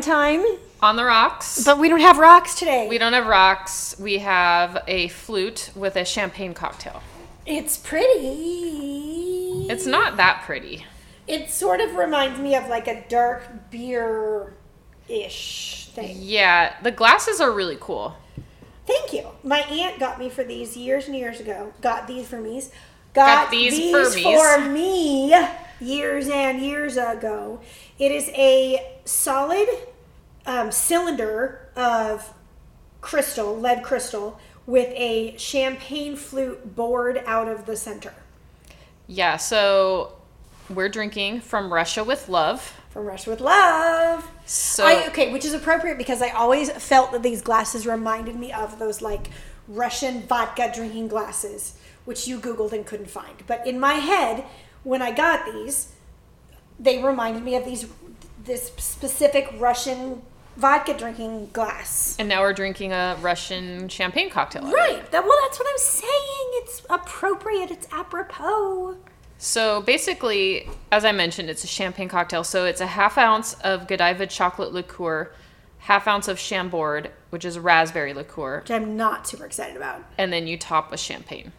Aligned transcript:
Time. 0.00 0.44
on 0.80 0.96
the 0.96 1.04
rocks. 1.04 1.64
But 1.64 1.78
we 1.78 1.88
don't 1.88 2.00
have 2.00 2.18
rocks 2.18 2.54
today. 2.54 2.86
we 2.88 2.98
don't 2.98 3.12
have 3.12 3.26
rocks. 3.26 3.98
We 3.98 4.18
have 4.18 4.82
a 4.86 5.08
flute 5.08 5.70
with 5.74 5.96
a 5.96 6.04
champagne 6.04 6.54
cocktail. 6.54 7.02
it's 7.46 7.76
pretty. 7.76 9.66
It's 9.68 9.86
not 9.86 10.16
that 10.16 10.42
pretty. 10.44 10.84
It 11.26 11.50
sort 11.50 11.80
of 11.80 11.94
reminds 11.96 12.38
me 12.40 12.54
of 12.54 12.68
like 12.68 12.86
a 12.88 13.04
dark 13.08 13.70
beer 13.70 14.54
ish 15.08 15.88
thing. 15.92 16.16
Yeah, 16.20 16.74
the 16.82 16.90
glasses 16.90 17.40
are 17.40 17.50
really 17.52 17.76
cool. 17.80 18.16
Thank 18.86 19.12
you. 19.12 19.28
My 19.42 19.58
aunt 19.60 19.98
got 19.98 20.18
me 20.18 20.30
for 20.30 20.44
these 20.44 20.76
years 20.76 21.06
and 21.06 21.16
years 21.16 21.40
ago. 21.40 21.72
Got 21.82 22.06
these 22.06 22.26
for 22.26 22.40
me. 22.40 22.62
Got 23.12 23.44
Got, 23.44 23.50
these 23.50 23.76
these, 23.76 23.92
for 23.92 24.60
me 24.60 25.34
years 25.80 26.28
and 26.28 26.60
years 26.60 26.96
ago. 26.96 27.60
It 27.98 28.12
is 28.12 28.28
a 28.30 28.98
solid 29.04 29.68
um, 30.46 30.70
cylinder 30.70 31.68
of 31.76 32.32
crystal, 33.00 33.56
lead 33.58 33.82
crystal, 33.82 34.38
with 34.66 34.88
a 34.94 35.36
champagne 35.36 36.14
flute 36.14 36.76
bored 36.76 37.22
out 37.26 37.48
of 37.48 37.66
the 37.66 37.76
center. 37.76 38.14
Yeah, 39.06 39.36
so 39.36 40.12
we're 40.68 40.90
drinking 40.90 41.40
from 41.40 41.72
Russia 41.72 42.04
with 42.04 42.28
love. 42.28 42.74
From 42.90 43.06
Russia 43.06 43.30
with 43.30 43.40
Love. 43.40 44.30
So 44.46 44.84
I, 44.84 45.06
okay, 45.08 45.32
which 45.32 45.44
is 45.44 45.52
appropriate 45.52 45.98
because 45.98 46.22
I 46.22 46.30
always 46.30 46.70
felt 46.70 47.12
that 47.12 47.22
these 47.22 47.42
glasses 47.42 47.86
reminded 47.86 48.36
me 48.36 48.52
of 48.52 48.78
those 48.78 49.02
like 49.02 49.28
Russian 49.66 50.22
vodka 50.22 50.70
drinking 50.74 51.08
glasses, 51.08 51.78
which 52.04 52.26
you 52.26 52.38
Googled 52.40 52.72
and 52.72 52.86
couldn't 52.86 53.10
find. 53.10 53.42
But 53.46 53.66
in 53.66 53.78
my 53.78 53.94
head, 53.94 54.44
when 54.84 55.02
I 55.02 55.12
got 55.12 55.44
these, 55.44 55.92
they 56.78 57.02
reminded 57.02 57.42
me 57.42 57.56
of 57.56 57.64
these 57.64 57.86
this 58.44 58.72
specific 58.76 59.48
Russian 59.58 60.22
vodka 60.56 60.94
drinking 60.94 61.50
glass. 61.52 62.16
and 62.18 62.28
now 62.28 62.40
we're 62.40 62.52
drinking 62.52 62.92
a 62.92 63.16
Russian 63.20 63.88
champagne 63.88 64.30
cocktail. 64.30 64.62
out 64.62 64.68
of 64.68 64.72
it. 64.74 64.76
Right. 64.76 65.10
That, 65.12 65.22
well, 65.24 65.36
that's 65.42 65.58
what 65.58 65.68
I'm 65.70 65.78
saying. 65.78 66.50
It's 66.62 66.82
appropriate. 66.90 67.70
It's 67.70 67.86
apropos. 67.92 68.96
So 69.36 69.82
basically, 69.82 70.68
as 70.90 71.04
I 71.04 71.12
mentioned, 71.12 71.48
it's 71.50 71.62
a 71.62 71.68
champagne 71.68 72.08
cocktail. 72.08 72.42
So 72.42 72.64
it's 72.64 72.80
a 72.80 72.86
half 72.86 73.16
ounce 73.18 73.54
of 73.60 73.86
Godiva 73.86 74.26
chocolate 74.26 74.72
liqueur, 74.72 75.30
half 75.78 76.08
ounce 76.08 76.26
of 76.26 76.38
Chambord, 76.40 77.12
which 77.30 77.44
is 77.44 77.56
raspberry 77.58 78.12
liqueur, 78.14 78.60
Which 78.62 78.70
I'm 78.72 78.96
not 78.96 79.28
super 79.28 79.44
excited 79.44 79.76
about. 79.76 80.02
and 80.16 80.32
then 80.32 80.46
you 80.48 80.56
top 80.58 80.90
with 80.90 80.98
champagne. 81.00 81.52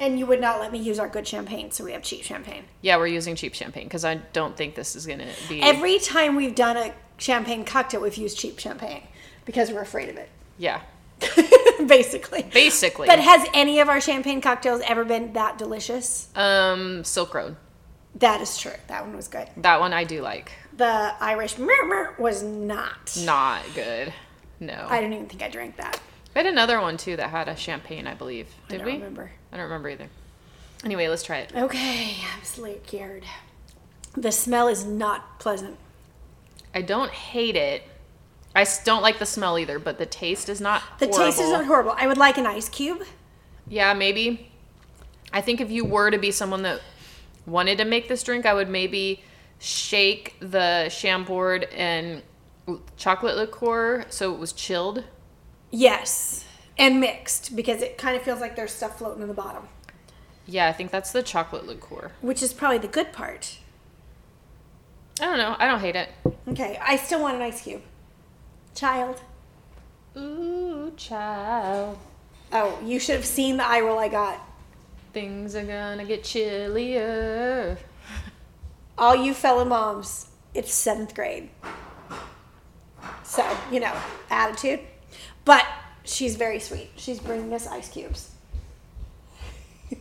And 0.00 0.18
you 0.18 0.26
would 0.26 0.40
not 0.40 0.60
let 0.60 0.70
me 0.72 0.78
use 0.78 0.98
our 0.98 1.08
good 1.08 1.26
champagne, 1.26 1.70
so 1.72 1.82
we 1.84 1.92
have 1.92 2.02
cheap 2.02 2.22
champagne. 2.22 2.64
Yeah, 2.82 2.96
we're 2.98 3.08
using 3.08 3.34
cheap 3.34 3.54
champagne 3.54 3.84
because 3.84 4.04
I 4.04 4.16
don't 4.32 4.56
think 4.56 4.74
this 4.76 4.94
is 4.94 5.06
gonna 5.06 5.26
be. 5.48 5.60
Every 5.60 5.98
time 5.98 6.36
we've 6.36 6.54
done 6.54 6.76
a 6.76 6.92
champagne 7.16 7.64
cocktail, 7.64 8.00
we've 8.02 8.14
used 8.16 8.38
cheap 8.38 8.58
champagne 8.60 9.02
because 9.44 9.72
we're 9.72 9.82
afraid 9.82 10.08
of 10.08 10.16
it. 10.16 10.28
yeah, 10.56 10.82
Basically. 11.86 12.42
basically. 12.54 13.06
But 13.08 13.18
has 13.18 13.46
any 13.54 13.80
of 13.80 13.88
our 13.88 14.00
champagne 14.00 14.40
cocktails 14.40 14.80
ever 14.86 15.04
been 15.04 15.32
that 15.32 15.58
delicious? 15.58 16.28
um, 16.36 17.02
Silk 17.04 17.34
Road. 17.34 17.56
That 18.16 18.40
is 18.40 18.56
true. 18.58 18.72
That 18.88 19.04
one 19.04 19.14
was 19.16 19.28
good. 19.28 19.48
That 19.56 19.80
one 19.80 19.92
I 19.92 20.04
do 20.04 20.22
like. 20.22 20.52
The 20.76 21.12
Irish 21.20 21.58
murmur 21.58 22.14
was 22.18 22.42
not. 22.42 23.16
Not 23.24 23.62
good. 23.74 24.12
No. 24.60 24.86
I 24.88 25.00
don't 25.00 25.12
even 25.12 25.26
think 25.26 25.42
I 25.42 25.48
drank 25.48 25.76
that. 25.76 26.00
We 26.38 26.44
had 26.44 26.52
another 26.52 26.80
one 26.80 26.96
too 26.96 27.16
that 27.16 27.30
had 27.30 27.48
a 27.48 27.56
champagne, 27.56 28.06
I 28.06 28.14
believe. 28.14 28.46
I 28.68 28.70
Did 28.70 28.78
don't 28.78 28.86
we? 28.86 28.92
remember. 28.92 29.32
I 29.50 29.56
don't 29.56 29.64
remember 29.64 29.88
either. 29.88 30.08
Anyway, 30.84 31.08
let's 31.08 31.24
try 31.24 31.38
it. 31.38 31.52
Okay, 31.52 32.14
I'm 32.32 32.44
scared. 32.44 33.24
The 34.16 34.30
smell 34.30 34.68
is 34.68 34.84
not 34.84 35.40
pleasant. 35.40 35.76
I 36.72 36.82
don't 36.82 37.10
hate 37.10 37.56
it. 37.56 37.82
I 38.54 38.64
don't 38.84 39.02
like 39.02 39.18
the 39.18 39.26
smell 39.26 39.58
either, 39.58 39.80
but 39.80 39.98
the 39.98 40.06
taste 40.06 40.48
is 40.48 40.60
not. 40.60 40.80
The 41.00 41.08
taste 41.08 41.40
is 41.40 41.50
not 41.50 41.64
horrible. 41.64 41.96
I 41.96 42.06
would 42.06 42.18
like 42.18 42.38
an 42.38 42.46
ice 42.46 42.68
cube. 42.68 43.02
Yeah, 43.66 43.92
maybe. 43.94 44.52
I 45.32 45.40
think 45.40 45.60
if 45.60 45.72
you 45.72 45.84
were 45.84 46.08
to 46.12 46.18
be 46.18 46.30
someone 46.30 46.62
that 46.62 46.80
wanted 47.46 47.78
to 47.78 47.84
make 47.84 48.06
this 48.06 48.22
drink, 48.22 48.46
I 48.46 48.54
would 48.54 48.68
maybe 48.68 49.24
shake 49.58 50.36
the 50.38 50.86
Chambord 50.88 51.64
and 51.74 52.22
chocolate 52.96 53.36
liqueur 53.36 54.04
so 54.08 54.32
it 54.32 54.38
was 54.38 54.52
chilled. 54.52 55.02
Yes. 55.70 56.44
And 56.78 57.00
mixed 57.00 57.56
because 57.56 57.82
it 57.82 57.98
kind 57.98 58.16
of 58.16 58.22
feels 58.22 58.40
like 58.40 58.54
there's 58.56 58.72
stuff 58.72 58.98
floating 58.98 59.22
in 59.22 59.28
the 59.28 59.34
bottom, 59.34 59.68
Yeah, 60.46 60.68
I 60.68 60.72
think 60.72 60.90
that's 60.90 61.10
the 61.12 61.22
chocolate 61.22 61.66
liqueur. 61.66 62.12
which 62.20 62.42
is 62.42 62.52
probably 62.52 62.78
the 62.78 62.86
good 62.88 63.12
part. 63.12 63.58
I 65.20 65.24
don't 65.24 65.38
know. 65.38 65.56
I 65.58 65.66
don't 65.66 65.80
hate 65.80 65.96
it. 65.96 66.10
Okay, 66.46 66.78
I 66.80 66.96
still 66.96 67.20
want 67.20 67.34
an 67.36 67.42
ice 67.42 67.62
cube. 67.62 67.82
Child. 68.74 69.20
Ooh, 70.16 70.92
child. 70.96 71.98
Oh, 72.52 72.78
you 72.84 73.00
should 73.00 73.16
have 73.16 73.24
seen 73.26 73.56
the 73.56 73.66
eye 73.66 73.80
roll 73.80 73.98
I 73.98 74.08
got. 74.08 74.40
Things 75.12 75.56
are 75.56 75.64
gonna 75.64 76.04
get 76.04 76.22
chillier. 76.22 77.76
All 78.96 79.16
you 79.16 79.34
fellow 79.34 79.64
moms, 79.64 80.28
it's 80.54 80.72
seventh 80.72 81.14
grade. 81.14 81.50
So, 83.24 83.44
you 83.72 83.80
know, 83.80 83.94
attitude. 84.30 84.80
But 85.48 85.66
she's 86.04 86.36
very 86.36 86.60
sweet. 86.60 86.90
She's 86.96 87.18
bringing 87.18 87.54
us 87.54 87.66
ice 87.66 87.88
cubes. 87.88 88.32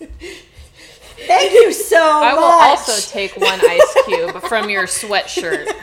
Thank 0.00 1.52
you 1.52 1.72
so 1.72 1.96
I 1.96 2.32
much. 2.32 2.32
I 2.32 2.34
will 2.34 2.42
also 2.42 3.08
take 3.08 3.36
one 3.36 3.60
ice 3.62 3.96
cube 4.06 4.42
from 4.42 4.68
your 4.68 4.86
sweatshirt. 4.86 5.68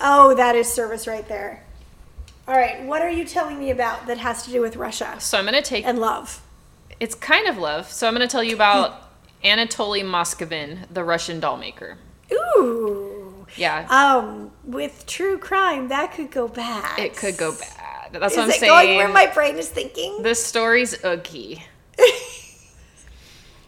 Oh, 0.00 0.34
that 0.34 0.54
is 0.54 0.72
service 0.72 1.08
right 1.08 1.26
there. 1.26 1.64
All 2.46 2.54
right, 2.54 2.84
what 2.84 3.02
are 3.02 3.10
you 3.10 3.24
telling 3.24 3.58
me 3.58 3.70
about 3.70 4.06
that 4.06 4.18
has 4.18 4.44
to 4.44 4.52
do 4.52 4.60
with 4.60 4.76
Russia 4.76 5.16
So 5.18 5.38
I'm 5.38 5.44
gonna 5.44 5.60
take 5.60 5.84
and 5.84 5.98
love? 5.98 6.40
It's 7.00 7.14
kind 7.14 7.48
of 7.48 7.58
love. 7.58 7.90
So 7.90 8.06
I'm 8.06 8.14
going 8.14 8.26
to 8.26 8.30
tell 8.30 8.44
you 8.44 8.54
about 8.54 9.02
Anatoly 9.42 10.02
Moskvin, 10.02 10.86
the 10.92 11.04
Russian 11.04 11.40
doll 11.40 11.56
maker. 11.56 11.98
Ooh. 12.32 13.05
Yeah, 13.56 13.86
Um, 13.88 14.50
with 14.64 15.06
true 15.06 15.38
crime, 15.38 15.88
that 15.88 16.12
could 16.12 16.30
go 16.30 16.46
bad. 16.48 16.98
it 16.98 17.16
could 17.16 17.36
go 17.36 17.52
bad. 17.52 18.12
That's 18.12 18.32
Is 18.32 18.36
what 18.36 18.44
I'm 18.44 18.50
it 18.50 18.60
saying. 18.60 18.70
going 18.70 18.96
where 18.96 19.08
my 19.08 19.26
brain 19.26 19.56
is 19.56 19.68
thinking? 19.68 20.22
this 20.22 20.44
story's 20.44 20.96
ooky. 20.98 21.62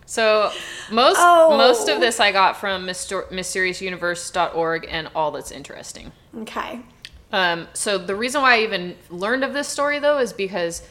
So 0.06 0.50
most 0.91 1.19
Oh. 1.21 1.54
most 1.59 1.88
of 1.91 2.00
this 2.00 2.19
I 2.19 2.32
got 2.32 2.56
from 2.56 2.87
Myster- 2.87 3.28
mysteriousuniverse.org 3.28 4.87
and 4.88 5.10
all 5.15 5.31
that's 5.32 5.50
interesting. 5.50 6.12
okay. 6.43 6.81
Um, 7.31 7.69
so 7.75 7.98
the 7.98 8.15
reason 8.16 8.41
why 8.41 8.54
I 8.56 8.60
even 8.60 8.97
learned 9.10 9.44
of 9.44 9.53
this 9.53 9.69
story 9.69 9.98
though 9.98 10.16
is 10.19 10.32
because 10.32 10.82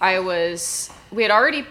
I 0.00 0.20
was 0.20 0.88
we 1.10 1.22
had 1.24 1.32
already 1.32 1.66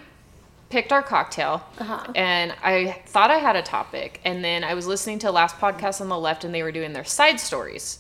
picked 0.70 0.92
our 0.92 1.02
cocktail 1.04 1.64
Uh-huh. 1.80 2.12
and 2.16 2.54
I 2.64 3.02
thought 3.08 3.32
I 3.32 3.38
had 3.38 3.56
a 3.56 3.62
topic 3.64 4.20
and 4.24 4.44
then 4.44 4.64
I 4.64 4.74
was 4.76 4.86
listening 4.88 5.20
to 5.20 5.32
last 5.32 5.58
podcast 5.58 6.00
on 6.02 6.10
the 6.10 6.18
left 6.20 6.44
and 6.44 6.54
they 6.54 6.62
were 6.64 6.72
doing 6.72 6.94
their 6.94 7.04
side 7.06 7.40
stories 7.40 8.00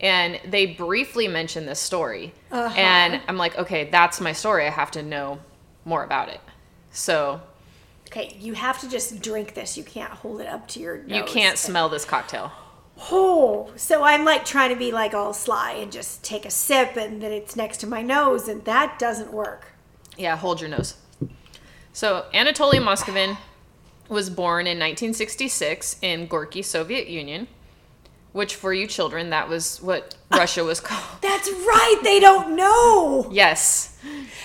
and 0.00 0.40
they 0.46 0.66
briefly 0.66 1.28
mentioned 1.28 1.68
this 1.68 1.80
story 1.80 2.32
Uh-huh. 2.50 2.74
and 2.76 3.20
I'm 3.28 3.36
like 3.36 3.56
okay 3.58 3.88
that's 3.90 4.20
my 4.20 4.32
story 4.32 4.66
I 4.66 4.70
have 4.70 4.90
to 4.92 5.02
know 5.02 5.38
more 5.84 6.04
about 6.04 6.28
it 6.28 6.40
so 6.90 7.40
Okay, 8.08 8.36
you 8.38 8.52
have 8.54 8.80
to 8.82 8.88
just 8.88 9.20
drink 9.20 9.54
this. 9.54 9.76
You 9.76 9.82
can't 9.82 10.12
hold 10.12 10.40
it 10.40 10.46
up 10.46 10.68
to 10.68 10.80
your 10.80 10.98
nose. 10.98 11.10
you 11.18 11.24
can't 11.24 11.58
smell 11.58 11.88
this 11.88 12.04
cocktail 12.04 12.52
Oh, 13.10 13.72
so 13.76 14.04
I'm 14.04 14.24
like 14.24 14.44
trying 14.46 14.70
to 14.70 14.76
be 14.76 14.90
like 14.92 15.12
all 15.12 15.34
sly 15.34 15.72
and 15.72 15.92
just 15.92 16.22
take 16.24 16.46
a 16.46 16.50
sip 16.50 16.96
and 16.96 17.20
then 17.20 17.32
it's 17.32 17.56
next 17.56 17.78
to 17.78 17.86
my 17.86 18.00
nose 18.02 18.48
and 18.48 18.64
that 18.64 18.98
doesn't 18.98 19.32
work. 19.32 19.72
Yeah, 20.16 20.36
hold 20.36 20.60
your 20.62 20.70
nose. 20.70 20.94
So 21.96 22.26
Anatoly 22.34 22.78
Moskvin 22.78 23.38
was 24.10 24.28
born 24.28 24.66
in 24.66 24.76
1966 24.76 25.96
in 26.02 26.26
Gorky, 26.26 26.60
Soviet 26.60 27.08
Union, 27.08 27.48
which 28.32 28.54
for 28.54 28.74
you 28.74 28.86
children, 28.86 29.30
that 29.30 29.48
was 29.48 29.80
what 29.80 30.14
ah, 30.30 30.36
Russia 30.36 30.62
was 30.62 30.78
called. 30.78 31.22
That's 31.22 31.48
right, 31.48 31.98
they 32.04 32.20
don't 32.20 32.54
know. 32.54 33.30
Yes. 33.32 33.98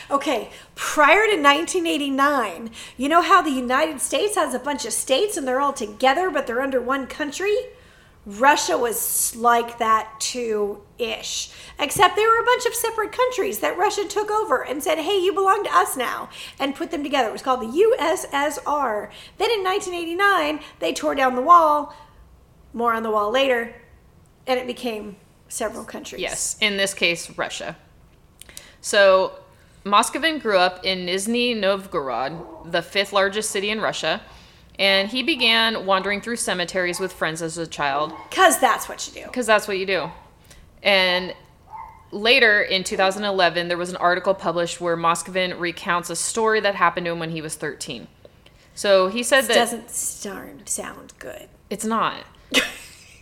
Okay, 0.09 0.50
prior 0.75 1.25
to 1.25 1.36
1989, 1.42 2.71
you 2.95 3.09
know 3.09 3.21
how 3.21 3.42
the 3.42 3.51
United 3.51 4.00
States 4.00 4.36
has 4.36 4.54
a 4.54 4.59
bunch 4.59 4.86
of 4.86 4.94
states 4.94 5.36
and 5.36 5.45
they're 5.45 5.59
all 5.59 5.74
together 5.74 6.30
but 6.30 6.47
they're 6.47 6.62
under 6.62 6.80
one 6.80 7.06
country? 7.06 7.57
Russia 8.25 8.77
was 8.77 9.35
like 9.35 9.79
that 9.79 10.19
too 10.19 10.83
ish. 11.00 11.51
Except 11.79 12.15
they 12.15 12.25
were 12.25 12.39
a 12.39 12.45
bunch 12.45 12.65
of 12.68 12.75
separate 12.75 13.12
countries 13.12 13.59
that 13.59 13.77
Russia 13.77 14.07
took 14.07 14.29
over 14.29 14.63
and 14.63 14.83
said, 14.83 15.00
hey, 15.00 15.18
you 15.18 15.33
belong 15.33 15.63
to 15.63 15.75
us 15.75 15.97
now, 15.97 16.29
and 16.59 16.75
put 16.75 16.91
them 16.91 17.03
together. 17.03 17.29
It 17.29 17.33
was 17.33 17.41
called 17.41 17.62
the 17.62 17.65
USSR. 17.65 19.09
Then 19.38 19.51
in 19.51 19.63
1989, 19.63 20.59
they 20.79 20.94
tore 20.94 21.15
down 21.15 21.35
the 21.35 21.41
wall, 21.41 21.95
more 22.73 22.94
on 22.94 23.01
the 23.01 23.12
wall 23.12 23.31
later, 23.31 23.75
and 24.45 24.59
it 24.59 24.68
became 24.68 25.15
several 25.47 25.83
countries. 25.83 26.21
Yes. 26.21 26.57
In 26.62 26.77
this 26.77 26.94
case, 26.94 27.35
Russia. 27.38 27.75
So 28.81 29.33
Moskvin 29.83 30.41
grew 30.41 30.57
up 30.57 30.85
in 30.85 31.07
Nizhny 31.07 31.59
Novgorod, 31.59 32.71
the 32.71 32.83
fifth 32.83 33.13
largest 33.13 33.50
city 33.50 33.71
in 33.71 33.81
Russia. 33.81 34.21
And 34.79 35.09
he 35.09 35.21
began 35.23 35.85
wandering 35.85 36.21
through 36.21 36.38
cemeteries 36.38 37.00
with 37.00 37.13
friends 37.13 37.41
as 37.41 37.57
a 37.57 37.68
child 37.68 38.13
Because 38.29 38.59
that's 38.59 38.89
what 38.89 39.07
you 39.07 39.21
do. 39.21 39.27
because 39.27 39.45
that's 39.45 39.68
what 39.68 39.77
you 39.77 39.85
do. 39.85 40.09
And 40.81 41.33
later 42.12 42.62
in 42.62 42.83
2011, 42.83 43.68
there 43.68 43.77
was 43.77 43.89
an 43.89 43.97
article 43.97 44.33
published 44.33 44.81
where 44.81 44.97
Moscovin 44.97 45.59
recounts 45.59 46.09
a 46.09 46.15
story 46.15 46.59
that 46.62 46.75
happened 46.75 47.06
to 47.06 47.12
him 47.12 47.19
when 47.19 47.29
he 47.31 47.41
was 47.41 47.56
13. 47.56 48.07
So 48.73 49.07
he 49.09 49.21
said 49.23 49.41
that 49.45 49.53
Doesn't 49.53 49.89
start, 49.91 50.68
sound 50.68 51.13
good. 51.19 51.47
it's 51.69 51.85
not. 51.85 52.23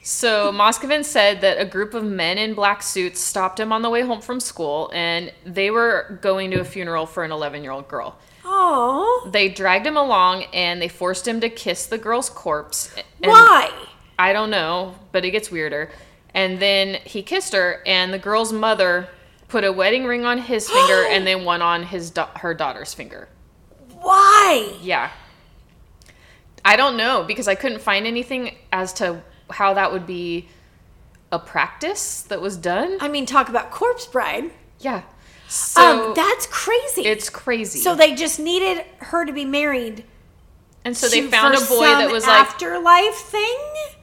So 0.01 0.51
Moscovin 0.51 1.03
said 1.03 1.41
that 1.41 1.59
a 1.59 1.65
group 1.65 1.93
of 1.93 2.03
men 2.03 2.37
in 2.39 2.55
black 2.55 2.81
suits 2.81 3.19
stopped 3.19 3.59
him 3.59 3.71
on 3.71 3.83
the 3.83 3.89
way 3.91 4.01
home 4.01 4.21
from 4.21 4.39
school, 4.39 4.89
and 4.93 5.31
they 5.45 5.69
were 5.69 6.17
going 6.21 6.49
to 6.51 6.61
a 6.61 6.63
funeral 6.63 7.05
for 7.05 7.23
an 7.23 7.31
11 7.31 7.61
year 7.61 7.71
old 7.73 7.87
girl. 7.87 8.17
Oh, 8.61 9.29
They 9.31 9.47
dragged 9.49 9.87
him 9.87 9.95
along 9.95 10.43
and 10.53 10.81
they 10.81 10.89
forced 10.89 11.27
him 11.27 11.39
to 11.41 11.49
kiss 11.49 11.85
the 11.85 11.97
girl's 11.97 12.29
corpse. 12.29 12.93
And 13.23 13.31
why? 13.31 13.71
I 14.17 14.33
don't 14.33 14.49
know, 14.49 14.95
but 15.13 15.23
it 15.23 15.31
gets 15.31 15.49
weirder. 15.49 15.91
And 16.33 16.59
then 16.59 16.95
he 17.05 17.23
kissed 17.23 17.53
her, 17.53 17.81
and 17.87 18.13
the 18.13 18.19
girl's 18.19 18.51
mother 18.53 19.07
put 19.47 19.63
a 19.63 19.71
wedding 19.71 20.05
ring 20.05 20.25
on 20.25 20.37
his 20.37 20.69
finger 20.75 21.05
and 21.09 21.25
then 21.25 21.45
one 21.45 21.61
on 21.61 21.83
his 21.83 22.11
da- 22.11 22.29
her 22.37 22.53
daughter's 22.53 22.93
finger. 22.93 23.29
Why? 24.01 24.73
Yeah. 24.81 25.09
I 26.65 26.75
don't 26.75 26.97
know 26.97 27.23
because 27.23 27.47
I 27.47 27.55
couldn't 27.55 27.81
find 27.81 28.05
anything 28.05 28.55
as 28.71 28.91
to 28.93 29.21
how 29.49 29.73
that 29.75 29.91
would 29.93 30.05
be 30.05 30.47
a 31.31 31.39
practice 31.39 32.23
that 32.23 32.41
was 32.41 32.57
done. 32.57 32.97
I 32.99 33.07
mean, 33.07 33.25
talk 33.25 33.47
about 33.49 33.71
corpse 33.71 34.05
bride. 34.05 34.51
Yeah. 34.79 35.03
So 35.49 36.09
um, 36.09 36.13
that's 36.13 36.45
crazy. 36.45 37.01
it's 37.05 37.29
crazy. 37.29 37.79
so 37.79 37.95
they 37.95 38.13
just 38.13 38.39
needed 38.39 38.85
her 38.99 39.25
to 39.25 39.33
be 39.33 39.45
married. 39.45 40.05
and 40.85 40.95
so 40.95 41.09
they 41.09 41.23
found 41.23 41.55
a 41.55 41.65
boy 41.65 41.85
that 41.85 42.11
was 42.11 42.27
like, 42.27 42.47
afterlife 42.47 43.15
thing. 43.15 43.57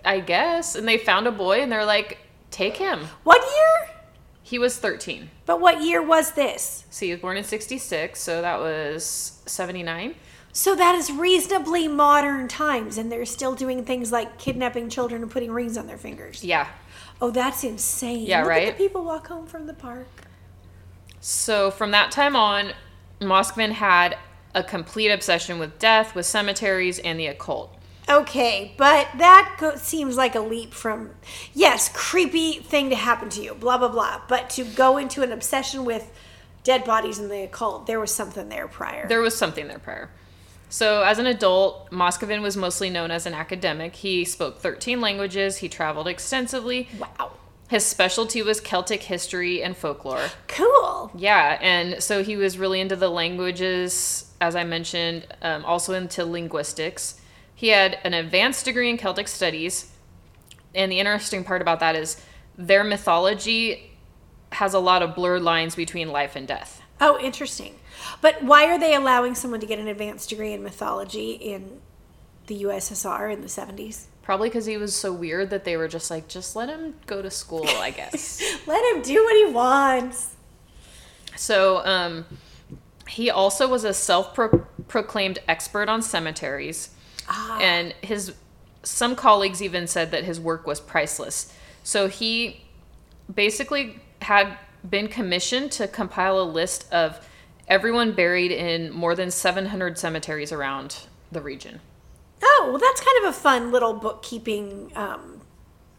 I 0.05 0.21
guess, 0.21 0.75
and 0.75 0.89
they 0.89 0.99
found 0.99 1.29
a 1.29 1.33
boy 1.33 1.61
and 1.63 1.71
they're 1.71 1.85
like, 1.85 2.19
take 2.51 2.77
him. 2.77 3.07
What 3.23 3.41
year? 3.43 3.97
He 4.43 4.59
was 4.59 4.79
13. 4.79 5.31
But 5.45 5.61
what 5.61 5.83
year 5.83 6.03
was 6.03 6.33
this? 6.33 6.85
So 6.91 7.07
he 7.07 7.13
was 7.13 7.21
born 7.21 7.37
in 7.37 7.45
66, 7.45 8.21
so 8.21 8.43
that 8.43 8.59
was 8.59 9.41
79. 9.47 10.15
So 10.53 10.75
that 10.75 10.95
is 10.95 11.13
reasonably 11.13 11.87
modern 11.87 12.49
times, 12.49 12.97
and 12.97 13.13
they're 13.13 13.27
still 13.27 13.55
doing 13.55 13.85
things 13.85 14.11
like 14.11 14.39
kidnapping 14.39 14.89
children 14.89 15.23
and 15.23 15.31
putting 15.31 15.53
rings 15.53 15.77
on 15.77 15.87
their 15.87 15.99
fingers. 15.99 16.43
Yeah. 16.43 16.67
Oh, 17.21 17.31
that's 17.31 17.63
insane. 17.63 18.27
Yeah, 18.27 18.41
Look 18.41 18.51
right? 18.51 18.69
At 18.69 18.79
the 18.79 18.85
people 18.85 19.05
walk 19.05 19.27
home 19.29 19.47
from 19.47 19.67
the 19.67 19.75
park. 19.75 20.07
So 21.27 21.73
from 21.73 21.91
that 21.91 22.13
time 22.13 22.37
on, 22.37 22.71
Moskvin 23.21 23.73
had 23.73 24.17
a 24.55 24.63
complete 24.63 25.09
obsession 25.11 25.59
with 25.59 25.77
death, 25.81 26.15
with 26.15 26.25
cemeteries, 26.25 27.01
and 27.01 27.19
the 27.19 27.27
occult. 27.27 27.77
Okay, 28.09 28.75
but 28.77 29.09
that 29.19 29.57
go- 29.59 29.75
seems 29.75 30.17
like 30.17 30.37
a 30.37 30.41
leap 30.41 30.73
from 30.73 31.11
yes, 31.53 31.91
creepy 31.93 32.61
thing 32.61 32.91
to 32.91 32.95
happen 32.95 33.29
to 33.31 33.43
you, 33.43 33.55
blah 33.55 33.77
blah 33.77 33.89
blah. 33.89 34.21
But 34.29 34.51
to 34.51 34.63
go 34.63 34.99
into 34.99 35.25
an 35.25 35.33
obsession 35.33 35.85
with 35.85 36.13
dead 36.63 36.85
bodies 36.85 37.19
and 37.19 37.29
the 37.29 37.43
occult, 37.43 37.89
there 37.89 37.99
was 37.99 38.15
something 38.15 38.49
there 38.49 38.69
prior. 38.69 39.09
There 39.09 39.21
was 39.21 39.37
something 39.37 39.67
there 39.67 39.81
prior. 39.81 40.11
So, 40.69 41.03
as 41.03 41.19
an 41.19 41.27
adult, 41.27 41.91
Moscovin 41.91 42.41
was 42.41 42.57
mostly 42.57 42.89
known 42.89 43.11
as 43.11 43.27
an 43.27 43.35
academic. 43.35 43.97
He 43.97 44.25
spoke 44.25 44.61
13 44.61 45.01
languages, 45.01 45.57
he 45.57 45.69
traveled 45.69 46.07
extensively. 46.07 46.89
wow, 47.01 47.33
His 47.69 47.85
specialty 47.85 48.43
was 48.43 48.61
Celtic 48.61 49.03
history 49.03 49.63
and 49.63 49.77
folklore. 49.77 50.29
cool. 50.47 51.11
Yeah, 51.17 51.59
and 51.61 52.03
so 52.03 52.23
he 52.23 52.37
was 52.37 52.59
really 52.59 52.81
into 52.81 52.95
the 52.95 53.09
languages, 53.09 54.33
as 54.41 54.55
I 54.55 54.63
mentioned, 54.65 55.27
um, 55.43 55.65
also 55.65 55.95
into 55.95 56.25
linguistics. 56.25 57.21
He 57.55 57.69
had 57.69 57.99
an 58.05 58.15
advanced 58.15 58.65
degree 58.65 58.89
in 58.89 58.99
Celtic 58.99 59.27
studies. 59.27 59.91
And 60.75 60.93
the 60.93 61.01
interesting 61.01 61.43
part 61.43 61.63
about 61.63 61.81
that 61.81 61.97
is 61.97 62.23
their 62.57 62.85
mythology 62.85 63.93
has 64.53 64.75
a 64.75 64.79
lot 64.79 65.03
of 65.03 65.15
blurred 65.15 65.43
lines 65.43 65.75
between 65.75 66.11
life 66.11 66.37
and 66.37 66.47
death. 66.47 66.83
Oh, 67.01 67.19
interesting. 67.19 67.77
But 68.21 68.43
why 68.43 68.67
are 68.67 68.79
they 68.79 68.95
allowing 68.95 69.35
someone 69.35 69.61
to 69.61 69.67
get 69.67 69.79
an 69.79 69.89
advanced 69.89 70.29
degree 70.29 70.53
in 70.53 70.63
mythology 70.63 71.33
in 71.33 71.81
the 72.47 72.63
USSR 72.63 73.33
in 73.33 73.41
the 73.41 73.49
seventies? 73.49 74.09
Probably 74.27 74.49
because 74.49 74.67
he 74.67 74.77
was 74.77 74.93
so 74.93 75.13
weird 75.13 75.51
that 75.51 75.63
they 75.63 75.77
were 75.77 75.87
just 75.87 76.11
like, 76.11 76.27
just 76.27 76.57
let 76.57 76.69
him 76.69 76.97
go 77.07 77.23
to 77.23 77.31
school, 77.31 77.65
I 77.65 77.93
guess. 77.93 78.43
Let 78.67 78.85
him 78.93 79.01
do 79.01 79.23
what 79.23 79.37
he 79.37 79.53
wants. 79.53 80.35
so, 81.37 81.87
um, 81.87 82.25
he 83.07 83.31
also 83.31 83.69
was 83.69 83.85
a 83.85 83.95
self 83.95 84.37
proclaimed 84.89 85.39
expert 85.47 85.89
on 85.89 86.03
cemeteries. 86.03 86.91
Ah. 87.29 87.61
And 87.61 87.95
his 88.03 88.35
some 88.83 89.15
colleagues 89.15 89.63
even 89.63 89.87
said 89.87 90.11
that 90.11 90.25
his 90.25 90.41
work 90.41 90.67
was 90.67 90.81
priceless. 90.81 91.55
So 91.85 92.09
he 92.09 92.65
basically 93.33 94.01
had 94.23 94.59
been 94.91 95.07
commissioned 95.07 95.71
to 95.73 95.87
compile 95.87 96.41
a 96.41 96.43
list 96.43 96.93
of 96.93 97.25
everyone 97.69 98.11
buried 98.11 98.51
in 98.51 98.91
more 98.91 99.15
than 99.15 99.31
700 99.31 99.97
cemeteries 99.97 100.51
around 100.51 101.07
the 101.31 101.41
region. 101.41 101.79
Oh, 102.43 102.69
well, 102.71 102.79
that's 102.79 103.01
kind 103.01 103.25
of 103.25 103.31
a 103.31 103.33
fun 103.33 103.73
little 103.73 103.95
bookkeeping 103.95 104.93
um, 104.95 105.41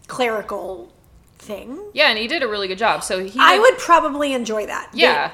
clerical 0.07 0.93
thing. 1.37 1.79
Yeah, 1.93 2.09
and 2.09 2.17
he 2.17 2.27
did 2.27 2.43
a 2.43 2.47
really 2.47 2.67
good 2.67 2.77
job. 2.77 3.03
So 3.03 3.23
he 3.23 3.39
I 3.39 3.59
would 3.59 3.77
probably 3.77 4.33
enjoy 4.33 4.65
that. 4.67 4.89
Yeah. 4.93 5.31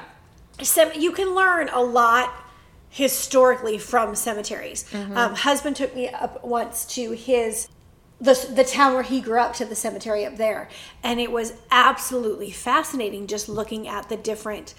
You 0.94 1.12
can 1.12 1.34
learn 1.34 1.68
a 1.70 1.80
lot 1.80 2.32
historically 2.88 3.76
from 3.76 4.14
cemeteries. 4.14 4.84
Mm-hmm. 4.90 5.16
Um, 5.16 5.34
husband 5.34 5.74
took 5.74 5.96
me 5.96 6.08
up 6.08 6.44
once 6.44 6.84
to 6.94 7.10
his 7.10 7.68
the 8.20 8.52
the 8.54 8.62
town 8.62 8.94
where 8.94 9.02
he 9.02 9.20
grew 9.20 9.40
up 9.40 9.54
to 9.54 9.64
the 9.64 9.74
cemetery 9.74 10.24
up 10.24 10.36
there, 10.36 10.68
and 11.02 11.20
it 11.20 11.32
was 11.32 11.54
absolutely 11.70 12.52
fascinating 12.52 13.26
just 13.26 13.48
looking 13.48 13.88
at 13.88 14.08
the 14.08 14.16
different 14.16 14.74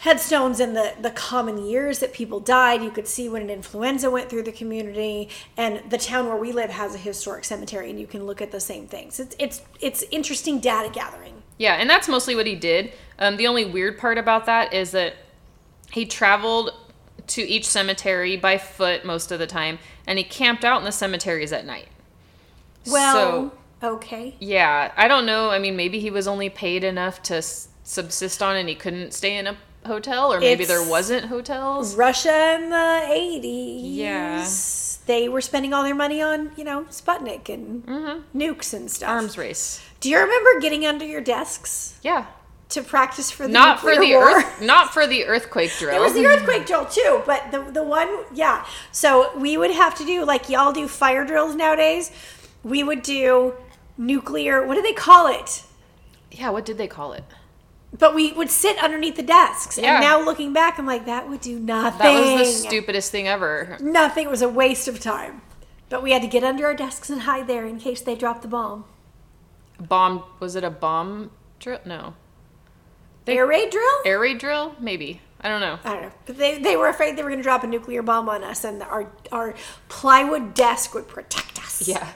headstones 0.00 0.60
and 0.60 0.74
the 0.74 0.94
the 1.00 1.10
common 1.10 1.64
years 1.64 1.98
that 1.98 2.12
people 2.12 2.40
died. 2.40 2.82
You 2.82 2.90
could 2.90 3.06
see 3.06 3.28
when 3.28 3.42
an 3.42 3.50
influenza 3.50 4.10
went 4.10 4.28
through 4.30 4.42
the 4.42 4.52
community, 4.52 5.28
and 5.56 5.82
the 5.90 5.98
town 5.98 6.26
where 6.26 6.36
we 6.36 6.52
live 6.52 6.70
has 6.70 6.94
a 6.94 6.98
historic 6.98 7.44
cemetery, 7.44 7.90
and 7.90 8.00
you 8.00 8.06
can 8.06 8.24
look 8.24 8.42
at 8.42 8.50
the 8.50 8.60
same 8.60 8.86
things. 8.86 9.20
It's 9.20 9.36
it's 9.38 9.62
it's 9.80 10.02
interesting 10.10 10.58
data 10.58 10.90
gathering. 10.90 11.42
Yeah, 11.58 11.74
and 11.74 11.88
that's 11.88 12.08
mostly 12.08 12.34
what 12.34 12.46
he 12.46 12.56
did. 12.56 12.92
Um, 13.18 13.36
the 13.36 13.46
only 13.46 13.66
weird 13.66 13.98
part 13.98 14.16
about 14.16 14.46
that 14.46 14.72
is 14.72 14.92
that 14.92 15.14
he 15.92 16.06
traveled 16.06 16.70
to 17.26 17.42
each 17.42 17.68
cemetery 17.68 18.36
by 18.36 18.56
foot 18.56 19.04
most 19.04 19.30
of 19.30 19.38
the 19.38 19.46
time, 19.46 19.78
and 20.06 20.18
he 20.18 20.24
camped 20.24 20.64
out 20.64 20.78
in 20.78 20.84
the 20.84 20.92
cemeteries 20.92 21.52
at 21.52 21.66
night. 21.66 21.88
Well, 22.86 23.52
so, 23.82 23.88
okay. 23.96 24.36
yeah, 24.40 24.92
I 24.96 25.06
don't 25.06 25.26
know. 25.26 25.50
I 25.50 25.58
mean, 25.58 25.76
maybe 25.76 26.00
he 26.00 26.10
was 26.10 26.26
only 26.26 26.48
paid 26.48 26.82
enough 26.82 27.22
to 27.24 27.36
s- 27.36 27.68
subsist 27.84 28.42
on, 28.42 28.56
and 28.56 28.66
he 28.66 28.74
couldn't 28.74 29.12
stay 29.12 29.36
in 29.36 29.46
a 29.46 29.56
hotel, 29.86 30.32
or 30.32 30.40
maybe 30.40 30.64
there 30.64 30.86
wasn't 30.86 31.26
hotels. 31.26 31.94
Russia 31.96 32.54
in 32.56 32.70
the 32.70 32.76
80s. 32.76 33.80
Yeah. 33.96 34.46
They 35.06 35.28
were 35.28 35.40
spending 35.40 35.72
all 35.72 35.82
their 35.82 35.94
money 35.94 36.20
on, 36.22 36.52
you 36.56 36.62
know, 36.64 36.84
Sputnik 36.84 37.48
and 37.48 37.84
nukes 38.34 38.72
and 38.74 38.90
stuff. 38.90 39.08
Mm-hmm. 39.08 39.18
Arms 39.18 39.38
race. 39.38 39.82
Do 40.00 40.08
you 40.10 40.18
remember 40.18 40.60
getting 40.60 40.86
under 40.86 41.04
your 41.04 41.20
desks 41.20 41.98
Yeah, 42.02 42.26
to 42.70 42.82
practice 42.82 43.30
for 43.30 43.46
the 43.46 43.52
not 43.52 43.80
for 43.80 43.96
the 43.96 44.14
war? 44.14 44.36
earth, 44.36 44.62
not 44.62 44.92
for 44.92 45.06
the 45.06 45.24
earthquake 45.26 45.72
drill. 45.78 45.90
There 45.92 46.00
was 46.00 46.14
the 46.14 46.26
earthquake 46.26 46.66
drill 46.66 46.86
too, 46.86 47.22
but 47.26 47.50
the 47.50 47.60
the 47.72 47.82
one, 47.82 48.08
yeah. 48.32 48.64
So 48.92 49.36
we 49.36 49.56
would 49.56 49.72
have 49.72 49.94
to 49.96 50.04
do 50.04 50.24
like 50.24 50.48
y'all 50.48 50.72
do 50.72 50.86
fire 50.86 51.24
drills 51.24 51.54
nowadays. 51.56 52.12
We 52.62 52.82
would 52.84 53.02
do 53.02 53.54
nuclear. 53.98 54.64
What 54.64 54.74
do 54.76 54.82
they 54.82 54.92
call 54.92 55.26
it? 55.26 55.64
yeah, 56.30 56.50
what 56.50 56.64
did 56.64 56.78
they 56.78 56.86
call 56.86 57.12
it? 57.14 57.24
But 57.98 58.14
we 58.14 58.32
would 58.32 58.50
sit 58.50 58.78
underneath 58.82 59.16
the 59.16 59.22
desks. 59.22 59.76
Yeah. 59.76 59.94
And 59.96 60.00
now 60.02 60.24
looking 60.24 60.52
back, 60.52 60.78
I'm 60.78 60.86
like, 60.86 61.06
that 61.06 61.28
would 61.28 61.40
do 61.40 61.58
nothing. 61.58 61.98
That 61.98 62.38
was 62.38 62.62
the 62.62 62.68
stupidest 62.68 63.10
thing 63.10 63.26
ever. 63.26 63.76
Nothing. 63.80 64.26
It 64.26 64.30
was 64.30 64.42
a 64.42 64.48
waste 64.48 64.86
of 64.88 65.00
time. 65.00 65.42
But 65.88 66.02
we 66.02 66.12
had 66.12 66.22
to 66.22 66.28
get 66.28 66.44
under 66.44 66.66
our 66.66 66.74
desks 66.74 67.10
and 67.10 67.22
hide 67.22 67.48
there 67.48 67.66
in 67.66 67.80
case 67.80 68.00
they 68.00 68.14
dropped 68.14 68.42
the 68.42 68.48
bomb. 68.48 68.84
Bomb 69.80 70.22
was 70.38 70.54
it 70.54 70.62
a 70.62 70.70
bomb 70.70 71.30
drill? 71.58 71.80
No. 71.84 72.14
They- 73.24 73.36
Air 73.36 73.46
raid 73.46 73.70
drill? 73.70 73.98
Air 74.04 74.20
raid 74.20 74.38
drill? 74.38 74.76
Maybe. 74.78 75.20
I 75.40 75.48
don't 75.48 75.60
know. 75.60 75.78
I 75.84 75.92
don't 75.94 76.02
know. 76.02 76.12
But 76.26 76.36
they, 76.36 76.58
they 76.58 76.76
were 76.76 76.88
afraid 76.88 77.16
they 77.16 77.22
were 77.22 77.30
going 77.30 77.40
to 77.40 77.42
drop 77.42 77.64
a 77.64 77.66
nuclear 77.66 78.02
bomb 78.02 78.28
on 78.28 78.44
us, 78.44 78.62
and 78.62 78.82
our 78.82 79.10
our 79.32 79.54
plywood 79.88 80.52
desk 80.52 80.92
would 80.94 81.08
protect 81.08 81.58
us. 81.58 81.88
Yeah. 81.88 82.06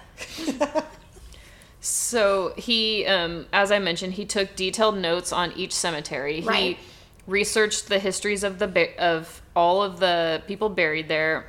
so 2.15 2.55
he, 2.57 3.05
um, 3.07 3.47
as 3.53 3.73
I 3.73 3.81
mentioned, 3.81 4.13
he 4.13 4.25
took 4.25 4.55
detailed 4.55 4.97
notes 4.97 5.33
on 5.33 5.51
each 5.57 5.73
cemetery. 5.73 6.43
Right. 6.43 6.77
He 6.77 6.79
researched 7.27 7.89
the 7.89 7.99
histories 7.99 8.45
of 8.45 8.61
the 8.61 8.69
of 9.03 9.43
all 9.57 9.83
of 9.83 9.99
the 9.99 10.41
people 10.47 10.69
buried 10.69 11.09
there, 11.09 11.47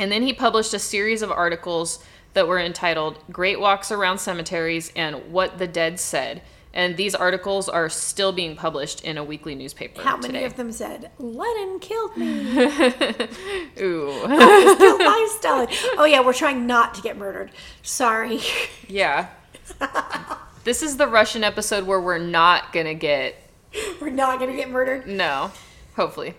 and 0.00 0.10
then 0.10 0.22
he 0.24 0.32
published 0.32 0.74
a 0.74 0.80
series 0.80 1.22
of 1.22 1.30
articles 1.30 2.04
that 2.34 2.48
were 2.48 2.58
entitled 2.58 3.18
"Great 3.30 3.60
Walks 3.60 3.92
Around 3.92 4.18
Cemeteries" 4.18 4.90
and 4.96 5.30
"What 5.30 5.58
the 5.58 5.68
Dead 5.68 6.00
Said." 6.00 6.42
And 6.74 6.96
these 6.96 7.14
articles 7.14 7.68
are 7.68 7.88
still 7.90 8.32
being 8.32 8.56
published 8.56 9.04
in 9.04 9.18
a 9.18 9.22
weekly 9.22 9.54
newspaper 9.54 10.00
How 10.02 10.16
many 10.16 10.32
today. 10.32 10.44
of 10.46 10.56
them 10.56 10.72
said, 10.72 11.10
Lenin 11.18 11.78
killed 11.80 12.16
me? 12.16 12.26
Ooh. 13.78 14.08
killed 14.26 14.98
by 14.98 15.28
Stalin. 15.38 15.68
Oh, 15.98 16.06
yeah, 16.06 16.24
we're 16.24 16.32
trying 16.32 16.66
not 16.66 16.94
to 16.94 17.02
get 17.02 17.18
murdered. 17.18 17.50
Sorry. 17.82 18.40
yeah. 18.88 19.28
This 20.64 20.82
is 20.82 20.96
the 20.96 21.06
Russian 21.06 21.44
episode 21.44 21.86
where 21.86 22.00
we're 22.00 22.18
not 22.18 22.72
going 22.72 22.86
to 22.86 22.94
get 22.94 23.36
We're 24.00 24.10
not 24.10 24.38
going 24.38 24.50
to 24.50 24.56
get 24.56 24.70
murdered. 24.70 25.06
no. 25.06 25.50
Hopefully. 25.96 26.34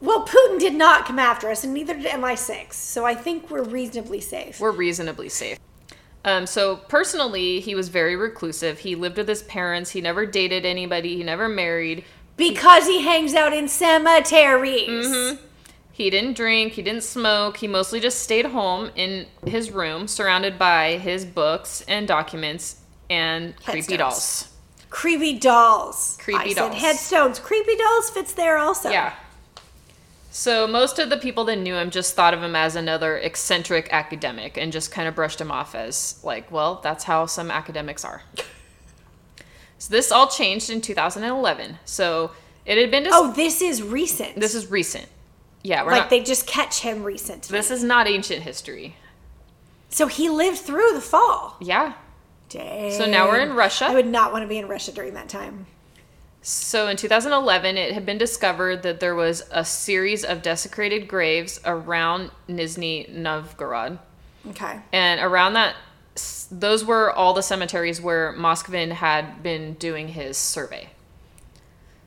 Well, 0.00 0.26
Putin 0.26 0.58
did 0.58 0.74
not 0.74 1.06
come 1.06 1.18
after 1.18 1.50
us, 1.50 1.64
and 1.64 1.72
neither 1.72 1.94
did 1.94 2.06
MI6. 2.06 2.72
So 2.74 3.04
I 3.06 3.14
think 3.14 3.50
we're 3.50 3.62
reasonably 3.62 4.20
safe. 4.20 4.60
We're 4.60 4.72
reasonably 4.72 5.28
safe. 5.28 5.58
Um, 6.24 6.46
so 6.46 6.76
personally, 6.76 7.60
he 7.60 7.74
was 7.74 7.88
very 7.88 8.16
reclusive. 8.16 8.80
He 8.80 8.94
lived 8.94 9.16
with 9.16 9.28
his 9.28 9.42
parents. 9.44 9.90
He 9.90 10.00
never 10.00 10.26
dated 10.26 10.66
anybody. 10.66 11.16
He 11.16 11.22
never 11.22 11.48
married. 11.48 12.04
Because 12.36 12.86
he 12.86 13.02
hangs 13.02 13.34
out 13.34 13.52
in 13.52 13.68
cemeteries. 13.68 15.06
Mm-hmm. 15.06 15.42
He 15.96 16.10
didn't 16.10 16.34
drink. 16.34 16.74
He 16.74 16.82
didn't 16.82 17.04
smoke. 17.04 17.56
He 17.56 17.66
mostly 17.66 18.00
just 18.00 18.18
stayed 18.22 18.44
home 18.44 18.90
in 18.96 19.24
his 19.46 19.70
room, 19.70 20.06
surrounded 20.06 20.58
by 20.58 20.98
his 20.98 21.24
books 21.24 21.80
and 21.88 22.06
documents 22.06 22.82
and 23.08 23.56
creepy 23.64 23.96
dolls. 23.96 24.52
Creepy 24.90 25.38
dolls. 25.38 26.18
Creepy 26.20 26.50
I 26.50 26.52
dolls. 26.52 26.72
Said 26.72 26.78
headstones. 26.78 27.38
Creepy 27.38 27.76
dolls 27.76 28.10
fits 28.10 28.34
there 28.34 28.58
also. 28.58 28.90
Yeah. 28.90 29.14
So 30.30 30.66
most 30.66 30.98
of 30.98 31.08
the 31.08 31.16
people 31.16 31.44
that 31.44 31.56
knew 31.56 31.76
him 31.76 31.88
just 31.88 32.14
thought 32.14 32.34
of 32.34 32.42
him 32.42 32.54
as 32.54 32.76
another 32.76 33.16
eccentric 33.16 33.88
academic 33.90 34.58
and 34.58 34.70
just 34.70 34.90
kind 34.90 35.08
of 35.08 35.14
brushed 35.14 35.40
him 35.40 35.50
off 35.50 35.74
as 35.74 36.20
like, 36.22 36.52
well, 36.52 36.78
that's 36.82 37.04
how 37.04 37.24
some 37.24 37.50
academics 37.50 38.04
are. 38.04 38.20
so 39.78 39.90
this 39.90 40.12
all 40.12 40.26
changed 40.28 40.68
in 40.68 40.82
2011. 40.82 41.78
So 41.86 42.32
it 42.66 42.76
had 42.76 42.90
been 42.90 43.04
dis- 43.04 43.14
Oh, 43.14 43.32
this 43.32 43.62
is 43.62 43.82
recent. 43.82 44.38
this 44.38 44.54
is 44.54 44.70
recent. 44.70 45.06
Yeah, 45.66 45.82
like 45.82 46.02
not 46.02 46.10
they 46.10 46.22
just 46.22 46.46
catch 46.46 46.80
him 46.80 47.02
recently. 47.02 47.56
This 47.56 47.72
is 47.72 47.82
not 47.82 48.06
ancient 48.06 48.42
history. 48.42 48.96
So 49.88 50.06
he 50.06 50.28
lived 50.28 50.58
through 50.58 50.92
the 50.94 51.00
fall. 51.00 51.56
Yeah. 51.60 51.94
Dang. 52.48 52.92
So 52.92 53.04
now 53.04 53.26
we're 53.28 53.40
in 53.40 53.54
Russia. 53.54 53.86
I 53.86 53.94
would 53.94 54.06
not 54.06 54.32
want 54.32 54.44
to 54.44 54.48
be 54.48 54.58
in 54.58 54.68
Russia 54.68 54.92
during 54.92 55.14
that 55.14 55.28
time. 55.28 55.66
So 56.40 56.86
in 56.86 56.96
2011, 56.96 57.76
it 57.76 57.92
had 57.94 58.06
been 58.06 58.18
discovered 58.18 58.84
that 58.84 59.00
there 59.00 59.16
was 59.16 59.42
a 59.50 59.64
series 59.64 60.24
of 60.24 60.42
desecrated 60.42 61.08
graves 61.08 61.58
around 61.64 62.30
Nizhny 62.48 63.08
Novgorod. 63.08 63.98
Okay. 64.50 64.78
And 64.92 65.20
around 65.20 65.54
that, 65.54 65.74
those 66.52 66.84
were 66.84 67.10
all 67.10 67.34
the 67.34 67.42
cemeteries 67.42 68.00
where 68.00 68.32
Moskvin 68.34 68.92
had 68.92 69.42
been 69.42 69.74
doing 69.74 70.06
his 70.06 70.36
survey. 70.36 70.90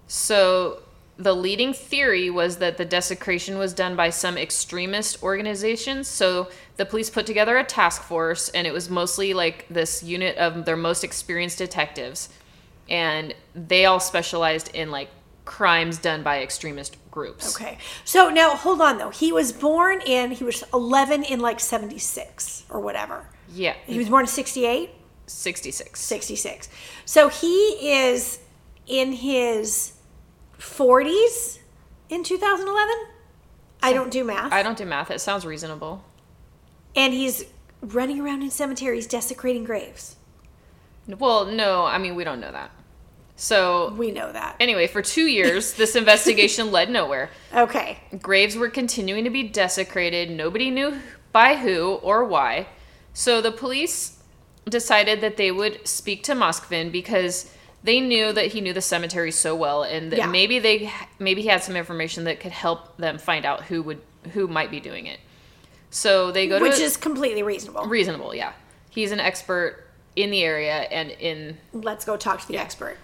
So 0.08 0.84
the 1.20 1.36
leading 1.36 1.74
theory 1.74 2.30
was 2.30 2.58
that 2.58 2.78
the 2.78 2.86
desecration 2.86 3.58
was 3.58 3.74
done 3.74 3.98
by 3.98 4.10
some 4.10 4.38
extremist 4.38 5.22
organizations. 5.22 6.08
So 6.08 6.50
the 6.78 6.86
police 6.86 7.10
put 7.10 7.26
together 7.26 7.58
a 7.58 7.64
task 7.66 8.02
force, 8.02 8.48
and 8.50 8.66
it 8.66 8.72
was 8.72 8.90
mostly 8.90 9.34
like 9.34 9.66
this 9.70 10.02
unit 10.02 10.38
of 10.38 10.64
their 10.64 10.78
most 10.78 11.04
experienced 11.04 11.58
detectives. 11.58 12.30
And 12.90 13.36
they 13.54 13.86
all 13.86 14.00
specialized 14.00 14.74
in 14.74 14.92
like 14.92 15.10
crimes 15.44 15.98
done 15.98 16.24
by 16.24 16.42
extremist 16.42 16.96
groups. 17.12 17.54
Okay. 17.54 17.78
So 18.06 18.30
now 18.30 18.56
hold 18.56 18.80
on 18.80 18.98
though. 18.98 19.10
He 19.10 19.34
was 19.34 19.52
born 19.52 20.00
in 20.02 20.32
he 20.32 20.44
was 20.46 20.64
11 20.74 21.24
in 21.24 21.42
like 21.42 21.60
76 21.60 22.64
or 22.70 22.80
whatever. 22.80 23.26
Yeah, 23.52 23.74
He 23.86 23.98
was 23.98 24.10
born 24.10 24.24
in 24.24 24.28
68, 24.28 24.92
66. 25.26 26.00
66. 26.00 26.70
So 27.04 27.28
he 27.28 27.50
is 27.92 28.40
in 28.88 29.12
his 29.12 29.94
40s 30.60 31.60
in 32.10 32.24
2011. 32.24 32.96
I 33.82 33.94
don't 33.94 34.12
do 34.12 34.24
math. 34.24 34.52
I 34.52 34.62
don't 34.62 34.78
do 34.78 34.86
math. 34.86 35.10
It 35.10 35.22
sounds 35.22 35.46
reasonable. 35.46 36.04
and 36.96 37.14
he's 37.14 37.46
running 37.82 38.20
around 38.20 38.42
in 38.42 38.50
cemeteries 38.52 39.08
desecrating 39.08 39.64
graves. 39.64 40.18
Well, 41.08 41.46
no, 41.46 41.86
I 41.86 41.98
mean, 41.98 42.14
we 42.16 42.24
don't 42.26 42.42
know 42.42 42.52
that. 42.52 42.72
So, 43.38 43.94
We 43.98 44.12
know 44.12 44.34
that. 44.34 44.58
anyway, 44.60 44.86
for 44.88 45.02
two 45.02 45.28
years, 45.28 45.74
this 45.82 45.96
investigation 45.96 46.72
led 46.74 46.90
nowhere. 46.90 47.30
Okay. 47.56 48.00
Graves 48.22 48.58
were 48.58 48.70
continuing 48.70 49.24
to 49.24 49.30
be 49.30 49.44
desecrated. 49.44 50.30
Nobody 50.30 50.70
knew 50.70 51.00
by 51.32 51.56
who 51.56 51.94
or 52.04 52.26
why. 52.26 52.68
So, 53.14 53.40
the 53.40 53.52
police 53.52 54.18
decided 54.70 55.22
that 55.22 55.38
they 55.38 55.52
would 55.52 55.88
speak 55.88 56.22
to 56.24 56.34
Moskvin 56.34 56.92
because 56.92 57.50
they 57.84 58.00
knew 58.02 58.34
that 58.34 58.48
he 58.48 58.62
knew 58.62 58.74
the 58.74 58.82
cemetery 58.82 59.32
so 59.32 59.56
well 59.56 59.84
and 59.84 60.12
that 60.12 60.18
Yeah. 60.20 60.28
maybe 60.28 60.60
they 60.60 60.92
maybe 61.18 61.42
he 61.42 61.48
had 61.48 61.64
some 61.64 61.76
information 61.76 62.26
that 62.26 62.40
could 62.40 62.52
help 62.52 62.98
them 62.98 63.18
find 63.18 63.46
out 63.46 63.64
who 63.64 63.82
would 63.84 64.02
who 64.34 64.48
might 64.48 64.70
be 64.72 64.80
doing 64.80 65.06
it. 65.06 65.20
So 65.92 66.32
they 66.32 66.48
go 66.48 66.60
to 66.60 66.64
Which 66.64 66.80
a- 66.80 66.84
is 66.84 66.98
completely 66.98 67.42
reasonable. 67.44 67.86
reasonable, 67.86 68.36
yeah. 68.36 68.52
He's 68.90 69.12
an 69.12 69.20
expert 69.20 69.86
in 70.16 70.30
the 70.32 70.44
area 70.44 70.74
and 70.92 71.10
in 71.12 71.58
Let's 71.74 72.04
go 72.06 72.18
talk 72.18 72.42
to 72.42 72.48
the 72.48 72.58
expert. 72.58 72.98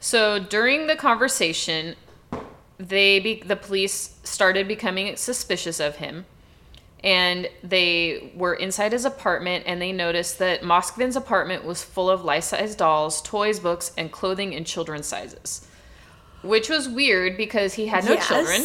So 0.00 0.38
during 0.38 0.86
the 0.88 0.96
conversation, 0.96 1.94
they 2.78 3.20
be, 3.20 3.42
the 3.44 3.56
police 3.56 4.16
started 4.24 4.68
becoming 4.68 5.14
suspicious 5.16 5.80
of 5.80 5.96
him, 5.96 6.26
and 7.04 7.48
they 7.62 8.32
were 8.34 8.54
inside 8.54 8.92
his 8.92 9.04
apartment 9.04 9.64
and 9.66 9.80
they 9.80 9.92
noticed 9.92 10.38
that 10.38 10.62
Moskvin's 10.62 11.16
apartment 11.16 11.64
was 11.64 11.82
full 11.84 12.08
of 12.10 12.24
life-size 12.24 12.74
dolls, 12.74 13.20
toys, 13.22 13.60
books, 13.60 13.92
and 13.96 14.10
clothing 14.10 14.52
in 14.52 14.64
children's 14.64 15.06
sizes, 15.06 15.66
which 16.42 16.68
was 16.68 16.88
weird 16.88 17.36
because 17.36 17.74
he 17.74 17.86
had 17.86 18.04
no 18.04 18.12
Yes. 18.14 18.28
children. 18.28 18.62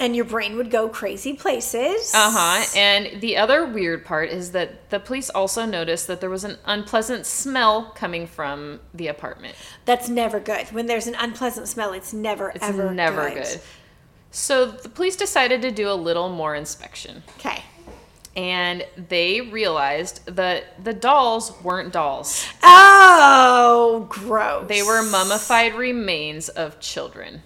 And 0.00 0.14
your 0.14 0.26
brain 0.26 0.56
would 0.56 0.70
go 0.70 0.88
crazy 0.88 1.32
places. 1.32 2.12
Uh 2.14 2.30
huh. 2.32 2.64
And 2.76 3.20
the 3.20 3.36
other 3.36 3.66
weird 3.66 4.04
part 4.04 4.30
is 4.30 4.52
that 4.52 4.90
the 4.90 5.00
police 5.00 5.28
also 5.28 5.66
noticed 5.66 6.06
that 6.06 6.20
there 6.20 6.30
was 6.30 6.44
an 6.44 6.56
unpleasant 6.66 7.26
smell 7.26 7.90
coming 7.96 8.28
from 8.28 8.78
the 8.94 9.08
apartment. 9.08 9.56
That's 9.86 10.08
never 10.08 10.38
good. 10.38 10.68
When 10.68 10.86
there's 10.86 11.08
an 11.08 11.16
unpleasant 11.18 11.66
smell, 11.66 11.92
it's 11.92 12.12
never 12.12 12.50
It's 12.50 12.64
ever 12.64 12.92
never 12.94 13.28
good. 13.30 13.60
So 14.30 14.66
the 14.66 14.88
police 14.88 15.16
decided 15.16 15.62
to 15.62 15.70
do 15.70 15.90
a 15.90 15.94
little 15.94 16.28
more 16.28 16.54
inspection. 16.54 17.22
Okay. 17.38 17.62
And 18.36 18.86
they 18.96 19.40
realized 19.40 20.24
that 20.26 20.84
the 20.84 20.92
dolls 20.92 21.52
weren't 21.62 21.92
dolls. 21.92 22.46
Oh, 22.62 24.06
gross. 24.08 24.68
They 24.68 24.82
were 24.82 25.02
mummified 25.02 25.74
remains 25.74 26.48
of 26.48 26.78
children. 26.78 27.42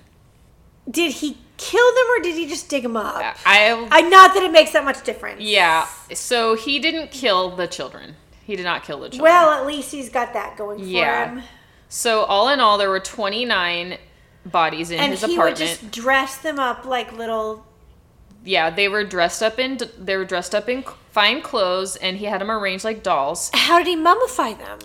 Did 0.90 1.12
he 1.12 1.38
kill 1.56 1.94
them 1.94 2.04
or 2.18 2.22
did 2.22 2.34
he 2.34 2.46
just 2.46 2.68
dig 2.68 2.82
them 2.82 2.96
up? 2.96 3.16
Uh, 3.24 3.32
I, 3.46 3.88
I 3.90 4.00
not 4.02 4.34
that 4.34 4.42
it 4.42 4.50
makes 4.52 4.72
that 4.72 4.84
much 4.84 5.02
difference. 5.04 5.40
yeah. 5.40 5.86
So 6.12 6.56
he 6.56 6.78
didn't 6.78 7.10
kill 7.10 7.54
the 7.56 7.66
children. 7.68 8.16
He 8.44 8.56
did 8.56 8.64
not 8.64 8.82
kill 8.84 8.98
the 8.98 9.08
children. 9.08 9.22
Well, 9.22 9.50
at 9.50 9.66
least 9.66 9.92
he's 9.92 10.08
got 10.10 10.32
that 10.34 10.56
going 10.58 10.78
for 10.80 10.84
Yeah. 10.84 11.28
him. 11.36 11.42
so 11.88 12.24
all 12.24 12.48
in 12.48 12.58
all, 12.60 12.76
there 12.76 12.90
were 12.90 13.00
29 13.00 13.96
bodies 14.46 14.90
in 14.90 14.98
And 14.98 15.12
his 15.12 15.24
he 15.24 15.38
would 15.38 15.56
just 15.56 15.90
dress 15.90 16.38
them 16.38 16.58
up 16.58 16.84
like 16.84 17.12
little. 17.12 17.66
Yeah, 18.44 18.70
they 18.70 18.88
were 18.88 19.04
dressed 19.04 19.42
up 19.42 19.58
in 19.58 19.78
they 19.98 20.16
were 20.16 20.24
dressed 20.24 20.54
up 20.54 20.68
in 20.68 20.84
fine 21.10 21.42
clothes, 21.42 21.96
and 21.96 22.16
he 22.16 22.24
had 22.24 22.40
them 22.40 22.50
arranged 22.50 22.84
like 22.84 23.02
dolls. 23.02 23.50
How 23.54 23.78
did 23.78 23.86
he 23.86 23.96
mummify 23.96 24.58
them? 24.58 24.78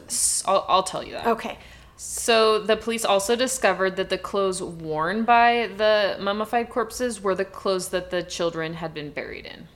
I'll, 0.46 0.66
I'll 0.68 0.84
tell 0.84 1.04
you 1.04 1.14
that. 1.14 1.28
Okay. 1.28 1.58
So 2.00 2.60
the 2.60 2.78
police 2.78 3.04
also 3.04 3.36
discovered 3.36 3.96
that 3.96 4.10
the 4.10 4.20
clothes 4.20 4.62
worn 4.62 5.24
by 5.24 5.72
the 5.78 6.18
mummified 6.20 6.70
corpses 6.70 7.22
were 7.22 7.34
the 7.34 7.46
clothes 7.46 7.90
that 7.90 8.12
the 8.12 8.22
children 8.22 8.76
had 8.76 8.94
been 8.94 9.10
buried 9.10 9.48
in. 9.48 9.68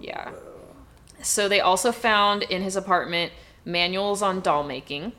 Yeah. 0.00 0.32
So 1.22 1.48
they 1.48 1.60
also 1.60 1.92
found 1.92 2.42
in 2.42 2.62
his 2.62 2.74
apartment 2.74 3.32
manuals 3.64 4.22
on 4.22 4.40
doll 4.40 4.64
making. 4.64 5.12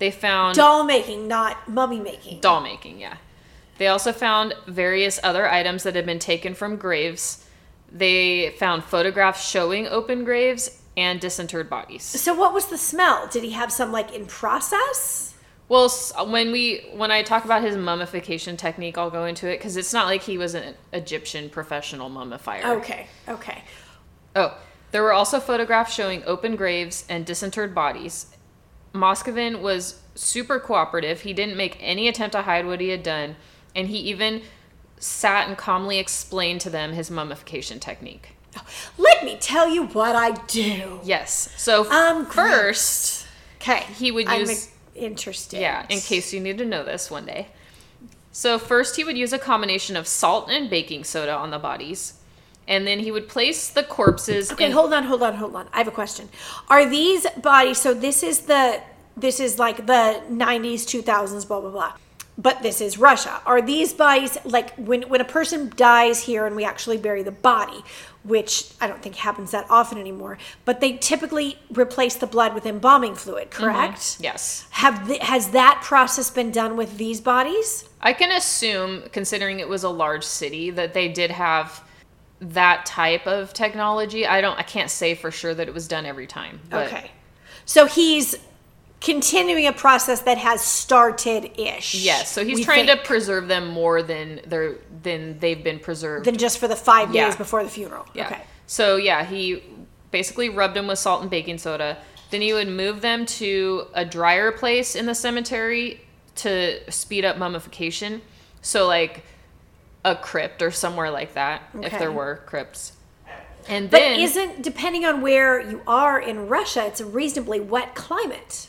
They 0.00 0.10
found 0.10 0.56
Doll 0.56 0.82
making, 0.82 1.28
not 1.28 1.68
mummy 1.68 2.00
making. 2.00 2.40
doll 2.40 2.62
making, 2.62 2.98
yeah. 2.98 3.18
They 3.78 3.86
also 3.86 4.12
found 4.12 4.54
various 4.66 5.20
other 5.22 5.48
items 5.48 5.84
that 5.84 5.94
had 5.94 6.06
been 6.06 6.18
taken 6.18 6.54
from 6.54 6.76
graves. 6.76 7.46
They 7.92 8.50
found 8.58 8.82
photographs 8.82 9.48
showing 9.48 9.86
open 9.86 10.24
graves 10.24 10.82
and 10.96 11.20
disinterred 11.20 11.68
bodies. 11.70 12.02
So 12.02 12.34
what 12.34 12.52
was 12.52 12.66
the 12.66 12.78
smell? 12.78 13.28
Did 13.28 13.44
he 13.44 13.50
have 13.52 13.70
some 13.70 13.92
like 13.92 14.12
in 14.12 14.26
process? 14.26 15.34
Well, 15.68 15.88
when 16.26 16.50
we 16.50 16.86
when 16.94 17.10
I 17.10 17.22
talk 17.22 17.44
about 17.44 17.62
his 17.62 17.76
mummification 17.76 18.56
technique, 18.56 18.98
I'll 18.98 19.10
go 19.10 19.24
into 19.26 19.48
it 19.48 19.58
because 19.58 19.76
it's 19.76 19.92
not 19.92 20.06
like 20.06 20.22
he 20.22 20.36
was 20.36 20.54
an 20.54 20.74
Egyptian 20.92 21.48
professional 21.48 22.10
mummifier. 22.10 22.64
Okay. 22.78 23.06
Okay. 23.28 23.62
Oh, 24.34 24.58
there 24.92 25.02
were 25.02 25.12
also 25.12 25.40
photographs 25.40 25.94
showing 25.94 26.22
open 26.24 26.56
graves 26.56 27.04
and 27.08 27.24
disinterred 27.24 27.74
bodies. 27.74 28.26
Moscovin 28.94 29.60
was 29.60 30.00
super 30.14 30.58
cooperative. 30.58 31.20
He 31.22 31.32
didn't 31.32 31.56
make 31.56 31.76
any 31.80 32.08
attempt 32.08 32.32
to 32.32 32.42
hide 32.42 32.66
what 32.66 32.80
he 32.80 32.88
had 32.88 33.02
done, 33.02 33.36
and 33.74 33.88
he 33.88 33.98
even 33.98 34.42
sat 34.98 35.48
and 35.48 35.56
calmly 35.56 35.98
explained 35.98 36.60
to 36.62 36.70
them 36.70 36.92
his 36.92 37.10
mummification 37.10 37.80
technique. 37.80 38.30
Let 38.98 39.24
me 39.24 39.36
tell 39.40 39.68
you 39.68 39.86
what 39.86 40.16
I 40.16 40.32
do. 40.46 41.00
Yes. 41.04 41.50
So 41.56 41.90
Um, 41.90 42.26
first, 42.26 43.26
Okay. 43.60 43.84
He 43.98 44.10
would 44.10 44.26
I'm 44.26 44.40
use- 44.40 44.68
interested. 44.94 45.60
Yeah, 45.60 45.84
in 45.88 46.00
case 46.00 46.32
you 46.32 46.40
need 46.40 46.58
to 46.58 46.64
know 46.64 46.82
this 46.82 47.10
one 47.10 47.26
day. 47.26 47.48
So, 48.32 48.58
first, 48.58 48.96
he 48.96 49.04
would 49.04 49.18
use 49.18 49.32
a 49.32 49.38
combination 49.38 49.96
of 49.96 50.06
salt 50.06 50.48
and 50.50 50.70
baking 50.70 51.04
soda 51.04 51.32
on 51.34 51.50
the 51.50 51.58
bodies. 51.58 52.14
And 52.68 52.86
then 52.86 53.00
he 53.00 53.10
would 53.10 53.28
place 53.28 53.68
the 53.68 53.82
corpses 53.82 54.52
Okay, 54.52 54.66
in. 54.66 54.72
hold 54.72 54.92
on, 54.92 55.04
hold 55.04 55.22
on, 55.22 55.34
hold 55.34 55.56
on. 55.56 55.66
I 55.72 55.78
have 55.78 55.88
a 55.88 55.92
question. 55.92 56.28
Are 56.68 56.88
these 56.88 57.26
bodies? 57.42 57.78
So 57.78 57.94
this 57.94 58.22
is 58.22 58.40
the 58.40 58.80
this 59.16 59.40
is 59.40 59.58
like 59.58 59.86
the 59.86 60.22
'90s, 60.30 60.82
2000s, 60.82 61.46
blah 61.48 61.60
blah 61.60 61.70
blah. 61.70 61.92
But 62.38 62.62
this 62.62 62.80
is 62.80 62.96
Russia. 62.96 63.42
Are 63.44 63.60
these 63.60 63.92
bodies 63.92 64.38
like 64.44 64.74
when 64.76 65.02
when 65.02 65.20
a 65.20 65.24
person 65.24 65.72
dies 65.76 66.22
here 66.22 66.46
and 66.46 66.54
we 66.54 66.64
actually 66.64 66.96
bury 66.96 67.22
the 67.22 67.32
body, 67.32 67.82
which 68.22 68.72
I 68.80 68.86
don't 68.86 69.02
think 69.02 69.16
happens 69.16 69.50
that 69.50 69.66
often 69.70 69.98
anymore. 69.98 70.38
But 70.64 70.80
they 70.80 70.92
typically 70.96 71.58
replace 71.72 72.14
the 72.16 72.26
blood 72.26 72.54
with 72.54 72.66
embalming 72.66 73.14
fluid, 73.14 73.50
mm-hmm. 73.50 73.62
correct? 73.64 74.18
yes. 74.20 74.66
Have 74.70 75.06
th- 75.06 75.22
has 75.22 75.50
that 75.50 75.80
process 75.82 76.30
been 76.30 76.50
done 76.50 76.76
with 76.76 76.98
these 76.98 77.20
bodies? 77.20 77.88
I 78.00 78.12
can 78.12 78.30
assume, 78.32 79.04
considering 79.12 79.60
it 79.60 79.68
was 79.68 79.84
a 79.84 79.90
large 79.90 80.24
city, 80.24 80.70
that 80.70 80.94
they 80.94 81.08
did 81.08 81.30
have 81.30 81.82
that 82.40 82.86
type 82.86 83.26
of 83.26 83.52
technology. 83.52 84.26
I 84.26 84.40
don't, 84.40 84.58
I 84.58 84.62
can't 84.62 84.90
say 84.90 85.14
for 85.14 85.30
sure 85.30 85.54
that 85.54 85.68
it 85.68 85.74
was 85.74 85.86
done 85.88 86.06
every 86.06 86.26
time. 86.26 86.60
Okay. 86.72 87.10
So 87.66 87.86
he's 87.86 88.36
continuing 89.00 89.66
a 89.66 89.72
process 89.72 90.20
that 90.22 90.38
has 90.38 90.60
started 90.60 91.58
ish. 91.58 91.94
Yes, 91.94 92.30
so 92.30 92.44
he's 92.44 92.64
trying 92.64 92.86
to 92.86 92.96
preserve 92.96 93.48
them 93.48 93.68
more 93.68 94.02
than 94.02 94.40
they're 94.46 94.76
than 95.02 95.38
they've 95.38 95.62
been 95.64 95.78
preserved. 95.78 96.26
than 96.26 96.36
just 96.36 96.58
for 96.58 96.68
the 96.68 96.76
five 96.76 97.14
Yeah. 97.14 97.26
days 97.26 97.36
before 97.36 97.62
the 97.64 97.70
funeral. 97.70 98.06
Yeah. 98.14 98.26
Okay. 98.26 98.42
So 98.66 98.96
yeah, 98.96 99.24
he 99.24 99.62
basically 100.10 100.48
rubbed 100.50 100.74
them 100.74 100.86
with 100.86 100.98
salt 100.98 101.22
and 101.22 101.30
baking 101.30 101.58
soda. 101.58 101.96
Then 102.30 102.42
he 102.42 102.52
would 102.52 102.68
move 102.68 103.00
them 103.00 103.26
to 103.26 103.86
a 103.94 104.04
drier 104.04 104.52
place 104.52 104.94
in 104.94 105.06
the 105.06 105.14
cemetery 105.14 106.00
to 106.36 106.90
speed 106.90 107.24
up 107.24 107.38
mummification. 107.38 108.22
So 108.62 108.86
like 108.86 109.24
a 110.04 110.16
crypt 110.16 110.62
or 110.62 110.70
somewhere 110.70 111.10
like 111.10 111.34
that, 111.34 111.62
if 111.82 111.98
there 111.98 112.12
were 112.12 112.42
crypts. 112.46 112.92
And 113.68 113.90
But 113.90 113.98
then 113.98 114.20
isn't 114.20 114.62
depending 114.62 115.04
on 115.04 115.20
where 115.20 115.60
you 115.60 115.82
are 115.86 116.18
in 116.18 116.48
Russia, 116.48 116.86
it's 116.86 117.00
a 117.00 117.06
reasonably 117.06 117.60
wet 117.60 117.94
climate. 117.94 118.68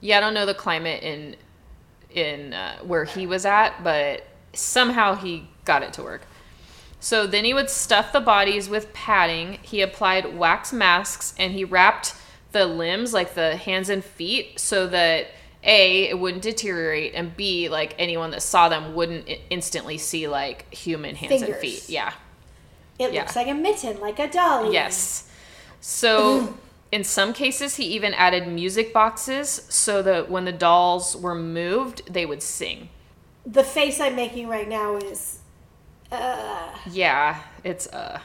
yeah, 0.00 0.18
I 0.18 0.20
don't 0.20 0.34
know 0.34 0.46
the 0.46 0.54
climate 0.54 1.02
in 1.02 1.36
in 2.10 2.52
uh, 2.52 2.78
where 2.82 3.04
he 3.04 3.26
was 3.26 3.44
at, 3.44 3.82
but 3.82 4.26
somehow 4.52 5.14
he 5.14 5.48
got 5.64 5.82
it 5.82 5.92
to 5.94 6.02
work. 6.02 6.22
So 7.00 7.26
then 7.26 7.44
he 7.44 7.52
would 7.52 7.68
stuff 7.68 8.12
the 8.12 8.20
bodies 8.20 8.68
with 8.68 8.92
padding. 8.92 9.58
He 9.62 9.80
applied 9.82 10.38
wax 10.38 10.72
masks 10.72 11.34
and 11.38 11.52
he 11.52 11.64
wrapped 11.64 12.14
the 12.52 12.66
limbs, 12.66 13.12
like 13.12 13.34
the 13.34 13.56
hands 13.56 13.88
and 13.88 14.04
feet, 14.04 14.60
so 14.60 14.86
that 14.86 15.28
A, 15.64 16.08
it 16.10 16.18
wouldn't 16.18 16.42
deteriorate, 16.42 17.14
and 17.14 17.36
B, 17.36 17.68
like 17.68 17.94
anyone 17.98 18.30
that 18.32 18.42
saw 18.42 18.68
them 18.68 18.94
wouldn't 18.94 19.28
instantly 19.50 19.98
see 19.98 20.28
like 20.28 20.72
human 20.72 21.14
hands 21.14 21.42
and 21.42 21.54
feet. 21.56 21.88
Yeah. 21.88 22.12
It 22.98 23.12
Yeah. 23.12 23.22
looks 23.22 23.36
like 23.36 23.48
a 23.48 23.54
mitten, 23.54 24.00
like 24.00 24.18
a 24.18 24.28
dolly. 24.28 24.72
Yes. 24.74 25.28
So 25.80 26.54
in 26.92 27.02
some 27.04 27.32
cases, 27.32 27.76
he 27.76 27.84
even 27.86 28.14
added 28.14 28.46
music 28.46 28.92
boxes 28.92 29.66
so 29.68 30.02
that 30.02 30.30
when 30.30 30.44
the 30.44 30.52
dolls 30.52 31.16
were 31.16 31.34
moved, 31.34 32.02
they 32.12 32.24
would 32.26 32.42
sing. 32.42 32.88
The 33.46 33.64
face 33.64 34.00
I'm 34.00 34.16
making 34.16 34.48
right 34.48 34.68
now 34.68 34.96
is 34.96 35.38
uh 36.12 36.68
Yeah, 36.90 37.42
it's 37.64 37.86
uh 37.88 38.20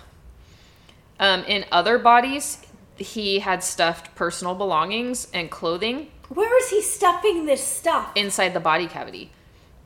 um 1.20 1.44
in 1.46 1.66
other 1.72 1.98
bodies, 1.98 2.60
he 3.00 3.40
had 3.40 3.64
stuffed 3.64 4.16
personal 4.16 4.56
belongings 4.56 5.28
and 5.34 5.50
clothing 5.50 6.08
where 6.30 6.56
is 6.60 6.70
he 6.70 6.82
stuffing 6.82 7.46
this 7.46 7.64
stuff? 7.64 8.12
inside 8.16 8.54
the 8.54 8.60
body 8.60 8.88
cavity. 8.88 9.32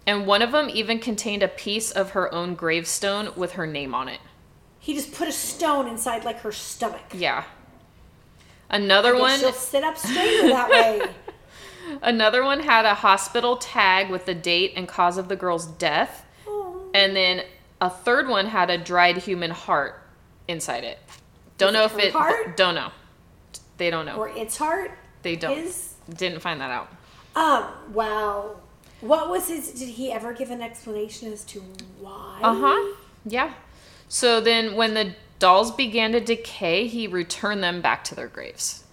And 0.05 0.27
one 0.27 0.41
of 0.41 0.51
them 0.51 0.69
even 0.69 0.99
contained 0.99 1.41
a 1.41 1.47
piece 1.47 1.89
of 1.89 2.11
her 2.11 2.33
own 2.33 2.55
gravestone 2.55 3.29
with 3.37 3.53
her 3.53 3.65
name 3.65 3.95
on 3.95 4.09
it. 4.09 4.19
He 4.79 4.93
just 4.93 5.13
put 5.13 5.29
a 5.29 5.31
stone 5.31 5.87
inside 5.87 6.25
like 6.25 6.39
her 6.41 6.51
stomach. 6.51 7.13
Yeah. 7.13 7.45
Another 8.69 9.17
one 9.17 9.39
she'll 9.39 9.53
sit 9.53 9.85
up 9.85 9.97
straighter 9.97 10.49
that 10.49 10.69
way. 10.69 11.01
another 12.01 12.43
one 12.43 12.59
had 12.59 12.85
a 12.85 12.95
hospital 12.95 13.55
tag 13.55 14.09
with 14.09 14.25
the 14.25 14.35
date 14.35 14.73
and 14.75 14.87
cause 14.87 15.17
of 15.17 15.29
the 15.29 15.37
girl's 15.37 15.65
death. 15.65 16.25
Oh. 16.45 16.89
And 16.93 17.15
then 17.15 17.43
a 17.79 17.89
third 17.89 18.27
one 18.27 18.47
had 18.47 18.69
a 18.69 18.77
dried 18.77 19.17
human 19.17 19.51
heart 19.51 20.01
inside 20.49 20.83
it. 20.83 20.99
Don't 21.57 21.71
know 21.71 21.83
it 21.83 21.91
if 21.93 21.99
it 21.99 22.11
heart? 22.11 22.57
don't 22.57 22.75
know. 22.75 22.91
They 23.77 23.89
don't 23.89 24.05
know. 24.05 24.15
Or 24.15 24.29
its 24.29 24.57
heart. 24.57 24.91
They 25.21 25.35
don't. 25.35 25.57
His 25.57 25.93
Didn't 26.09 26.39
find 26.39 26.59
that 26.61 26.71
out. 26.71 26.89
um 27.35 27.65
wow. 27.93 28.57
What 29.01 29.29
was 29.29 29.49
his 29.49 29.71
did 29.71 29.89
he 29.89 30.11
ever 30.11 30.33
give 30.33 30.49
an 30.51 30.61
explanation 30.61 31.31
as 31.33 31.43
to 31.45 31.61
why? 31.99 32.39
Uh 32.41 32.55
huh. 32.55 32.95
Yeah. 33.25 33.53
So 34.07 34.39
then, 34.39 34.75
when 34.75 34.93
the 34.93 35.15
dolls 35.39 35.71
began 35.71 36.11
to 36.11 36.19
decay, 36.19 36.87
he 36.87 37.07
returned 37.07 37.63
them 37.63 37.81
back 37.81 38.03
to 38.05 38.15
their 38.15 38.27
graves. 38.27 38.83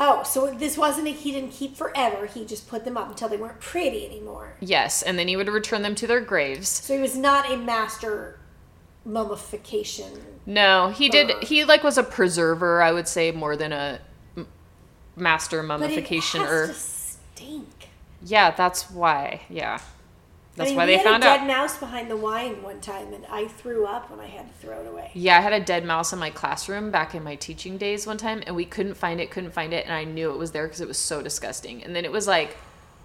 Oh, 0.00 0.22
so 0.24 0.52
this 0.52 0.76
wasn't 0.76 1.06
a 1.06 1.10
he 1.10 1.30
didn't 1.30 1.52
keep 1.52 1.76
forever. 1.76 2.26
He 2.26 2.44
just 2.44 2.68
put 2.68 2.84
them 2.84 2.96
up 2.96 3.08
until 3.10 3.28
they 3.28 3.36
weren't 3.36 3.60
pretty 3.60 4.06
anymore. 4.06 4.54
Yes, 4.60 5.02
and 5.02 5.18
then 5.18 5.28
he 5.28 5.36
would 5.36 5.48
return 5.48 5.82
them 5.82 5.94
to 5.96 6.06
their 6.06 6.20
graves. 6.20 6.68
So 6.68 6.94
he 6.94 7.00
was 7.00 7.16
not 7.16 7.50
a 7.50 7.56
master 7.56 8.40
mummification. 9.04 10.10
No, 10.46 10.88
he 10.90 11.08
did. 11.08 11.44
He 11.44 11.64
like 11.64 11.84
was 11.84 11.98
a 11.98 12.02
preserver, 12.02 12.82
I 12.82 12.90
would 12.92 13.06
say, 13.06 13.30
more 13.30 13.56
than 13.56 13.72
a 13.72 14.00
master 15.16 15.58
But 15.58 15.64
it 15.64 15.68
mummification. 15.68 16.40
has 16.40 16.50
Or 16.50 16.66
to 16.68 16.74
stink. 16.74 17.88
yeah, 18.22 18.50
that's 18.52 18.90
why. 18.90 19.42
Yeah, 19.48 19.80
that's 20.56 20.68
I 20.68 20.70
mean, 20.70 20.76
why 20.76 20.86
they 20.86 20.96
had 20.98 21.04
found 21.04 21.22
a 21.22 21.26
dead 21.26 21.40
out. 21.40 21.46
mouse 21.46 21.78
behind 21.78 22.10
the 22.10 22.16
wine 22.16 22.62
one 22.62 22.80
time, 22.80 23.12
and 23.12 23.24
I 23.30 23.46
threw 23.48 23.86
up 23.86 24.10
when 24.10 24.20
I 24.20 24.26
had 24.26 24.48
to 24.48 24.54
throw 24.66 24.80
it 24.80 24.86
away. 24.86 25.10
Yeah, 25.14 25.38
I 25.38 25.40
had 25.40 25.52
a 25.52 25.60
dead 25.60 25.84
mouse 25.84 26.12
in 26.12 26.18
my 26.18 26.30
classroom 26.30 26.90
back 26.90 27.14
in 27.14 27.22
my 27.24 27.36
teaching 27.36 27.78
days 27.78 28.06
one 28.06 28.16
time, 28.18 28.42
and 28.46 28.54
we 28.56 28.64
couldn't 28.64 28.94
find 28.94 29.20
it, 29.20 29.30
couldn't 29.30 29.52
find 29.52 29.72
it, 29.72 29.84
and 29.86 29.94
I 29.94 30.04
knew 30.04 30.30
it 30.32 30.38
was 30.38 30.52
there 30.52 30.66
because 30.66 30.80
it 30.80 30.88
was 30.88 30.98
so 30.98 31.22
disgusting. 31.22 31.82
And 31.82 31.94
then 31.96 32.04
it 32.04 32.12
was 32.12 32.26
like 32.26 32.56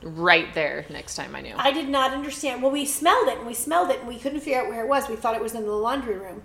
right 0.03 0.53
there 0.53 0.85
next 0.89 1.15
time 1.15 1.35
I 1.35 1.41
knew. 1.41 1.55
I 1.57 1.71
did 1.71 1.89
not 1.89 2.11
understand. 2.13 2.61
Well, 2.61 2.71
we 2.71 2.85
smelled 2.85 3.29
it 3.29 3.37
and 3.39 3.47
we 3.47 3.53
smelled 3.55 3.89
it 3.89 3.99
and 3.99 4.07
we 4.07 4.19
couldn't 4.19 4.41
figure 4.41 4.59
out 4.61 4.67
where 4.67 4.83
it 4.83 4.87
was. 4.87 5.09
We 5.09 5.15
thought 5.15 5.35
it 5.35 5.41
was 5.41 5.55
in 5.55 5.65
the 5.65 5.71
laundry 5.71 6.15
room. 6.17 6.43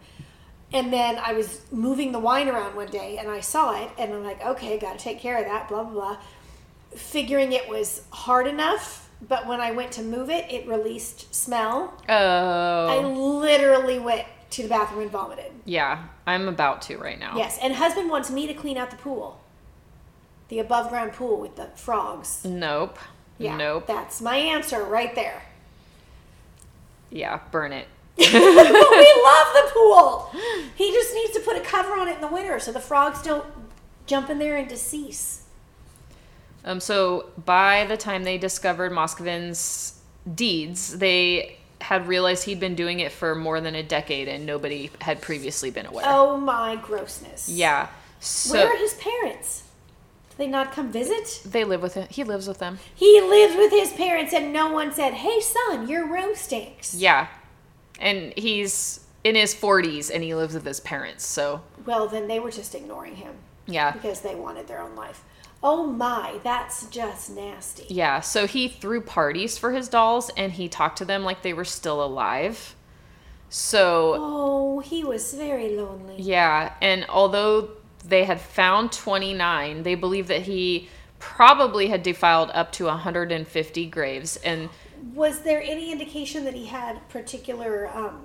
And 0.72 0.92
then 0.92 1.18
I 1.18 1.32
was 1.34 1.60
moving 1.70 2.12
the 2.12 2.18
wine 2.18 2.48
around 2.48 2.74
one 2.74 2.88
day 2.88 3.18
and 3.18 3.30
I 3.30 3.40
saw 3.40 3.82
it 3.82 3.90
and 3.98 4.12
I'm 4.12 4.24
like, 4.24 4.44
okay, 4.44 4.78
got 4.78 4.98
to 4.98 5.04
take 5.04 5.20
care 5.20 5.38
of 5.38 5.44
that, 5.44 5.68
blah, 5.68 5.84
blah, 5.84 5.92
blah. 5.92 6.16
Figuring 6.94 7.52
it 7.52 7.68
was 7.68 8.02
hard 8.10 8.46
enough, 8.46 9.10
but 9.28 9.46
when 9.46 9.60
I 9.60 9.70
went 9.72 9.92
to 9.92 10.02
move 10.02 10.30
it, 10.30 10.50
it 10.50 10.66
released 10.66 11.34
smell. 11.34 11.94
Oh. 12.08 12.86
I 12.88 12.98
literally 13.04 13.98
went 13.98 14.26
to 14.50 14.62
the 14.62 14.68
bathroom 14.68 15.02
and 15.02 15.10
vomited. 15.10 15.50
yeah, 15.64 16.04
I'm 16.26 16.46
about 16.48 16.82
to 16.82 16.98
right 16.98 17.18
now. 17.18 17.36
Yes, 17.36 17.58
and 17.62 17.74
husband 17.74 18.10
wants 18.10 18.30
me 18.30 18.46
to 18.46 18.54
clean 18.54 18.76
out 18.76 18.90
the 18.90 18.96
pool. 18.98 19.40
The 20.48 20.58
above 20.58 20.90
ground 20.90 21.14
pool 21.14 21.40
with 21.40 21.56
the 21.56 21.68
frogs. 21.74 22.44
Nope. 22.44 22.98
Yeah. 23.38 23.56
Nope. 23.56 23.86
That's 23.86 24.20
my 24.20 24.36
answer 24.36 24.84
right 24.84 25.14
there. 25.14 25.42
Yeah, 27.10 27.40
burn 27.50 27.72
it. 27.72 27.88
But 28.16 28.32
we 28.32 29.22
love 29.24 29.48
the 29.54 29.70
pool. 29.72 30.30
He 30.74 30.92
just 30.92 31.14
needs 31.14 31.32
to 31.32 31.40
put 31.40 31.56
a 31.56 31.60
cover 31.60 31.92
on 31.92 32.08
it 32.08 32.16
in 32.16 32.20
the 32.20 32.28
winter 32.28 32.58
so 32.58 32.72
the 32.72 32.80
frogs 32.80 33.22
don't 33.22 33.44
jump 34.06 34.30
in 34.30 34.38
there 34.38 34.56
and 34.56 34.68
decease. 34.68 35.42
Um, 36.64 36.80
so 36.80 37.30
by 37.44 37.86
the 37.86 37.96
time 37.96 38.24
they 38.24 38.38
discovered 38.38 38.92
Moscovin's 38.92 40.00
deeds, 40.34 40.98
they 40.98 41.58
had 41.80 42.06
realized 42.06 42.44
he'd 42.44 42.60
been 42.60 42.76
doing 42.76 43.00
it 43.00 43.10
for 43.10 43.34
more 43.34 43.60
than 43.60 43.74
a 43.74 43.82
decade 43.82 44.28
and 44.28 44.46
nobody 44.46 44.90
had 45.00 45.20
previously 45.20 45.70
been 45.70 45.86
aware. 45.86 46.04
Oh 46.06 46.36
my 46.36 46.76
grossness. 46.76 47.48
Yeah. 47.48 47.88
So 48.20 48.54
Where 48.54 48.68
are 48.68 48.76
his 48.76 48.94
parents? 48.94 49.64
Did 50.30 50.38
they 50.38 50.46
not 50.46 50.72
come 50.72 50.92
visit? 50.92 51.42
they 51.44 51.64
live 51.64 51.82
with 51.82 51.94
him. 51.94 52.06
He 52.08 52.22
lives 52.22 52.46
with 52.46 52.58
them. 52.58 52.78
He 52.94 53.20
lives 53.20 53.56
with 53.56 53.72
his 53.72 53.92
parents 53.92 54.32
and 54.32 54.52
no 54.52 54.70
one 54.72 54.92
said, 54.92 55.14
hey 55.14 55.40
son, 55.40 55.88
your 55.88 56.06
room 56.06 56.36
stinks. 56.36 56.94
Yeah. 56.94 57.26
And 58.02 58.34
he's 58.36 59.00
in 59.24 59.34
his 59.36 59.54
40s 59.54 60.10
and 60.12 60.22
he 60.22 60.34
lives 60.34 60.54
with 60.54 60.66
his 60.66 60.80
parents. 60.80 61.24
So, 61.24 61.62
Well, 61.86 62.08
then 62.08 62.26
they 62.28 62.40
were 62.40 62.50
just 62.50 62.74
ignoring 62.74 63.16
him 63.16 63.34
yeah. 63.66 63.92
because 63.92 64.20
they 64.20 64.34
wanted 64.34 64.66
their 64.66 64.80
own 64.82 64.94
life. 64.96 65.22
Oh 65.62 65.86
my, 65.86 66.40
that's 66.42 66.86
just 66.88 67.30
nasty. 67.30 67.86
Yeah. 67.88 68.20
So 68.20 68.46
he 68.48 68.66
threw 68.68 69.00
parties 69.00 69.56
for 69.56 69.70
his 69.72 69.88
dolls 69.88 70.28
and 70.36 70.52
he 70.52 70.68
talked 70.68 70.98
to 70.98 71.04
them 71.04 71.22
like 71.22 71.42
they 71.42 71.52
were 71.52 71.64
still 71.64 72.04
alive. 72.04 72.74
So, 73.48 74.16
Oh, 74.18 74.80
he 74.80 75.04
was 75.04 75.34
very 75.34 75.76
lonely. 75.76 76.16
Yeah, 76.18 76.72
and 76.80 77.06
although 77.08 77.68
they 78.04 78.24
had 78.24 78.40
found 78.40 78.90
29, 78.92 79.82
they 79.84 79.94
believe 79.94 80.26
that 80.28 80.42
he 80.42 80.88
probably 81.18 81.86
had 81.88 82.02
defiled 82.02 82.50
up 82.54 82.72
to 82.72 82.86
150 82.86 83.86
graves. 83.86 84.36
And 84.38 84.68
Was 85.14 85.40
there 85.40 85.62
any 85.62 85.90
indication 85.92 86.44
that 86.44 86.54
he 86.54 86.66
had 86.66 87.08
particular 87.08 87.90
um, 87.94 88.22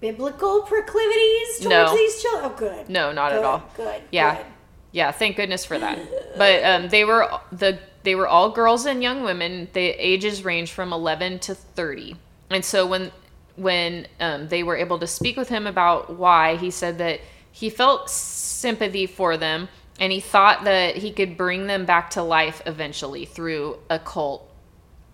biblical 0.00 0.62
proclivities 0.62 1.58
towards 1.60 1.68
No. 1.68 1.94
these 1.96 2.22
children? 2.22 2.52
Oh, 2.52 2.56
good. 2.56 2.88
no, 2.88 3.12
not 3.12 3.30
Good, 3.30 3.38
at 3.38 3.44
all. 3.44 3.62
Good. 3.76 4.02
Yeah. 4.10 4.36
good. 4.36 4.46
Yeah, 4.92 5.10
thank 5.10 5.36
goodness 5.36 5.64
for 5.64 5.78
that. 5.78 5.98
But 6.36 6.64
um, 6.64 6.88
they 6.88 7.04
were 7.04 7.28
the 7.52 7.78
they 8.02 8.14
were 8.16 8.26
all 8.26 8.50
girls 8.50 8.86
and 8.86 9.02
young 9.02 9.22
women. 9.22 9.68
The 9.72 9.80
ages 9.80 10.44
range 10.44 10.72
from 10.72 10.92
11 10.92 11.38
to 11.40 11.54
30. 11.54 12.16
And 12.50 12.64
so 12.64 12.86
when 12.86 13.12
when 13.56 14.06
um, 14.20 14.48
they 14.48 14.62
were 14.62 14.76
able 14.76 14.98
to 14.98 15.06
speak 15.06 15.36
with 15.36 15.48
him 15.48 15.66
about 15.66 16.16
why, 16.16 16.56
he 16.56 16.70
said 16.70 16.98
that 16.98 17.20
he 17.52 17.70
felt 17.70 18.10
sympathy 18.10 19.06
for 19.06 19.36
them 19.36 19.68
and 20.00 20.12
he 20.12 20.18
thought 20.20 20.64
that 20.64 20.96
he 20.96 21.12
could 21.12 21.36
bring 21.36 21.66
them 21.68 21.84
back 21.84 22.10
to 22.10 22.22
life 22.22 22.60
eventually 22.66 23.24
through 23.24 23.78
occult 23.90 24.50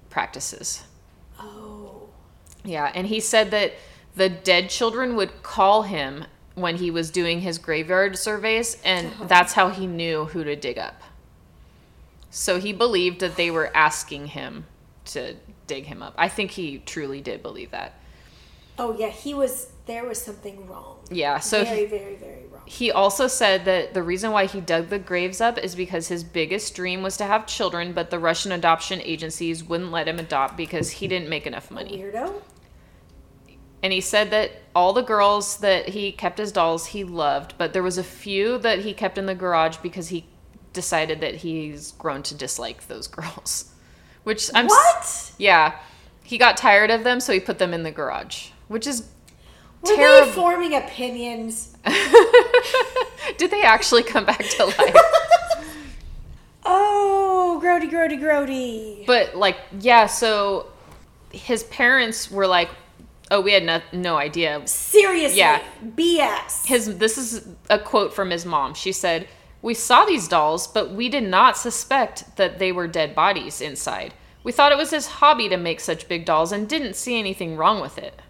practices. 0.09 0.85
Yeah, 2.65 2.91
and 2.95 3.07
he 3.07 3.21
said 3.21 3.51
that 3.51 3.73
the 4.15 4.29
dead 4.29 4.71
children 4.71 5.17
would 5.17 5.43
call 5.43 5.83
him 5.83 6.25
when 6.55 6.77
he 6.77 6.91
was 6.91 7.11
doing 7.11 7.41
his 7.41 7.59
graveyard 7.59 8.19
surveys, 8.19 8.77
and 8.85 9.09
uh-huh. 9.09 9.25
that's 9.27 9.53
how 9.55 9.71
he 9.71 9.87
knew 9.87 10.27
who 10.27 10.45
to 10.45 10.57
dig 10.57 10.79
up. 10.79 11.01
So 12.31 12.61
he 12.61 12.73
believed 12.73 13.21
that 13.21 13.37
they 13.37 13.51
were 13.51 13.75
asking 13.75 14.29
him 14.29 14.67
to 15.07 15.35
dig 15.67 15.87
him 15.87 16.03
up. 16.03 16.15
I 16.17 16.29
think 16.29 16.53
he 16.53 16.79
truly 16.79 17.21
did 17.21 17.43
believe 17.43 17.71
that. 17.71 17.95
Oh 18.79 18.97
yeah, 18.97 19.09
he 19.09 19.35
was. 19.35 19.69
There 19.87 20.05
was 20.05 20.23
something 20.23 20.69
wrong. 20.69 20.99
Yeah, 21.11 21.41
so 21.41 21.65
very, 21.65 21.81
he, 21.81 21.87
very, 21.87 22.15
very 22.15 22.47
wrong. 22.53 22.63
he 22.65 22.93
also 22.93 23.27
said 23.27 23.65
that 23.65 23.93
the 23.93 24.03
reason 24.03 24.31
why 24.31 24.47
he 24.47 24.61
dug 24.61 24.89
the 24.89 25.01
graves 25.01 25.41
up 25.41 25.59
is 25.59 25.75
because 25.75 26.07
his 26.07 26.23
biggest 26.23 26.77
dream 26.77 27.03
was 27.03 27.17
to 27.17 27.25
have 27.25 27.47
children, 27.47 27.93
but 27.93 28.11
the 28.11 28.19
Russian 28.19 28.53
adoption 28.53 29.01
agencies 29.03 29.65
wouldn't 29.65 29.91
let 29.91 30.07
him 30.07 30.21
adopt 30.21 30.57
because 30.57 30.91
he 30.91 31.09
didn't 31.09 31.29
make 31.29 31.47
enough 31.47 31.71
money. 31.71 31.99
Weirdo. 31.99 32.41
And 33.83 33.93
he 33.93 34.01
said 34.01 34.31
that 34.31 34.51
all 34.75 34.93
the 34.93 35.03
girls 35.03 35.57
that 35.59 35.89
he 35.89 36.13
kept 36.13 36.39
as 36.41 36.53
dolls 36.53 36.87
he 36.87 37.03
loved 37.05 37.55
but 37.59 37.73
there 37.73 37.83
was 37.83 37.99
a 37.99 38.05
few 38.05 38.59
that 38.59 38.81
he 38.81 38.93
kept 38.93 39.17
in 39.19 39.27
the 39.27 39.35
garage 39.35 39.77
because 39.79 40.09
he 40.09 40.25
decided 40.73 41.21
that 41.21 41.37
he's 41.37 41.93
grown 41.93 42.23
to 42.23 42.35
dislike 42.35 42.87
those 42.89 43.07
girls 43.19 43.73
which 44.25 44.51
i'm 44.55 44.67
s- 44.67 44.71
What? 45.33 45.33
yeah 45.39 45.79
he 46.23 46.39
got 46.39 46.57
tired 46.57 46.91
of 46.91 47.03
them 47.05 47.21
so 47.21 47.33
he 47.33 47.41
put 47.41 47.59
them 47.59 47.73
in 47.75 47.83
the 47.83 47.91
garage 47.91 48.51
which 48.69 48.87
is 48.87 49.09
Were 49.83 49.95
terrible 49.97 50.27
they 50.27 50.33
forming 50.33 50.75
opinions? 50.77 51.77
did 53.39 53.51
they 53.51 53.63
actually 53.63 54.03
come 54.05 54.25
back 54.27 54.39
to 54.39 54.65
life 54.67 54.97
Oh, 56.65 57.61
grody, 57.63 57.91
grody, 57.91 58.21
grody. 58.21 59.07
but 59.07 59.35
like 59.35 59.57
yeah 59.81 60.07
so 60.07 60.67
his 61.33 61.63
parents 61.65 62.31
were 62.31 62.47
like 62.47 62.69
oh 63.31 63.41
we 63.41 63.53
had 63.53 63.65
no, 63.65 63.81
no 63.93 64.17
idea 64.17 64.63
Seriously. 64.67 65.39
Yeah. 65.39 65.63
BS. 65.85 66.67
his 66.67 66.99
this 66.99 67.17
is 67.19 67.49
a 67.69 67.79
quote 67.79 68.13
from 68.13 68.31
his 68.31 68.45
mom. 68.45 68.75
She 68.75 68.93
said, 68.93 69.29
"We 69.63 69.75
saw 69.75 70.05
these 70.05 70.29
dolls, 70.29 70.67
but 70.67 70.93
we 70.93 71.09
did 71.09 71.25
not 71.25 71.57
suspect 71.57 72.37
that 72.37 72.59
they 72.59 72.73
were 72.73 72.87
dead 72.87 73.15
bodies 73.15 73.61
inside. 73.61 74.15
We 74.43 74.53
thought 74.53 74.73
it 74.73 74.79
was 74.79 74.91
his 74.91 75.07
hobby 75.07 75.49
to 75.51 75.57
make 75.57 75.81
such 75.81 76.09
big 76.09 76.25
dolls 76.25 76.53
and 76.53 76.69
didn't 76.69 76.95
see 76.95 77.19
anything 77.19 77.57
wrong 77.57 77.81
with 77.81 77.99
it." 77.99 78.21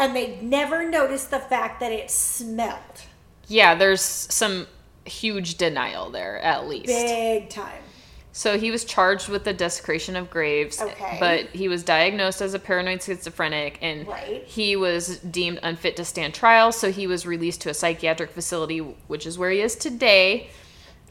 and 0.00 0.16
they 0.16 0.38
never 0.40 0.88
noticed 0.88 1.30
the 1.30 1.38
fact 1.38 1.78
that 1.80 1.92
it 1.92 2.10
smelled. 2.10 3.02
Yeah, 3.46 3.74
there's 3.74 4.00
some 4.00 4.66
huge 5.04 5.56
denial 5.56 6.10
there 6.10 6.38
at 6.40 6.66
least. 6.66 6.86
Big 6.86 7.50
time. 7.50 7.82
So 8.32 8.58
he 8.58 8.70
was 8.70 8.84
charged 8.84 9.28
with 9.28 9.42
the 9.44 9.52
desecration 9.52 10.14
of 10.14 10.30
graves, 10.30 10.80
Okay. 10.80 11.16
but 11.18 11.46
he 11.46 11.66
was 11.66 11.82
diagnosed 11.82 12.40
as 12.40 12.54
a 12.54 12.60
paranoid 12.60 13.02
schizophrenic 13.02 13.78
and 13.82 14.06
Right. 14.06 14.44
he 14.46 14.76
was 14.76 15.18
deemed 15.18 15.58
unfit 15.64 15.96
to 15.96 16.04
stand 16.04 16.32
trial, 16.34 16.70
so 16.70 16.92
he 16.92 17.06
was 17.08 17.26
released 17.26 17.60
to 17.62 17.70
a 17.70 17.74
psychiatric 17.74 18.30
facility, 18.30 18.78
which 18.78 19.26
is 19.26 19.36
where 19.36 19.50
he 19.50 19.60
is 19.60 19.74
today. 19.74 20.48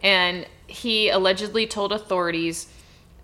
And 0.01 0.45
he 0.67 1.09
allegedly 1.09 1.67
told 1.67 1.91
authorities 1.91 2.67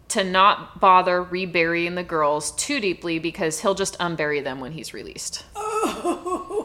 to 0.10 0.23
not 0.25 0.79
bother 0.81 1.23
reburying 1.23 1.95
the 1.95 2.03
girls 2.03 2.51
too 2.51 2.79
deeply 2.81 3.17
because 3.17 3.62
he'll 3.62 3.73
just 3.75 3.97
unbury 3.99 4.43
them 4.43 4.60
when 4.60 4.73
he's 4.73 4.93
released. 4.93 5.45
Oh. 5.55 6.64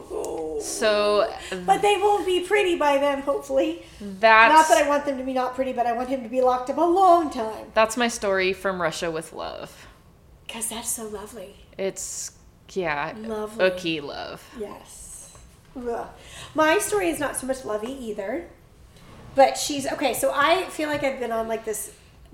So 0.63 1.33
But 1.65 1.81
they 1.81 1.97
won't 1.97 2.25
be 2.25 2.41
pretty 2.41 2.77
by 2.77 2.97
then, 2.97 3.21
hopefully. 3.21 3.83
that's 3.99 4.53
Not 4.53 4.67
that 4.69 4.85
I 4.85 4.89
want 4.89 5.05
them 5.05 5.17
to 5.17 5.23
be 5.23 5.33
not 5.33 5.55
pretty, 5.55 5.73
but 5.73 5.85
I 5.85 5.91
want 5.93 6.09
him 6.09 6.23
to 6.23 6.29
be 6.29 6.41
locked 6.41 6.69
up 6.69 6.77
a 6.77 6.81
long 6.81 7.29
time. 7.29 7.67
that's 7.73 7.97
my 7.97 8.07
story 8.07 8.53
from 8.53 8.81
Russia 8.81 9.09
with 9.11 9.33
love. 9.33 9.87
Because 10.45 10.69
that's 10.69 10.89
so 10.89 11.07
lovely. 11.07 11.55
It's 11.77 12.31
yeah, 12.73 13.13
Lovely. 13.17 13.69
Ookie 13.69 14.01
love. 14.01 14.43
Yes. 14.59 15.35
Ugh. 15.75 16.07
My 16.55 16.77
story 16.79 17.09
is 17.09 17.19
not 17.19 17.35
so 17.35 17.47
much 17.47 17.65
lovey 17.65 17.91
either. 17.91 18.47
But 19.33 19.57
she's 19.57 19.87
okay, 19.87 20.13
so 20.13 20.31
I 20.35 20.65
feel 20.65 20.89
like 20.89 21.03
I've 21.03 21.19
been 21.19 21.31
on 21.31 21.47
like 21.47 21.63
this 21.63 21.93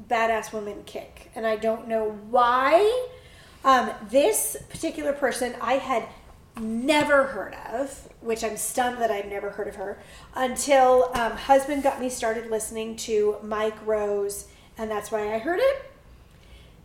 badass 0.10 0.52
woman 0.52 0.84
kick, 0.86 1.32
and 1.36 1.46
I 1.46 1.56
don't 1.56 1.88
know 1.88 2.18
why. 2.30 3.08
Um, 3.64 3.92
this 4.10 4.58
particular 4.70 5.14
person 5.14 5.56
I 5.62 5.74
had 5.74 6.08
never 6.60 7.24
heard 7.26 7.56
of, 7.72 8.08
which 8.22 8.44
I'm 8.44 8.58
stunned 8.58 9.00
that 9.00 9.12
I've 9.12 9.28
never 9.28 9.52
heard 9.52 9.68
of 9.68 9.76
her, 9.76 10.00
until 10.36 11.12
um, 11.14 11.34
husband 11.34 11.84
got 11.84 12.00
me 12.00 12.10
started 12.10 12.50
listening 12.50 12.96
to 12.98 13.38
Mike 13.44 13.78
Rowe's, 13.86 14.48
and 14.78 14.90
that's 14.90 15.12
why 15.12 15.34
I 15.34 15.40
heard 15.40 15.60
it. 15.62 15.92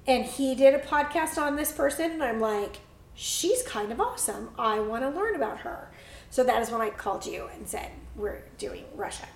And 0.07 0.25
he 0.25 0.55
did 0.55 0.75
a 0.75 0.79
podcast 0.79 1.39
on 1.39 1.57
this 1.57 1.73
person, 1.73 2.11
and 2.13 2.23
I'm 2.23 2.41
like, 2.41 2.79
she's 3.15 3.63
kind 3.63 3.93
of 3.93 4.01
awesome. 4.01 4.51
I 4.59 4.81
want 4.81 5.03
to 5.05 5.11
learn 5.11 5.35
about 5.35 5.59
her. 5.61 5.91
So 6.31 6.43
that 6.45 6.63
is 6.63 6.71
when 6.71 6.81
I 6.81 6.91
called 6.91 7.27
you 7.27 7.49
and 7.55 7.69
said, 7.69 7.91
we're 8.17 8.43
doing 8.59 8.85
Russia. 8.95 9.29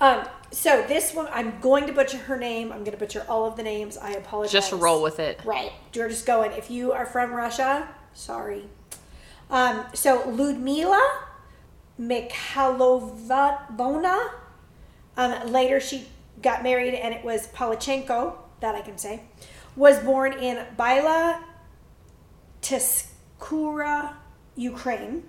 Um, 0.00 0.26
so 0.50 0.84
this 0.86 1.14
one, 1.14 1.28
I'm 1.32 1.58
going 1.60 1.86
to 1.86 1.92
butcher 1.92 2.18
her 2.18 2.36
name. 2.36 2.72
I'm 2.72 2.80
going 2.80 2.92
to 2.92 2.98
butcher 2.98 3.24
all 3.28 3.46
of 3.46 3.56
the 3.56 3.62
names. 3.62 3.96
I 3.96 4.10
apologize. 4.10 4.52
Just 4.52 4.72
roll 4.72 5.02
with 5.02 5.20
it. 5.20 5.40
Right. 5.44 5.72
You're 5.92 6.08
just 6.08 6.26
going. 6.26 6.52
If 6.52 6.70
you 6.70 6.92
are 6.92 7.06
from 7.06 7.32
Russia, 7.32 7.88
sorry. 8.12 8.64
Um, 9.50 9.84
so 9.94 10.28
Ludmila 10.28 11.26
Mikhailovna. 12.00 13.50
Um, 15.16 15.52
later, 15.52 15.80
she 15.80 16.06
got 16.42 16.62
married, 16.62 16.94
and 16.94 17.14
it 17.14 17.24
was 17.24 17.48
Palachenko. 17.48 18.36
That 18.60 18.74
I 18.74 18.80
can 18.80 18.98
say. 18.98 19.22
Was 19.76 19.98
born 19.98 20.32
in 20.32 20.64
Byla 20.76 21.42
Tiskura, 22.62 24.14
Ukraine, 24.56 25.24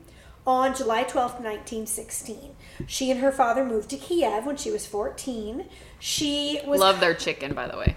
on 0.47 0.75
July 0.75 1.03
12th, 1.03 1.41
1916. 1.41 2.55
She 2.87 3.11
and 3.11 3.19
her 3.19 3.31
father 3.31 3.65
moved 3.65 3.89
to 3.89 3.97
Kiev 3.97 4.45
when 4.45 4.55
she 4.57 4.71
was 4.71 4.85
14. 4.85 5.65
She 5.99 6.61
was 6.65 6.79
Love 6.79 6.99
their 6.99 7.13
chicken, 7.13 7.53
by 7.53 7.67
the 7.67 7.77
way. 7.77 7.95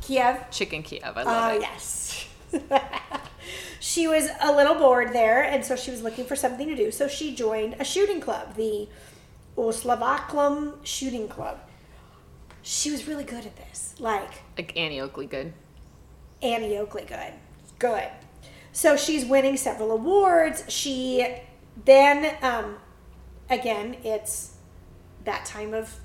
Kiev. 0.00 0.50
Chicken 0.50 0.82
Kiev. 0.82 1.02
I 1.04 1.22
love 1.22 1.54
it. 1.56 1.60
yes. 1.62 2.26
she 3.82 4.06
was 4.06 4.28
a 4.40 4.52
little 4.52 4.76
bored 4.76 5.12
there, 5.12 5.42
and 5.42 5.64
so 5.64 5.74
she 5.74 5.90
was 5.90 6.02
looking 6.04 6.24
for 6.24 6.36
something 6.36 6.68
to 6.68 6.76
do. 6.76 6.92
So 6.92 7.08
she 7.08 7.34
joined 7.34 7.74
a 7.80 7.84
shooting 7.84 8.20
club, 8.20 8.54
the 8.54 8.86
Oslavaklam 9.58 10.74
Shooting 10.84 11.26
Club. 11.26 11.58
She 12.62 12.92
was 12.92 13.08
really 13.08 13.24
good 13.24 13.44
at 13.44 13.56
this. 13.56 13.96
Like, 13.98 14.30
Like 14.56 14.76
Annie 14.76 15.00
Oakley, 15.00 15.26
good. 15.26 15.52
Annie 16.40 16.78
Oakley 16.78 17.04
good. 17.04 17.32
Good. 17.80 18.08
So 18.70 18.96
she's 18.96 19.24
winning 19.24 19.56
several 19.56 19.90
awards. 19.90 20.62
She 20.68 21.26
then, 21.84 22.36
um, 22.40 22.76
again, 23.50 23.96
it's 24.04 24.54
that 25.24 25.44
time 25.44 25.74
of 25.74 25.96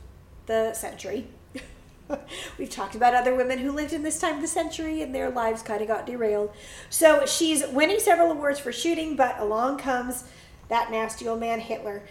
the 0.47 0.73
century. 0.73 1.27
We've 2.57 2.69
talked 2.69 2.95
about 2.95 3.13
other 3.13 3.35
women 3.35 3.59
who 3.59 3.71
lived 3.71 3.93
in 3.93 4.03
this 4.03 4.19
time 4.19 4.35
of 4.35 4.41
the 4.41 4.47
century 4.47 5.01
and 5.01 5.13
their 5.13 5.29
lives 5.29 5.61
kind 5.61 5.81
of 5.81 5.87
got 5.87 6.05
derailed. 6.05 6.51
So 6.89 7.25
she's 7.25 7.65
winning 7.67 7.99
several 7.99 8.31
awards 8.31 8.59
for 8.59 8.71
shooting, 8.71 9.15
but 9.15 9.39
along 9.39 9.79
comes 9.79 10.23
that 10.69 10.91
nasty 10.91 11.27
old 11.27 11.39
man 11.39 11.59
Hitler. 11.59 12.03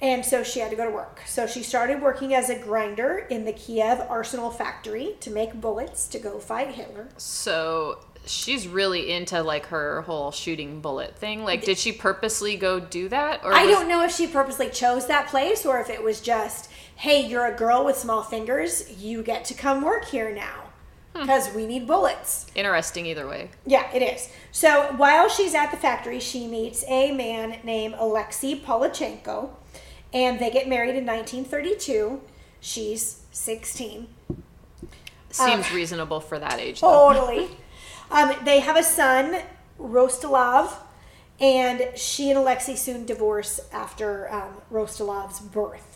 And 0.00 0.24
so 0.24 0.42
she 0.42 0.60
had 0.60 0.70
to 0.70 0.76
go 0.76 0.84
to 0.84 0.90
work. 0.90 1.22
So 1.26 1.46
she 1.46 1.62
started 1.62 2.02
working 2.02 2.34
as 2.34 2.50
a 2.50 2.58
grinder 2.58 3.26
in 3.30 3.46
the 3.46 3.52
Kiev 3.52 4.00
arsenal 4.10 4.50
factory 4.50 5.16
to 5.20 5.30
make 5.30 5.54
bullets 5.54 6.06
to 6.08 6.18
go 6.18 6.38
fight 6.38 6.74
Hitler. 6.74 7.08
So 7.16 8.00
she's 8.26 8.68
really 8.68 9.10
into 9.10 9.42
like 9.42 9.66
her 9.66 10.02
whole 10.02 10.32
shooting 10.32 10.80
bullet 10.80 11.16
thing. 11.16 11.44
Like, 11.44 11.64
did 11.64 11.78
she 11.78 11.92
purposely 11.92 12.56
go 12.56 12.78
do 12.78 13.08
that? 13.08 13.40
Or 13.42 13.54
I 13.54 13.64
was- 13.64 13.74
don't 13.74 13.88
know 13.88 14.02
if 14.04 14.14
she 14.14 14.26
purposely 14.26 14.68
chose 14.68 15.06
that 15.06 15.28
place 15.28 15.64
or 15.64 15.80
if 15.80 15.88
it 15.88 16.02
was 16.02 16.20
just, 16.20 16.70
hey, 16.96 17.26
you're 17.26 17.46
a 17.46 17.56
girl 17.56 17.84
with 17.84 17.96
small 17.96 18.22
fingers, 18.22 18.98
you 18.98 19.22
get 19.22 19.44
to 19.46 19.54
come 19.54 19.82
work 19.82 20.06
here 20.06 20.34
now 20.34 20.64
because 21.20 21.52
we 21.54 21.66
need 21.66 21.86
bullets. 21.86 22.46
Interesting 22.54 23.06
either 23.06 23.26
way. 23.26 23.50
Yeah, 23.64 23.90
it 23.94 24.02
is. 24.02 24.28
So 24.52 24.92
while 24.96 25.28
she's 25.28 25.54
at 25.54 25.70
the 25.70 25.76
factory, 25.76 26.20
she 26.20 26.46
meets 26.46 26.84
a 26.88 27.12
man 27.12 27.58
named 27.64 27.94
Alexei 27.98 28.58
Polachenko, 28.58 29.50
and 30.12 30.38
they 30.38 30.50
get 30.50 30.68
married 30.68 30.96
in 30.96 31.06
1932. 31.06 32.20
She's 32.60 33.22
16. 33.30 34.08
Seems 35.30 35.72
reasonable 35.72 36.20
for 36.20 36.38
that 36.38 36.58
age. 36.58 36.80
Though. 36.80 37.12
Totally. 37.12 37.48
um, 38.10 38.32
they 38.44 38.60
have 38.60 38.76
a 38.76 38.82
son, 38.82 39.42
Rostilov, 39.78 40.72
and 41.38 41.90
she 41.94 42.30
and 42.30 42.38
Alexei 42.38 42.74
soon 42.74 43.04
divorce 43.04 43.60
after 43.72 44.32
um, 44.32 44.62
Rostilov's 44.72 45.40
birth. 45.40 45.95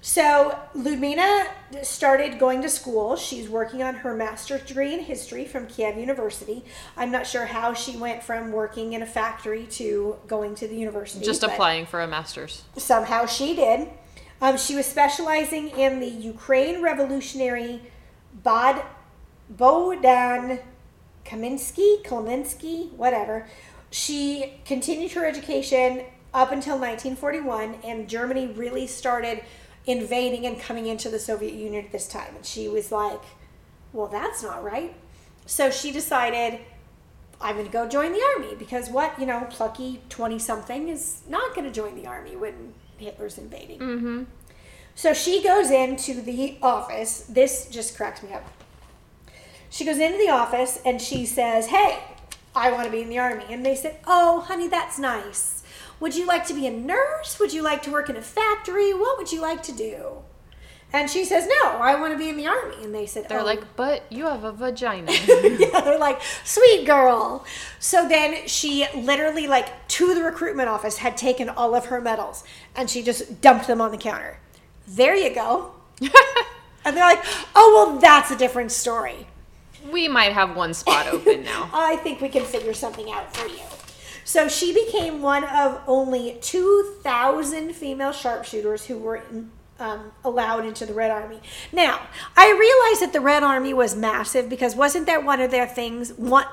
So 0.00 0.58
Ludmila 0.74 1.48
started 1.82 2.38
going 2.38 2.62
to 2.62 2.68
school. 2.68 3.16
She's 3.16 3.48
working 3.48 3.82
on 3.82 3.96
her 3.96 4.14
master's 4.14 4.62
degree 4.62 4.94
in 4.94 5.00
history 5.00 5.44
from 5.44 5.66
Kiev 5.66 5.96
University. 5.96 6.64
I'm 6.96 7.10
not 7.10 7.26
sure 7.26 7.46
how 7.46 7.74
she 7.74 7.96
went 7.96 8.22
from 8.22 8.52
working 8.52 8.92
in 8.92 9.02
a 9.02 9.06
factory 9.06 9.66
to 9.72 10.16
going 10.28 10.54
to 10.56 10.68
the 10.68 10.76
university. 10.76 11.24
Just 11.24 11.42
applying 11.42 11.84
for 11.84 12.00
a 12.00 12.06
master's. 12.06 12.62
Somehow 12.76 13.26
she 13.26 13.56
did. 13.56 13.88
Um, 14.40 14.56
she 14.56 14.76
was 14.76 14.86
specializing 14.86 15.70
in 15.70 15.98
the 15.98 16.06
Ukraine 16.06 16.80
Revolutionary 16.80 17.82
Bod 18.44 18.82
Bohdan 19.52 20.62
Kaminsky, 21.24 22.04
Kaminsky, 22.04 22.92
whatever. 22.92 23.46
She 23.90 24.60
continued 24.64 25.12
her 25.12 25.26
education 25.26 26.04
up 26.32 26.52
until 26.52 26.78
1941, 26.78 27.78
and 27.84 28.08
Germany 28.08 28.46
really 28.46 28.86
started 28.86 29.42
invading 29.88 30.46
and 30.46 30.60
coming 30.60 30.86
into 30.86 31.08
the 31.08 31.18
Soviet 31.18 31.54
Union 31.54 31.84
at 31.84 31.92
this 31.92 32.08
time. 32.08 32.36
And 32.36 32.44
she 32.44 32.68
was 32.68 32.92
like, 32.92 33.22
well, 33.92 34.06
that's 34.06 34.42
not 34.42 34.62
right. 34.62 34.94
So 35.46 35.70
she 35.70 35.90
decided, 35.90 36.60
I'm 37.40 37.54
going 37.54 37.66
to 37.66 37.72
go 37.72 37.88
join 37.88 38.12
the 38.12 38.22
army 38.36 38.54
because 38.58 38.90
what, 38.90 39.18
you 39.18 39.26
know, 39.26 39.46
plucky 39.50 40.02
20 40.08 40.38
something 40.38 40.88
is 40.88 41.22
not 41.28 41.54
going 41.54 41.66
to 41.66 41.72
join 41.72 41.94
the 41.94 42.06
army 42.06 42.36
when 42.36 42.74
Hitler's 42.98 43.38
invading. 43.38 43.78
Mm-hmm. 43.78 44.22
So 44.94 45.14
she 45.14 45.42
goes 45.42 45.70
into 45.70 46.20
the 46.20 46.58
office. 46.60 47.20
This 47.20 47.68
just 47.70 47.96
cracks 47.96 48.22
me 48.22 48.32
up. 48.32 48.44
She 49.70 49.84
goes 49.84 49.98
into 49.98 50.18
the 50.18 50.30
office 50.30 50.80
and 50.84 51.00
she 51.00 51.24
says, 51.24 51.66
Hey, 51.66 52.02
I 52.54 52.72
want 52.72 52.86
to 52.86 52.90
be 52.90 53.02
in 53.02 53.08
the 53.08 53.18
army. 53.18 53.44
And 53.48 53.64
they 53.64 53.76
said, 53.76 54.00
Oh, 54.06 54.40
honey, 54.40 54.66
that's 54.66 54.98
nice. 54.98 55.57
Would 56.00 56.14
you 56.14 56.26
like 56.26 56.46
to 56.46 56.54
be 56.54 56.66
a 56.66 56.70
nurse? 56.70 57.38
Would 57.40 57.52
you 57.52 57.62
like 57.62 57.82
to 57.82 57.90
work 57.90 58.08
in 58.08 58.16
a 58.16 58.22
factory? 58.22 58.92
What 58.94 59.18
would 59.18 59.32
you 59.32 59.40
like 59.40 59.62
to 59.64 59.72
do? 59.72 60.22
And 60.92 61.10
she 61.10 61.24
says, 61.26 61.46
No, 61.46 61.72
I 61.72 62.00
want 62.00 62.12
to 62.14 62.18
be 62.18 62.30
in 62.30 62.36
the 62.38 62.46
army. 62.46 62.76
And 62.82 62.94
they 62.94 63.04
said, 63.04 63.28
They're 63.28 63.40
"Oh." 63.40 63.44
like, 63.44 63.76
but 63.76 64.10
you 64.10 64.24
have 64.24 64.44
a 64.44 64.52
vagina. 64.52 65.12
yeah, 65.28 65.80
they're 65.82 65.98
like, 65.98 66.20
sweet 66.44 66.86
girl. 66.86 67.44
So 67.78 68.08
then 68.08 68.46
she 68.48 68.86
literally, 68.94 69.46
like, 69.46 69.86
to 69.88 70.14
the 70.14 70.22
recruitment 70.22 70.68
office, 70.70 70.96
had 70.98 71.16
taken 71.16 71.50
all 71.50 71.74
of 71.74 71.86
her 71.86 72.00
medals 72.00 72.42
and 72.74 72.88
she 72.88 73.02
just 73.02 73.42
dumped 73.42 73.66
them 73.66 73.80
on 73.82 73.90
the 73.90 73.98
counter. 73.98 74.38
There 74.86 75.14
you 75.14 75.34
go. 75.34 75.72
and 76.00 76.96
they're 76.96 77.04
like, 77.04 77.22
oh, 77.54 77.86
well, 77.90 77.98
that's 77.98 78.30
a 78.30 78.36
different 78.36 78.72
story. 78.72 79.26
we 79.92 80.08
might 80.08 80.32
have 80.32 80.56
one 80.56 80.72
spot 80.72 81.06
open 81.08 81.44
now. 81.44 81.68
I 81.74 81.96
think 81.96 82.22
we 82.22 82.30
can 82.30 82.44
figure 82.44 82.72
something 82.72 83.10
out 83.10 83.36
for 83.36 83.46
you. 83.46 83.60
So 84.28 84.46
she 84.46 84.74
became 84.74 85.22
one 85.22 85.42
of 85.44 85.80
only 85.86 86.36
2,000 86.42 87.72
female 87.74 88.12
sharpshooters 88.12 88.84
who 88.84 88.98
were 88.98 89.22
um, 89.80 90.12
allowed 90.22 90.66
into 90.66 90.84
the 90.84 90.92
Red 90.92 91.10
Army. 91.10 91.40
Now, 91.72 92.02
I 92.36 92.50
realize 92.50 93.00
that 93.00 93.14
the 93.14 93.22
Red 93.22 93.42
Army 93.42 93.72
was 93.72 93.96
massive 93.96 94.50
because 94.50 94.76
wasn't 94.76 95.06
that 95.06 95.24
one 95.24 95.40
of 95.40 95.50
their 95.50 95.66
things? 95.66 96.12
One, 96.12 96.44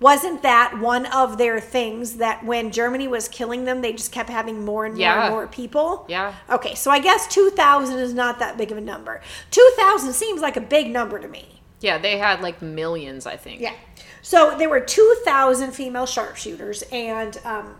wasn't 0.00 0.42
that 0.42 0.80
one 0.80 1.06
of 1.06 1.38
their 1.38 1.60
things 1.60 2.16
that 2.16 2.44
when 2.44 2.72
Germany 2.72 3.06
was 3.06 3.28
killing 3.28 3.66
them, 3.66 3.82
they 3.82 3.92
just 3.92 4.10
kept 4.10 4.28
having 4.28 4.64
more 4.64 4.84
and 4.84 4.94
more 4.96 5.00
Yeah. 5.00 5.26
and 5.26 5.32
more 5.32 5.46
people? 5.46 6.04
Yeah. 6.08 6.34
Okay, 6.50 6.74
so 6.74 6.90
I 6.90 6.98
guess 6.98 7.28
2,000 7.28 8.00
is 8.00 8.12
not 8.12 8.40
that 8.40 8.56
big 8.58 8.72
of 8.72 8.78
a 8.78 8.80
number. 8.80 9.20
2,000 9.52 10.12
seems 10.12 10.40
like 10.40 10.56
a 10.56 10.60
big 10.60 10.90
number 10.90 11.20
to 11.20 11.28
me. 11.28 11.62
Yeah, 11.80 11.98
they 11.98 12.18
had 12.18 12.40
like 12.40 12.60
millions, 12.62 13.26
I 13.26 13.36
think. 13.36 13.60
Yeah. 13.60 13.74
So 14.22 14.56
there 14.56 14.68
were 14.70 14.80
2,000 14.80 15.72
female 15.72 16.06
sharpshooters, 16.06 16.82
and 16.92 17.38
um, 17.44 17.74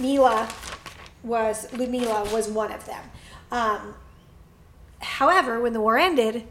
Mila 0.00 0.48
was, 1.22 1.72
Ludmila 1.72 2.32
was 2.32 2.48
one 2.48 2.72
of 2.72 2.84
them. 2.86 3.04
Um, 3.50 3.94
however, 5.00 5.60
when 5.60 5.72
the 5.72 5.80
war 5.80 5.96
ended, 5.96 6.44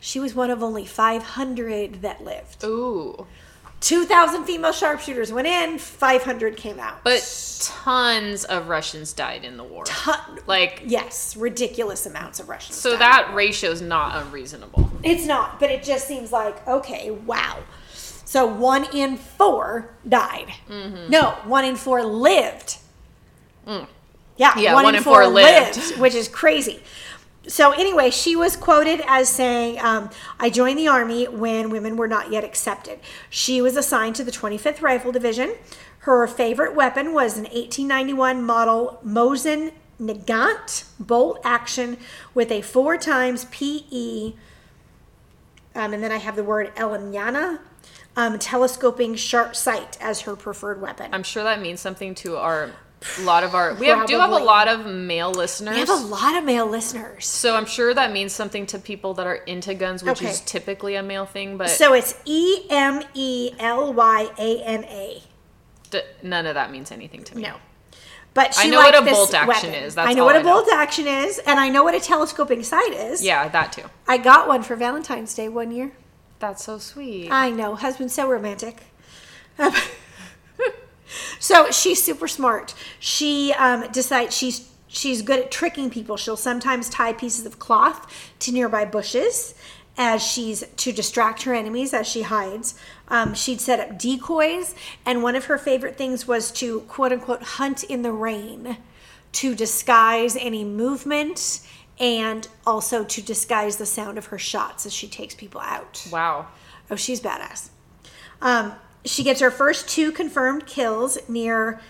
she 0.00 0.18
was 0.18 0.34
one 0.34 0.50
of 0.50 0.62
only 0.62 0.84
500 0.84 2.02
that 2.02 2.24
lived. 2.24 2.64
Ooh. 2.64 3.26
2,000 3.80 4.44
female 4.44 4.72
sharpshooters 4.72 5.32
went 5.32 5.46
in, 5.46 5.78
500 5.78 6.56
came 6.56 6.78
out. 6.78 7.02
But 7.02 7.22
tons 7.62 8.44
of 8.44 8.68
Russians 8.68 9.14
died 9.14 9.42
in 9.44 9.56
the 9.56 9.64
war. 9.64 9.84
Ton- 9.84 10.40
Like, 10.46 10.82
yes, 10.84 11.34
ridiculous 11.34 12.04
amounts 12.04 12.40
of 12.40 12.48
Russians. 12.50 12.76
so 12.76 12.96
that 12.98 13.32
is 13.62 13.80
not 13.80 14.22
unreasonable. 14.22 14.90
It's 15.02 15.24
not, 15.24 15.58
but 15.60 15.70
it 15.70 15.82
just 15.82 16.06
seems 16.06 16.30
like 16.30 16.66
okay, 16.68 17.10
wow. 17.10 17.60
So 18.30 18.46
one 18.46 18.84
in 18.94 19.16
four 19.16 19.90
died. 20.08 20.46
Mm-hmm. 20.68 21.10
No, 21.10 21.32
one 21.46 21.64
in 21.64 21.74
four 21.74 22.04
lived. 22.04 22.78
Yeah, 23.66 24.52
Mm. 24.52 24.62
Yeah, 24.62 24.72
one 24.72 24.94
in 24.94 25.02
four 25.02 25.26
lived. 25.26 25.98
which 25.98 26.14
is 26.14 26.28
crazy. 26.28 26.80
So 27.48 27.72
anyway, 27.72 28.10
she 28.10 28.36
was 28.36 28.54
quoted 28.54 29.02
as 29.08 29.28
saying, 29.28 29.80
um, 29.80 30.10
"I 30.38 30.48
joined 30.48 30.78
the 30.78 30.86
army 30.86 31.26
when 31.26 31.70
women 31.70 31.96
were 31.96 32.06
not 32.06 32.30
yet 32.30 32.44
accepted." 32.44 33.00
She 33.30 33.60
was 33.60 33.76
assigned 33.76 34.14
to 34.14 34.22
the 34.22 34.30
25th 34.30 34.80
Rifle 34.80 35.10
Division. 35.10 35.56
Her 36.06 36.24
favorite 36.28 36.76
weapon 36.76 37.12
was 37.12 37.36
an 37.36 37.46
1891 37.46 38.44
model 38.44 39.00
Mosin 39.04 39.72
Nagant 40.00 40.84
bolt 41.00 41.40
action 41.42 41.96
with 42.32 42.52
a 42.52 42.62
four 42.62 42.96
times 42.96 43.46
PE 43.46 44.34
um, 45.74 45.92
and 45.92 46.02
then 46.02 46.10
I 46.10 46.16
have 46.16 46.36
the 46.36 46.44
word 46.44 46.74
Eleniana, 46.76 47.60
um, 48.16 48.38
telescoping 48.38 49.14
sharp 49.14 49.54
sight 49.56 49.96
as 50.00 50.22
her 50.22 50.36
preferred 50.36 50.80
weapon. 50.80 51.12
I'm 51.14 51.22
sure 51.22 51.42
that 51.44 51.60
means 51.60 51.80
something 51.80 52.14
to 52.16 52.36
our 52.36 52.70
a 53.18 53.22
lot 53.22 53.44
of 53.44 53.54
our 53.54 53.72
we 53.74 53.86
have, 53.86 54.06
do 54.06 54.18
have 54.18 54.30
a 54.30 54.36
lot 54.36 54.68
of 54.68 54.84
male 54.84 55.30
listeners. 55.32 55.72
we 55.74 55.80
have 55.80 55.88
a 55.88 55.94
lot 56.06 56.36
of 56.36 56.44
male 56.44 56.66
listeners. 56.66 57.24
so 57.26 57.56
I'm 57.56 57.64
sure 57.64 57.94
that 57.94 58.12
means 58.12 58.32
something 58.32 58.66
to 58.66 58.78
people 58.78 59.14
that 59.14 59.26
are 59.26 59.36
into 59.36 59.72
guns, 59.72 60.02
which 60.02 60.18
Okay. 60.20 60.28
is 60.30 60.40
typically 60.42 60.96
a 60.96 61.02
male 61.02 61.24
thing, 61.24 61.56
but 61.56 61.70
So 61.70 61.94
it's 61.94 62.14
E 62.26 62.66
M 62.68 63.00
E 63.14 63.52
L 63.58 63.94
Y 63.94 64.28
A 64.38 64.62
N 64.64 64.84
A. 64.84 65.22
d- 65.90 66.00
none 66.22 66.44
of 66.44 66.54
that 66.56 66.70
means 66.70 66.92
anything 66.92 67.24
to 67.24 67.36
me. 67.36 67.42
No. 67.42 67.54
But 68.34 68.54
I 68.58 68.68
know 68.68 68.78
what 68.80 68.94
a 68.94 69.02
bolt 69.02 69.32
action 69.34 69.70
weapon. 69.70 69.74
is. 69.84 69.94
That's 69.96 70.08
I 70.08 70.12
know 70.12 70.24
what 70.26 70.36
I 70.36 70.40
a 70.40 70.42
know. 70.42 70.52
bolt 70.62 70.68
action 70.72 71.06
is, 71.08 71.38
and 71.38 71.58
I 71.58 71.68
know 71.68 71.82
what 71.82 71.94
a 71.94 72.00
telescoping 72.00 72.62
sight 72.62 72.92
is. 72.92 73.24
Yeah, 73.24 73.48
that 73.48 73.72
too. 73.72 73.82
I 74.06 74.18
got 74.18 74.46
one 74.46 74.62
for 74.62 74.76
Valentine's 74.76 75.34
Day 75.34 75.48
one 75.48 75.72
year. 75.72 75.90
That's 76.40 76.64
so 76.64 76.78
sweet. 76.78 77.28
I 77.30 77.50
know, 77.50 77.76
husband's 77.76 78.14
so 78.14 78.28
romantic. 78.28 78.82
so 81.38 81.70
she's 81.70 82.02
super 82.02 82.26
smart. 82.26 82.74
She 82.98 83.52
um, 83.58 83.86
decides 83.92 84.36
she's 84.36 84.68
she's 84.88 85.22
good 85.22 85.38
at 85.38 85.50
tricking 85.50 85.90
people. 85.90 86.16
She'll 86.16 86.36
sometimes 86.36 86.88
tie 86.88 87.12
pieces 87.12 87.46
of 87.46 87.58
cloth 87.58 88.10
to 88.40 88.52
nearby 88.52 88.86
bushes 88.86 89.54
as 89.98 90.22
she's 90.22 90.64
to 90.76 90.92
distract 90.92 91.42
her 91.42 91.52
enemies 91.52 91.92
as 91.92 92.08
she 92.08 92.22
hides. 92.22 92.74
Um, 93.08 93.34
she'd 93.34 93.60
set 93.60 93.78
up 93.78 93.98
decoys, 93.98 94.74
and 95.04 95.22
one 95.22 95.36
of 95.36 95.44
her 95.44 95.58
favorite 95.58 95.96
things 95.96 96.26
was 96.26 96.50
to 96.52 96.80
quote 96.82 97.12
unquote 97.12 97.42
hunt 97.42 97.84
in 97.84 98.00
the 98.00 98.12
rain 98.12 98.78
to 99.32 99.54
disguise 99.54 100.36
any 100.36 100.64
movement 100.64 101.60
and 102.00 102.48
also 102.66 103.04
to 103.04 103.22
disguise 103.22 103.76
the 103.76 103.86
sound 103.86 104.18
of 104.18 104.26
her 104.26 104.38
shots 104.38 104.86
as 104.86 104.92
she 104.92 105.06
takes 105.06 105.34
people 105.34 105.60
out. 105.60 106.06
wow. 106.10 106.48
Oh, 106.90 106.96
she's 106.96 107.20
badass. 107.20 107.68
Um, 108.42 108.72
she 109.04 109.22
gets 109.22 109.40
her 109.40 109.50
first 109.50 109.88
two 109.88 110.10
confirmed 110.10 110.66
kills 110.66 111.18
near. 111.28 111.80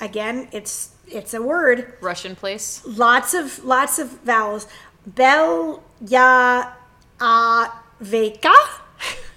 Again, 0.00 0.48
it's 0.50 0.90
it's 1.06 1.32
a 1.34 1.40
word. 1.40 1.94
Russian 2.00 2.34
place. 2.34 2.82
Lots 2.84 3.34
of 3.34 3.64
lots 3.64 3.98
of 4.00 4.08
vowels. 4.22 4.66
Bel 5.06 5.82
ya 6.04 6.72
a 7.20 7.70
veka. 8.02 8.54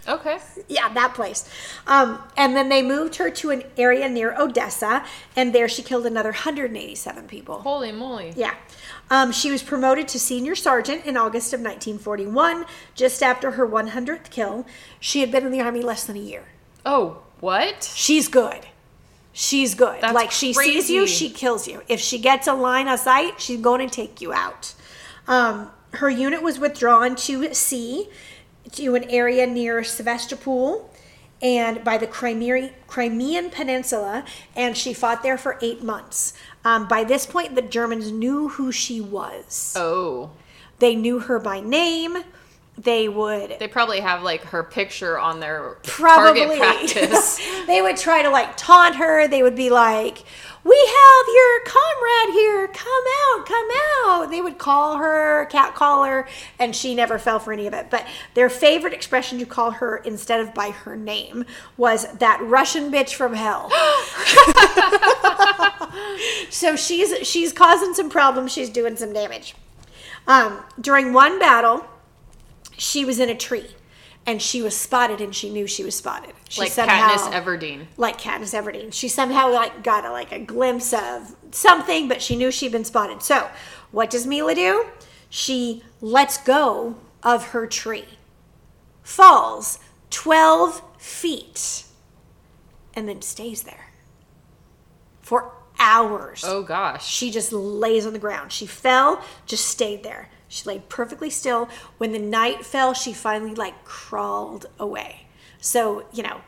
Okay. 0.07 0.37
Yeah, 0.67 0.93
that 0.93 1.15
place. 1.15 1.49
Um, 1.87 2.21
and 2.37 2.55
then 2.55 2.69
they 2.69 2.83
moved 2.83 3.15
her 3.15 3.31
to 3.31 3.49
an 3.49 3.63
area 3.75 4.07
near 4.07 4.39
Odessa, 4.39 5.03
and 5.35 5.51
there 5.53 5.67
she 5.67 5.81
killed 5.81 6.05
another 6.05 6.29
187 6.29 7.27
people. 7.27 7.59
Holy 7.61 7.91
moly. 7.91 8.31
Yeah. 8.35 8.53
Um, 9.09 9.31
she 9.31 9.51
was 9.51 9.61
promoted 9.61 10.07
to 10.09 10.19
senior 10.19 10.55
sergeant 10.55 11.05
in 11.05 11.15
August 11.15 11.53
of 11.53 11.59
1941, 11.59 12.65
just 12.95 13.21
after 13.21 13.51
her 13.51 13.67
100th 13.67 14.29
kill. 14.29 14.65
She 14.99 15.19
had 15.19 15.31
been 15.31 15.45
in 15.45 15.51
the 15.51 15.61
army 15.61 15.81
less 15.81 16.05
than 16.05 16.15
a 16.15 16.19
year. 16.19 16.45
Oh, 16.85 17.21
what? 17.39 17.91
She's 17.95 18.27
good. 18.27 18.67
She's 19.31 19.75
good. 19.75 20.01
That's 20.01 20.13
like 20.13 20.31
she 20.31 20.53
sees 20.53 20.89
you, 20.89 21.05
she 21.05 21.29
kills 21.29 21.67
you. 21.67 21.81
If 21.87 21.99
she 21.99 22.17
gets 22.17 22.47
a 22.47 22.53
line 22.53 22.87
of 22.87 22.99
sight, 22.99 23.41
she's 23.41 23.59
going 23.59 23.87
to 23.87 23.93
take 23.93 24.21
you 24.21 24.33
out. 24.33 24.73
Um, 25.27 25.71
her 25.91 26.09
unit 26.09 26.41
was 26.41 26.57
withdrawn 26.57 27.15
to 27.17 27.53
sea 27.53 28.07
to 28.71 28.95
an 28.95 29.03
area 29.09 29.45
near 29.45 29.83
Sevastopol 29.83 30.89
and 31.41 31.83
by 31.83 31.97
the 31.97 32.07
Crimea, 32.07 32.71
Crimean 32.87 33.49
Peninsula, 33.49 34.25
and 34.55 34.75
she 34.77 34.93
fought 34.93 35.21
there 35.21 35.37
for 35.37 35.57
eight 35.61 35.83
months. 35.83 36.33
Um, 36.65 36.87
by 36.87 37.03
this 37.03 37.25
point, 37.25 37.55
the 37.55 37.61
Germans 37.61 38.11
knew 38.11 38.49
who 38.49 38.71
she 38.71 38.99
was. 38.99 39.73
Oh. 39.77 40.31
They 40.79 40.95
knew 40.95 41.19
her 41.19 41.39
by 41.39 41.61
name. 41.61 42.17
They 42.77 43.07
would 43.07 43.55
They 43.59 43.69
probably 43.69 44.01
have 44.01 44.21
like 44.21 44.41
her 44.47 44.61
picture 44.61 45.17
on 45.17 45.39
their 45.39 45.77
probably 45.83 46.57
target 46.57 46.59
practice. 46.97 47.39
they 47.67 47.81
would 47.81 47.95
try 47.95 48.21
to 48.21 48.29
like 48.29 48.57
taunt 48.57 48.95
her 48.97 49.29
they 49.29 49.41
would 49.41 49.55
be 49.55 49.69
like 49.69 50.23
We 50.65 50.75
have 50.75 51.25
your 51.27 51.59
comrade 51.59 52.33
here. 52.33 52.67
Come 52.69 53.03
out, 53.29 53.45
come 53.45 53.67
out. 54.03 54.31
They 54.31 54.41
would 54.41 54.57
call 54.57 54.97
her, 54.97 55.45
cat 55.45 55.75
caller, 55.75 56.27
and 56.57 56.75
she 56.75 56.95
never 56.95 57.19
fell 57.19 57.37
for 57.37 57.53
any 57.53 57.67
of 57.67 57.75
it. 57.75 57.91
But 57.91 58.07
their 58.33 58.49
favorite 58.49 58.91
expression 58.91 59.37
to 59.37 59.45
call 59.45 59.69
her 59.71 59.97
instead 59.97 60.39
of 60.39 60.55
by 60.55 60.71
her 60.71 60.95
name 60.95 61.45
was 61.77 62.11
that 62.13 62.41
Russian 62.41 62.91
bitch 62.91 63.13
from 63.13 63.35
hell. 63.35 63.69
so 66.49 66.75
she's 66.75 67.27
she's 67.27 67.53
causing 67.53 67.93
some 67.93 68.09
problems. 68.09 68.51
She's 68.51 68.71
doing 68.71 68.95
some 68.95 69.13
damage. 69.13 69.53
Um, 70.27 70.63
during 70.81 71.13
one 71.13 71.37
battle, 71.37 71.85
she 72.75 73.05
was 73.05 73.19
in 73.19 73.29
a 73.29 73.35
tree 73.35 73.67
and 74.25 74.41
she 74.41 74.61
was 74.61 74.75
spotted 74.75 75.21
and 75.21 75.35
she 75.35 75.49
knew 75.49 75.67
she 75.67 75.83
was 75.83 75.95
spotted. 75.95 76.33
She 76.49 76.61
like 76.61 76.71
Katniss 76.71 77.31
Everdeen. 77.31 77.87
Like 77.97 78.19
Katniss 78.19 78.59
Everdeen. 78.59 78.91
She 78.91 79.07
somehow 79.07 79.51
like 79.51 79.83
got 79.83 80.05
a, 80.05 80.11
like 80.11 80.31
a 80.31 80.39
glimpse 80.39 80.93
of 80.93 81.35
something, 81.51 82.07
but 82.07 82.21
she 82.21 82.35
knew 82.35 82.51
she'd 82.51 82.71
been 82.71 82.85
spotted. 82.85 83.21
So 83.21 83.49
what 83.91 84.09
does 84.09 84.25
Mila 84.25 84.55
do? 84.55 84.85
She 85.29 85.83
lets 86.01 86.37
go 86.37 86.95
of 87.21 87.49
her 87.49 87.67
tree, 87.67 88.05
falls 89.03 89.79
12 90.09 90.81
feet, 90.97 91.85
and 92.93 93.07
then 93.07 93.21
stays 93.21 93.63
there 93.63 93.91
for 95.21 95.51
hours. 95.77 96.43
Oh 96.45 96.63
gosh. 96.63 97.05
She 97.05 97.31
just 97.31 97.51
lays 97.51 98.05
on 98.05 98.13
the 98.13 98.19
ground. 98.19 98.51
She 98.51 98.65
fell, 98.65 99.23
just 99.45 99.67
stayed 99.67 100.03
there. 100.03 100.29
She 100.47 100.65
lay 100.65 100.79
perfectly 100.89 101.29
still. 101.29 101.69
When 101.97 102.11
the 102.11 102.19
night 102.19 102.65
fell, 102.65 102.93
she 102.93 103.13
finally 103.13 103.55
like 103.55 103.83
crawled 103.83 104.67
away. 104.79 105.27
So, 105.59 106.05
you 106.13 106.23
know, 106.23 106.41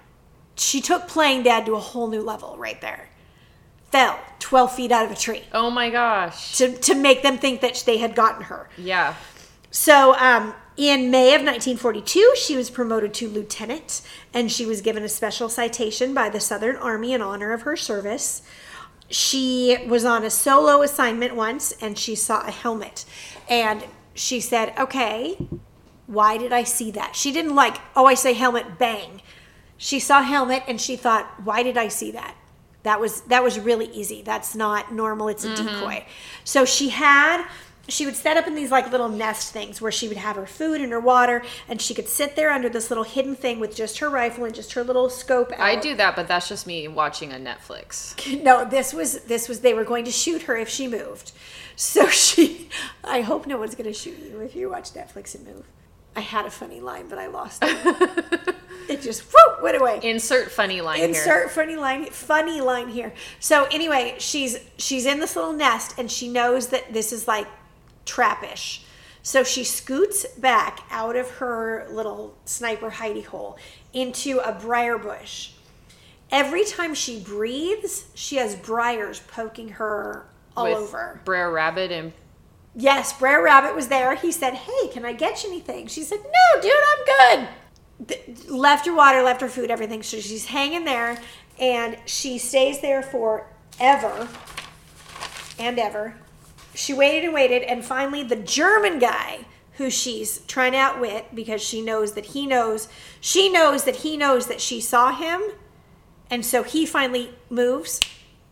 she 0.56 0.82
took 0.82 1.08
playing 1.08 1.44
dad 1.44 1.66
to 1.66 1.76
a 1.76 1.80
whole 1.80 2.08
new 2.08 2.22
level 2.22 2.56
right 2.58 2.80
there. 2.82 3.10
Fell 3.92 4.20
12 4.40 4.76
feet 4.76 4.92
out 4.92 5.06
of 5.06 5.12
a 5.12 5.16
tree 5.16 5.44
Oh 5.54 5.70
my 5.70 5.90
gosh. 5.90 6.58
to, 6.58 6.76
to 6.78 6.94
make 6.94 7.24
them 7.24 7.38
think 7.38 7.62
that 7.62 7.84
they 7.86 7.98
had 7.98 8.16
gotten 8.16 8.44
her. 8.44 8.70
Yeah. 8.78 9.16
So, 9.72 10.16
um, 10.16 10.54
in 10.76 11.10
May 11.10 11.30
of 11.30 11.42
1942, 11.42 12.36
she 12.38 12.56
was 12.56 12.70
promoted 12.70 13.14
to 13.16 13.28
lieutenant 13.28 14.02
and 14.34 14.52
she 14.52 14.66
was 14.66 14.82
given 14.82 15.04
a 15.04 15.10
special 15.10 15.50
citation 15.50 16.14
by 16.14 16.30
the 16.30 16.40
Southern 16.40 16.76
Army 16.76 17.14
in 17.14 17.22
honor 17.22 17.52
of 17.54 17.64
her 17.64 17.76
service. 17.76 18.44
She 19.10 19.78
was 19.88 20.06
on 20.06 20.24
a 20.24 20.30
solo 20.30 20.82
assignment 20.84 21.36
once 21.36 21.72
and 21.82 21.98
she 21.98 22.14
saw 22.14 22.46
a 22.46 22.52
helmet. 22.52 23.06
And 23.50 23.84
she 24.14 24.40
said, 24.40 24.74
Okay, 24.78 25.38
why 26.08 26.38
did 26.38 26.54
I 26.54 26.64
see 26.64 26.90
that? 26.92 27.16
She 27.16 27.32
didn't 27.32 27.54
like, 27.54 27.78
oh, 27.96 28.06
I 28.06 28.16
say 28.16 28.34
helmet, 28.34 28.80
bang. 28.80 29.22
She 29.78 30.00
saw 30.00 30.24
helmet 30.24 30.64
and 30.68 30.82
she 30.82 30.96
thought, 30.96 31.44
why 31.44 31.62
did 31.62 31.78
I 31.78 31.90
see 31.90 32.12
that? 32.12 32.36
That 32.84 33.02
was 33.02 33.22
that 33.22 33.44
was 33.44 33.60
really 33.60 33.88
easy. 33.88 34.22
That's 34.22 34.56
not 34.56 34.94
normal. 34.94 35.28
It's 35.28 35.44
a 35.44 35.50
mm-hmm. 35.50 35.66
decoy. 35.66 36.06
So 36.46 36.64
she 36.64 36.90
had 36.90 37.46
she 37.90 38.06
would 38.06 38.16
set 38.16 38.38
up 38.38 38.48
in 38.48 38.56
these 38.56 38.72
like 38.72 38.90
little 38.92 39.10
nest 39.10 39.52
things 39.52 39.82
where 39.82 39.92
she 39.92 40.08
would 40.08 40.18
have 40.18 40.38
her 40.38 40.46
food 40.46 40.80
and 40.80 40.92
her 40.92 41.00
water 41.00 41.44
and 41.68 41.82
she 41.82 41.94
could 41.94 42.08
sit 42.08 42.36
there 42.36 42.52
under 42.52 42.70
this 42.70 42.90
little 42.90 43.04
hidden 43.04 43.36
thing 43.36 43.60
with 43.60 43.76
just 43.76 44.00
her 44.00 44.10
rifle 44.10 44.46
and 44.46 44.56
just 44.56 44.72
her 44.74 44.84
little 44.84 45.10
scope 45.10 45.52
out. 45.52 45.60
I 45.60 45.76
do 45.76 45.96
that, 45.96 46.16
but 46.16 46.30
that's 46.30 46.48
just 46.48 46.66
me 46.66 46.88
watching 46.88 47.34
a 47.34 47.36
Netflix. 47.36 48.16
No, 48.44 48.64
this 48.64 48.94
was 48.94 49.24
this 49.24 49.50
was 49.50 49.60
they 49.60 49.74
were 49.74 49.84
going 49.84 50.06
to 50.06 50.12
shoot 50.12 50.44
her 50.44 50.56
if 50.56 50.70
she 50.70 50.88
moved. 50.88 51.34
So 51.78 52.08
she 52.10 52.70
I 53.06 53.22
hope 53.22 53.48
no 53.48 53.58
one's 53.58 53.76
going 53.76 53.90
to 53.90 53.98
shoot 53.98 54.18
you 54.20 54.42
if 54.42 54.54
you 54.54 54.70
watch 54.70 54.92
Netflix 54.94 55.34
and 55.36 55.46
move. 55.46 55.66
I 56.16 56.20
had 56.20 56.46
a 56.46 56.52
funny 56.52 56.82
line 56.82 57.08
but 57.08 57.20
I 57.20 57.28
lost 57.28 57.64
it. 57.64 58.56
it 58.90 59.02
just 59.02 59.22
whoop, 59.22 59.62
went 59.64 59.80
away. 59.80 60.00
Insert 60.04 60.52
funny 60.52 60.82
line 60.82 60.98
here. 60.98 61.08
Insert 61.10 61.52
funny 61.52 61.78
line 61.78 62.08
funny 62.08 62.60
line 62.60 62.90
here. 62.90 63.14
So 63.40 63.66
anyway, 63.72 64.16
she's 64.18 64.58
she's 64.78 65.06
in 65.06 65.20
this 65.20 65.38
little 65.38 65.54
nest 65.54 65.94
and 65.98 66.12
she 66.12 66.28
knows 66.28 66.68
that 66.70 66.92
this 66.92 67.14
is 67.14 67.28
like 67.28 67.48
trappish. 68.06 68.82
So 69.22 69.44
she 69.44 69.64
scoots 69.64 70.26
back 70.26 70.80
out 70.90 71.16
of 71.16 71.30
her 71.32 71.86
little 71.92 72.38
sniper 72.46 72.90
hidey 72.90 73.26
hole 73.26 73.58
into 73.94 74.40
a 74.40 74.54
briar 74.54 74.98
bush. 74.98 75.52
Every 76.32 76.66
time 76.66 76.96
she 76.96 77.20
breathes, 77.20 78.06
she 78.16 78.38
has 78.38 78.56
briars 78.56 79.20
poking 79.20 79.70
her 79.70 80.28
all 80.58 80.66
over. 80.68 81.22
Brer 81.24 81.52
Rabbit 81.52 81.92
and 81.92 82.14
Yes, 82.80 83.12
Brer 83.12 83.44
Rabbit 83.44 83.76
was 83.76 83.88
there. 83.88 84.14
He 84.16 84.32
said, 84.32 84.54
Hey, 84.54 84.88
can 84.90 85.04
I 85.04 85.12
get 85.12 85.44
you 85.44 85.50
anything? 85.50 85.88
She 85.88 86.04
said, 86.04 86.20
No, 86.20 86.62
dude, 86.62 86.72
I'm 86.72 87.06
good. 87.06 87.50
Th- 88.08 88.50
left 88.50 88.86
her 88.86 88.94
water, 88.94 89.24
left 89.24 89.42
her 89.42 89.50
food, 89.50 89.72
everything. 89.72 90.04
So 90.04 90.20
she's 90.20 90.46
hanging 90.46 90.86
there 90.86 91.20
and 91.60 91.98
she 92.06 92.38
stays 92.38 92.80
there 92.82 93.02
forever 93.02 94.30
and 95.58 95.80
ever. 95.80 96.16
She 96.76 96.94
waited 96.94 97.24
and 97.24 97.34
waited, 97.34 97.64
and 97.64 97.84
finally, 97.84 98.22
the 98.22 98.36
German 98.36 99.00
guy 99.00 99.46
who 99.78 99.90
she's 99.90 100.40
trying 100.42 100.74
to 100.74 100.78
outwit 100.78 101.34
because 101.34 101.64
she 101.64 101.82
knows 101.82 102.14
that 102.14 102.28
he 102.28 102.46
knows, 102.46 102.88
she 103.20 103.50
knows 103.50 103.84
that 103.86 103.98
he 103.98 104.16
knows 104.16 104.46
that 104.46 104.62
she 104.62 104.80
saw 104.80 105.12
him, 105.12 105.42
and 106.30 106.46
so 106.46 106.62
he 106.62 106.86
finally 106.86 107.32
moves. 107.50 108.00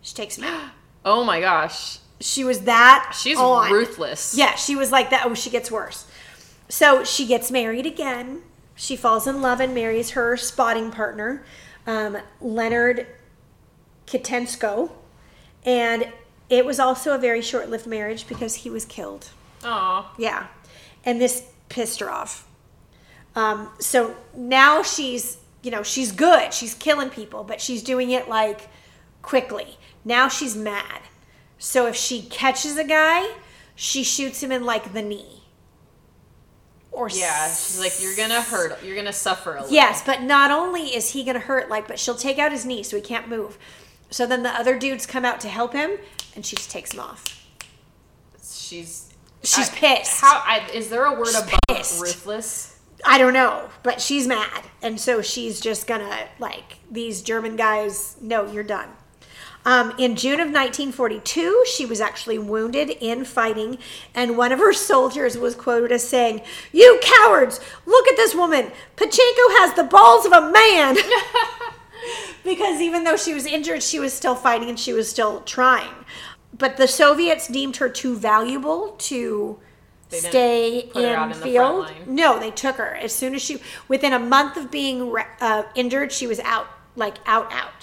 She 0.02 0.16
takes 0.16 0.40
him 0.40 0.46
out. 0.46 0.72
oh 1.06 1.24
my 1.24 1.40
gosh, 1.40 2.00
She 2.20 2.44
was 2.44 2.62
that 2.62 3.16
she's 3.18 3.38
on. 3.38 3.72
ruthless. 3.72 4.36
Yeah, 4.38 4.56
she 4.56 4.76
was 4.76 4.92
like 4.92 5.12
that. 5.12 5.26
Oh, 5.26 5.34
she 5.34 5.50
gets 5.50 5.70
worse. 5.72 6.06
So 6.68 7.04
she 7.04 7.26
gets 7.28 7.52
married 7.52 7.86
again. 7.86 8.42
She 8.76 8.96
falls 8.98 9.28
in 9.28 9.42
love 9.42 9.60
and 9.62 9.74
marries 9.74 10.12
her 10.12 10.36
spotting 10.36 10.92
partner, 10.92 11.46
um, 11.88 12.18
Leonard 12.42 13.08
Kitensko. 14.08 14.92
And 15.66 16.12
it 16.50 16.66
was 16.66 16.80
also 16.80 17.14
a 17.16 17.18
very 17.18 17.42
short 17.42 17.70
lived 17.70 17.88
marriage 17.88 18.28
because 18.28 18.56
he 18.56 18.70
was 18.70 18.86
killed. 18.86 19.30
Oh. 19.64 20.12
Yeah. 20.18 20.48
And 21.06 21.22
this 21.22 21.44
pissed 21.70 22.00
her 22.00 22.12
off. 22.12 22.48
Um, 23.36 23.70
so 23.80 24.16
now 24.36 24.82
she's, 24.84 25.38
you 25.62 25.72
know, 25.72 25.84
she's 25.84 26.12
good. 26.12 26.54
She's 26.54 26.74
killing 26.74 27.10
people, 27.10 27.44
but 27.44 27.60
she's 27.62 27.84
doing 27.84 28.12
it 28.12 28.28
like 28.30 28.68
quickly. 29.22 29.78
Now 30.06 30.30
she's 30.30 30.56
mad. 30.56 31.02
So 31.58 31.88
if 31.88 31.96
she 31.96 32.22
catches 32.22 32.78
a 32.78 32.84
guy, 32.84 33.28
she 33.76 34.04
shoots 34.04 34.42
him 34.42 34.52
in 34.52 34.64
like 34.64 34.94
the 34.94 35.02
knee. 35.02 35.42
Or 36.92 37.10
Yeah, 37.10 37.48
she's 37.50 37.80
like, 37.80 38.02
you're 38.02 38.16
gonna 38.16 38.42
hurt, 38.42 38.82
you're 38.84 38.96
gonna 38.96 39.12
suffer 39.12 39.52
a 39.56 39.62
little. 39.62 39.74
Yes, 39.74 40.02
but 40.06 40.22
not 40.22 40.50
only 40.52 40.96
is 40.96 41.12
he 41.12 41.26
to 41.26 41.40
hurt, 41.40 41.68
like, 41.70 41.88
but 41.90 42.00
she'll 42.00 42.16
take 42.16 42.40
out 42.40 42.54
his 42.54 42.66
knee 42.66 42.84
so 42.84 42.96
he 42.96 43.02
can't 43.02 43.28
move. 43.28 43.58
So 44.10 44.26
then 44.26 44.44
the 44.44 44.50
other 44.50 44.78
dudes 44.80 45.06
come 45.06 45.26
out 45.26 45.42
to 45.42 45.50
help 45.50 45.74
him, 45.74 45.98
and 46.36 46.46
she 46.46 46.56
just 46.56 46.72
takes 46.72 46.94
him 46.94 47.02
off. 47.02 47.26
She's 48.42 49.10
She's 49.44 49.70
I- 49.70 49.76
pissed. 49.76 50.22
How 50.22 50.42
I, 50.46 50.68
is 50.74 50.90
there 50.90 51.06
a 51.06 51.14
word 51.14 51.28
She's 51.28 51.36
above 51.42 51.60
pissed. 51.68 52.02
ruthless? 52.02 52.80
I 53.04 53.18
don't 53.18 53.34
know, 53.34 53.70
but 53.84 54.00
she's 54.02 54.26
mad, 54.26 54.64
and 54.82 55.00
so 55.00 55.22
she's 55.22 55.60
just 55.60 55.86
gonna 55.88 56.28
like 56.40 56.78
these 56.90 57.22
German 57.22 57.56
guys. 57.58 58.16
No, 58.22 58.50
you're 58.50 58.64
done. 58.64 58.90
Um, 59.66 59.94
in 59.98 60.16
June 60.16 60.40
of 60.40 60.48
1942, 60.48 61.66
she 61.68 61.86
was 61.86 62.00
actually 62.00 62.38
wounded 62.38 62.92
in 63.02 63.26
fighting, 63.26 63.80
and 64.14 64.38
one 64.38 64.52
of 64.52 64.60
her 64.60 64.74
soldiers 64.90 65.38
was 65.38 65.56
quoted 65.56 65.92
as 65.92 66.08
saying, 66.08 66.42
"You 66.72 67.00
cowards! 67.02 67.60
Look 67.86 68.08
at 68.08 68.16
this 68.16 68.36
woman. 68.36 68.72
Pavlichenko 68.96 69.60
has 69.60 69.74
the 69.74 69.84
balls 69.84 70.26
of 70.26 70.32
a 70.32 70.52
man." 70.52 70.98
because 72.44 72.80
even 72.80 73.04
though 73.04 73.18
she 73.18 73.34
was 73.34 73.46
injured, 73.46 73.82
she 73.82 74.00
was 74.00 74.14
still 74.14 74.36
fighting 74.36 74.70
and 74.70 74.80
she 74.80 74.94
was 74.94 75.10
still 75.10 75.42
trying. 75.42 75.94
But 76.58 76.78
the 76.78 76.88
Soviets 76.88 77.48
deemed 77.48 77.78
her 77.78 77.90
too 77.90 78.16
valuable 78.16 78.96
to 79.00 79.60
stay 80.10 80.92
in 80.96 81.06
out 81.06 81.32
in 81.32 81.40
the 81.40 81.44
field. 81.44 81.92
No, 82.08 82.40
they 82.40 82.52
took 82.52 82.76
her 82.76 82.96
as 82.96 83.14
soon 83.14 83.36
as 83.36 83.42
she 83.42 83.60
within 83.88 84.14
a 84.14 84.20
month 84.20 84.56
of 84.56 84.72
being 84.72 85.12
re- 85.12 85.26
uh, 85.42 85.64
injured, 85.74 86.12
she 86.12 86.28
was 86.28 86.40
out, 86.42 86.68
like 86.96 87.18
out, 87.26 87.52
out. 87.52 87.75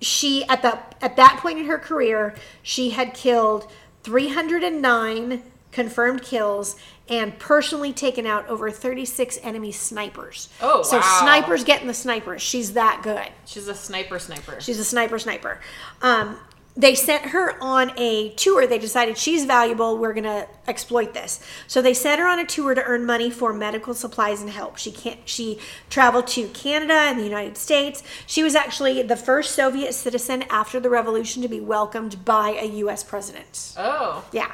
She 0.00 0.44
at 0.44 0.62
the 0.62 0.78
at 1.02 1.16
that 1.16 1.38
point 1.40 1.58
in 1.58 1.66
her 1.66 1.78
career, 1.78 2.34
she 2.62 2.90
had 2.90 3.14
killed 3.14 3.70
309 4.02 5.42
confirmed 5.72 6.22
kills 6.22 6.76
and 7.08 7.38
personally 7.38 7.92
taken 7.92 8.26
out 8.26 8.48
over 8.48 8.70
36 8.70 9.38
enemy 9.42 9.72
snipers. 9.72 10.48
Oh, 10.60 10.82
so 10.82 10.98
wow. 10.98 11.18
snipers 11.20 11.64
getting 11.64 11.86
the 11.86 11.94
snipers. 11.94 12.40
She's 12.40 12.74
that 12.74 13.00
good. 13.02 13.28
She's 13.44 13.68
a 13.68 13.74
sniper 13.74 14.18
sniper. 14.18 14.60
She's 14.60 14.78
a 14.78 14.84
sniper 14.84 15.18
sniper. 15.18 15.60
Um, 16.02 16.38
they 16.80 16.94
sent 16.94 17.26
her 17.26 17.62
on 17.62 17.92
a 17.98 18.30
tour. 18.30 18.66
They 18.66 18.78
decided 18.78 19.18
she's 19.18 19.44
valuable. 19.44 19.98
We're 19.98 20.14
going 20.14 20.24
to 20.24 20.48
exploit 20.66 21.12
this. 21.14 21.44
So 21.66 21.82
they 21.82 21.94
sent 21.94 22.20
her 22.20 22.26
on 22.26 22.38
a 22.38 22.46
tour 22.46 22.74
to 22.74 22.82
earn 22.82 23.04
money 23.04 23.30
for 23.30 23.52
medical 23.52 23.92
supplies 23.94 24.40
and 24.40 24.50
help. 24.50 24.78
She 24.78 24.90
can't. 24.90 25.20
She 25.26 25.58
traveled 25.90 26.26
to 26.28 26.48
Canada 26.48 26.94
and 26.94 27.18
the 27.18 27.24
United 27.24 27.56
States. 27.58 28.02
She 28.26 28.42
was 28.42 28.54
actually 28.54 29.02
the 29.02 29.16
first 29.16 29.54
Soviet 29.54 29.92
citizen 29.92 30.42
after 30.50 30.80
the 30.80 30.88
revolution 30.90 31.42
to 31.42 31.48
be 31.48 31.60
welcomed 31.60 32.24
by 32.24 32.50
a 32.50 32.66
U.S. 32.84 33.04
president. 33.04 33.74
oh, 33.76 34.24
Yeah. 34.32 34.50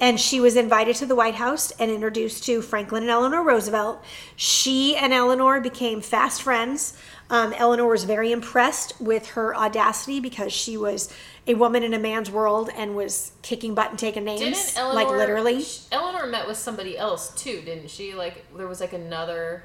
and 0.00 0.20
she 0.20 0.40
was 0.40 0.56
invited 0.56 0.96
to 0.96 1.06
the 1.06 1.14
White 1.14 1.36
House 1.36 1.70
and 1.72 1.90
introduced 1.90 2.44
to 2.44 2.62
Franklin 2.62 3.02
and 3.04 3.10
Eleanor 3.10 3.42
Roosevelt. 3.42 4.02
She 4.36 4.96
and 4.96 5.12
Eleanor 5.12 5.60
became 5.60 6.00
fast 6.00 6.42
friends. 6.42 6.96
Um, 7.30 7.52
Eleanor 7.54 7.86
was 7.86 8.04
very 8.04 8.32
impressed 8.32 9.00
with 9.00 9.28
her 9.30 9.56
audacity 9.56 10.20
because 10.20 10.52
she 10.52 10.76
was 10.76 11.08
a 11.46 11.54
woman 11.54 11.82
in 11.82 11.92
a 11.94 11.98
man's 11.98 12.30
world 12.30 12.70
and 12.76 12.96
was 12.96 13.32
kicking 13.42 13.74
butt 13.74 13.90
and 13.90 13.98
taking 13.98 14.24
names, 14.24 14.40
Didn't 14.40 14.78
Eleanor 14.78 14.94
like 14.94 15.08
literally. 15.16 15.62
sh- 15.62 15.80
Eleanor 15.92 16.26
met 16.26 16.46
with 16.46 16.56
somebody 16.56 16.96
else 16.96 17.34
too, 17.34 17.60
didn't 17.62 17.90
she? 17.90 18.14
Like 18.14 18.44
there 18.56 18.66
was 18.66 18.80
like 18.80 18.92
another. 18.92 19.64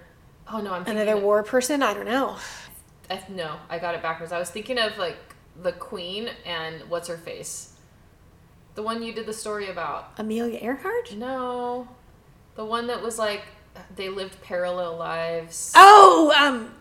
Oh 0.52 0.60
no, 0.62 0.74
I'm 0.74 0.84
thinking 0.84 1.02
Another 1.02 1.18
of- 1.18 1.24
war 1.24 1.44
person? 1.44 1.82
I 1.84 1.94
don't 1.94 2.06
know. 2.06 2.38
I, 3.10 3.24
no, 3.30 3.56
I 3.70 3.80
got 3.80 3.96
it 3.96 4.02
backwards. 4.02 4.32
I 4.32 4.40
was 4.40 4.50
thinking 4.50 4.78
of 4.78 4.98
like 4.98 5.18
the 5.62 5.72
Queen 5.72 6.30
and 6.46 6.82
what's 6.90 7.08
her 7.08 7.18
face, 7.18 7.74
the 8.76 8.84
one 8.84 9.02
you 9.02 9.14
did 9.14 9.26
the 9.26 9.34
story 9.34 9.70
about. 9.70 10.12
Amelia 10.18 10.60
Earhart? 10.62 11.16
No, 11.16 11.88
the 12.56 12.66
one 12.66 12.88
that 12.88 13.02
was 13.02 13.18
like 13.18 13.44
they 13.96 14.10
lived 14.10 14.42
parallel 14.42 14.98
lives. 14.98 15.72
Oh, 15.76 16.34
um, 16.38 16.74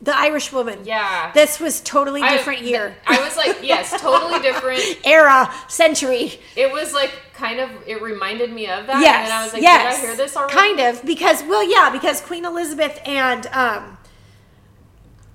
the 0.00 0.16
Irish 0.16 0.52
woman. 0.52 0.80
Yeah, 0.84 1.32
This 1.32 1.58
was 1.58 1.80
totally 1.80 2.22
I- 2.22 2.36
different 2.36 2.62
year. 2.62 2.96
I 3.06 3.20
was 3.20 3.36
like, 3.36 3.58
yes, 3.62 4.00
totally 4.00 4.40
different. 4.40 4.80
Era, 5.04 5.52
century. 5.68 6.38
It 6.56 6.72
was 6.72 6.92
like 6.92 7.10
kind 7.34 7.58
of. 7.60 7.70
It 7.86 8.00
reminded 8.00 8.52
me 8.52 8.68
of 8.68 8.86
that. 8.86 9.00
Yes. 9.00 9.18
And 9.18 9.26
then 9.28 9.32
I 9.40 9.44
was 9.44 9.52
like, 9.52 9.62
yes. 9.62 9.96
did 9.96 10.04
I 10.04 10.06
hear 10.06 10.16
this 10.16 10.36
already? 10.36 10.54
Kind 10.54 10.80
of 10.80 11.04
because 11.04 11.42
well, 11.44 11.68
yeah, 11.68 11.90
because 11.90 12.20
Queen 12.20 12.44
Elizabeth 12.44 13.00
and 13.04 13.46
um, 13.48 13.98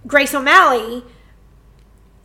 Grace 0.07 0.34
O'Malley 0.34 1.03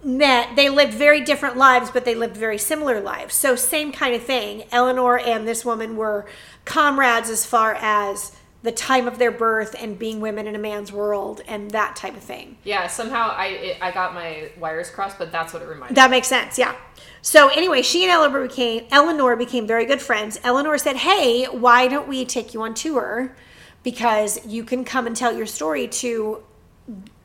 met. 0.05 0.55
They 0.55 0.69
lived 0.69 0.95
very 0.95 1.21
different 1.23 1.57
lives, 1.57 1.91
but 1.91 2.05
they 2.05 2.15
lived 2.15 2.37
very 2.37 2.59
similar 2.59 3.01
lives. 3.01 3.35
So 3.35 3.57
same 3.57 3.91
kind 3.93 4.15
of 4.15 4.23
thing. 4.23 4.65
Eleanor 4.71 5.19
and 5.19 5.47
this 5.47 5.65
woman 5.65 5.97
were 5.97 6.27
comrades 6.65 7.31
as 7.31 7.45
far 7.45 7.75
as 7.75 8.33
the 8.63 8.73
time 8.73 9.07
of 9.07 9.19
their 9.19 9.31
birth 9.31 9.77
and 9.79 9.99
being 9.99 10.21
women 10.21 10.47
in 10.47 10.55
a 10.57 10.59
man's 10.59 10.93
world 10.93 11.43
and 11.47 11.71
that 11.71 11.95
type 11.95 12.17
of 12.17 12.23
thing. 12.23 12.59
Yeah. 12.65 12.89
Somehow 12.89 13.31
I 13.31 13.47
it, 13.47 13.79
I 13.81 13.93
got 13.93 14.15
my 14.15 14.51
wires 14.59 14.91
crossed, 14.91 15.19
but 15.19 15.31
that's 15.31 15.53
what 15.53 15.63
it 15.63 15.69
reminded. 15.69 15.95
Me. 15.95 15.95
That 15.95 16.11
makes 16.11 16.27
sense, 16.27 16.59
yeah. 16.59 16.75
So 17.23 17.49
anyway, 17.49 17.83
she 17.83 18.03
and 18.03 18.11
Eleanor 18.11 18.47
became 18.47 18.85
Eleanor 18.91 19.37
became 19.37 19.67
very 19.67 19.85
good 19.85 20.03
friends. 20.03 20.41
Eleanor 20.43 20.77
said, 20.79 20.97
"Hey, 20.97 21.45
why 21.45 21.87
don't 21.87 22.09
we 22.09 22.25
take 22.25 22.53
you 22.53 22.63
on 22.63 22.75
tour? 22.75 23.37
Because 23.85 24.45
you 24.45 24.65
can 24.65 24.85
come 24.85 25.07
and 25.07 25.17
tell 25.17 25.33
your 25.33 25.47
story 25.47 25.87
to 25.89 26.43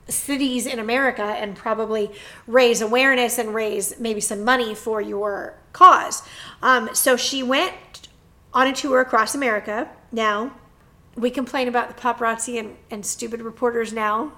cities 0.08 0.68
in 0.68 0.78
America 0.78 1.24
and 1.24 1.56
probably 1.56 2.12
raise 2.46 2.82
awareness 2.82 3.40
and 3.40 3.56
raise 3.56 4.00
maybe 4.00 4.22
some 4.22 4.44
money 4.44 4.76
for 4.76 5.02
your 5.02 5.58
cause." 5.74 6.22
Um, 6.62 6.90
so 6.94 7.18
she 7.18 7.42
went 7.42 8.08
on 8.54 8.68
a 8.68 8.74
tour 8.74 9.02
across 9.02 9.34
America. 9.34 9.90
Now, 10.12 10.54
we 11.16 11.30
complain 11.30 11.68
about 11.68 11.90
the 11.90 12.02
paparazzi 12.02 12.60
and, 12.60 12.76
and 12.90 13.06
stupid 13.06 13.42
reporters 13.42 13.94
now. 13.94 14.34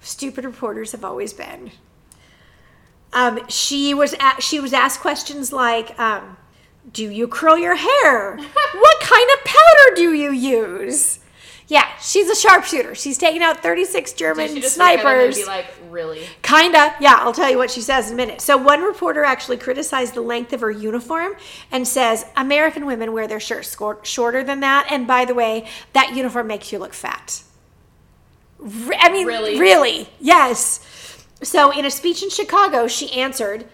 Stupid 0.00 0.44
reporters 0.44 0.92
have 0.92 1.04
always 1.04 1.32
been 1.32 1.70
um, 3.12 3.40
she 3.48 3.94
was 3.94 4.14
a 4.14 4.40
she 4.40 4.60
was 4.60 4.72
asked 4.72 5.00
questions 5.00 5.52
like, 5.52 5.98
um, 5.98 6.36
"Do 6.90 7.08
you 7.10 7.28
curl 7.28 7.58
your 7.58 7.76
hair? 7.76 8.36
what 8.74 9.00
kind 9.00 9.28
of 9.34 9.44
powder 9.44 9.96
do 9.96 10.14
you 10.14 10.32
use?" 10.32 11.18
Yeah, 11.72 11.88
she's 12.02 12.28
a 12.28 12.34
sharpshooter. 12.36 12.94
She's 12.94 13.16
taking 13.16 13.42
out 13.42 13.62
thirty 13.62 13.86
six 13.86 14.12
German 14.12 14.48
Did 14.48 14.56
she 14.56 14.60
just 14.60 14.76
look 14.76 14.86
at 14.88 14.92
and 14.92 15.00
snipers. 15.00 15.36
be 15.38 15.46
like, 15.46 15.66
really? 15.88 16.26
Kinda, 16.42 16.94
yeah. 17.00 17.16
I'll 17.20 17.32
tell 17.32 17.50
you 17.50 17.56
what 17.56 17.70
she 17.70 17.80
says 17.80 18.08
in 18.08 18.12
a 18.12 18.16
minute. 18.18 18.42
So 18.42 18.58
one 18.58 18.82
reporter 18.82 19.24
actually 19.24 19.56
criticized 19.56 20.12
the 20.12 20.20
length 20.20 20.52
of 20.52 20.60
her 20.60 20.70
uniform 20.70 21.32
and 21.70 21.88
says 21.88 22.26
American 22.36 22.84
women 22.84 23.14
wear 23.14 23.26
their 23.26 23.40
shirts 23.40 23.74
scor- 23.74 24.04
shorter 24.04 24.44
than 24.44 24.60
that. 24.60 24.86
And 24.90 25.06
by 25.06 25.24
the 25.24 25.32
way, 25.32 25.66
that 25.94 26.14
uniform 26.14 26.46
makes 26.46 26.72
you 26.72 26.78
look 26.78 26.92
fat. 26.92 27.42
I 28.62 29.10
mean, 29.10 29.26
Really? 29.26 29.58
really, 29.58 30.08
yes. 30.20 30.78
So 31.42 31.70
in 31.72 31.86
a 31.86 31.90
speech 31.90 32.22
in 32.22 32.28
Chicago, 32.28 32.86
she 32.86 33.10
answered, 33.12 33.64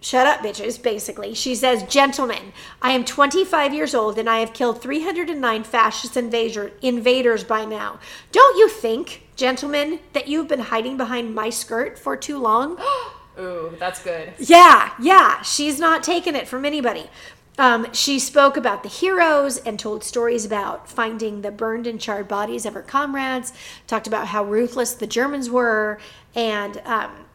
Shut 0.00 0.26
up, 0.26 0.40
bitches, 0.40 0.80
basically. 0.80 1.34
She 1.34 1.54
says, 1.54 1.82
Gentlemen, 1.84 2.52
I 2.80 2.92
am 2.92 3.04
25 3.04 3.74
years 3.74 3.94
old 3.94 4.18
and 4.18 4.28
I 4.28 4.38
have 4.38 4.52
killed 4.52 4.80
309 4.80 5.64
fascist 5.64 6.16
invader, 6.16 6.72
invaders 6.82 7.44
by 7.44 7.64
now. 7.64 7.98
Don't 8.30 8.58
you 8.58 8.68
think, 8.68 9.26
gentlemen, 9.36 10.00
that 10.12 10.28
you've 10.28 10.48
been 10.48 10.60
hiding 10.60 10.96
behind 10.96 11.34
my 11.34 11.50
skirt 11.50 11.98
for 11.98 12.16
too 12.16 12.38
long? 12.38 12.78
Ooh, 13.38 13.74
that's 13.78 14.02
good. 14.02 14.32
Yeah, 14.38 14.92
yeah. 15.00 15.42
She's 15.42 15.78
not 15.78 16.02
taking 16.02 16.34
it 16.34 16.48
from 16.48 16.64
anybody. 16.64 17.10
Um, 17.58 17.92
she 17.92 18.18
spoke 18.18 18.56
about 18.56 18.82
the 18.82 18.88
heroes 18.88 19.56
and 19.58 19.78
told 19.78 20.04
stories 20.04 20.44
about 20.44 20.88
finding 20.88 21.40
the 21.40 21.50
burned 21.50 21.86
and 21.86 22.00
charred 22.00 22.28
bodies 22.28 22.66
of 22.66 22.74
her 22.74 22.82
comrades. 22.82 23.52
Talked 23.86 24.06
about 24.06 24.28
how 24.28 24.44
ruthless 24.44 24.94
the 24.94 25.06
Germans 25.06 25.48
were, 25.48 25.98
and 26.34 26.80
um, 26.84 27.25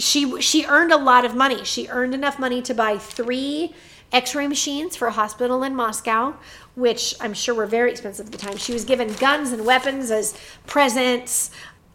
she 0.00 0.40
she 0.40 0.64
earned 0.66 0.92
a 0.92 0.96
lot 0.96 1.24
of 1.24 1.34
money. 1.36 1.64
She 1.64 1.88
earned 1.88 2.14
enough 2.14 2.38
money 2.38 2.62
to 2.62 2.74
buy 2.74 2.98
three 2.98 3.74
X-ray 4.12 4.48
machines 4.48 4.96
for 4.96 5.06
a 5.08 5.12
hospital 5.12 5.62
in 5.62 5.76
Moscow, 5.76 6.34
which 6.74 7.14
I'm 7.20 7.34
sure 7.34 7.54
were 7.54 7.66
very 7.66 7.90
expensive 7.90 8.26
at 8.26 8.32
the 8.32 8.38
time. 8.38 8.56
She 8.56 8.72
was 8.72 8.84
given 8.84 9.12
guns 9.14 9.52
and 9.52 9.64
weapons 9.64 10.10
as 10.10 10.36
presents. 10.66 11.50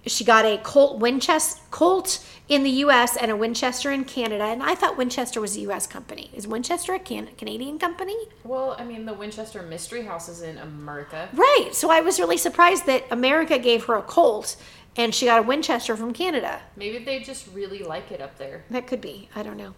She 0.05 0.23
got 0.23 0.45
a 0.45 0.57
Colt 0.59 0.99
Winchester 0.99 1.61
Colt 1.71 2.25
in 2.47 2.63
the 2.63 2.69
U.S. 2.69 3.17
and 3.17 3.31
a 3.31 3.35
Winchester 3.35 3.91
in 3.91 4.03
Canada. 4.03 4.43
And 4.43 4.61
I 4.61 4.75
thought 4.75 4.97
Winchester 4.97 5.41
was 5.41 5.57
a 5.57 5.61
U.S. 5.61 5.87
company. 5.87 6.29
Is 6.33 6.47
Winchester 6.47 6.93
a 6.93 6.99
can- 6.99 7.29
Canadian 7.37 7.79
company? 7.79 8.15
Well, 8.43 8.75
I 8.77 8.83
mean, 8.83 9.05
the 9.05 9.13
Winchester 9.13 9.61
Mystery 9.63 10.03
House 10.03 10.29
is 10.29 10.41
in 10.41 10.57
America. 10.57 11.29
Right. 11.33 11.69
So 11.73 11.89
I 11.89 12.01
was 12.01 12.19
really 12.19 12.37
surprised 12.37 12.85
that 12.85 13.03
America 13.09 13.57
gave 13.57 13.85
her 13.85 13.95
a 13.95 14.01
Colt 14.01 14.55
and 14.97 15.13
she 15.13 15.25
got 15.25 15.39
a 15.39 15.43
Winchester 15.43 15.97
from 15.97 16.13
Canada. 16.13 16.61
Maybe 16.75 17.03
they 17.03 17.19
just 17.19 17.47
really 17.53 17.79
like 17.79 18.11
it 18.11 18.21
up 18.21 18.37
there. 18.37 18.63
That 18.69 18.87
could 18.87 19.01
be. 19.01 19.29
I 19.35 19.43
don't 19.43 19.57
know. 19.57 19.73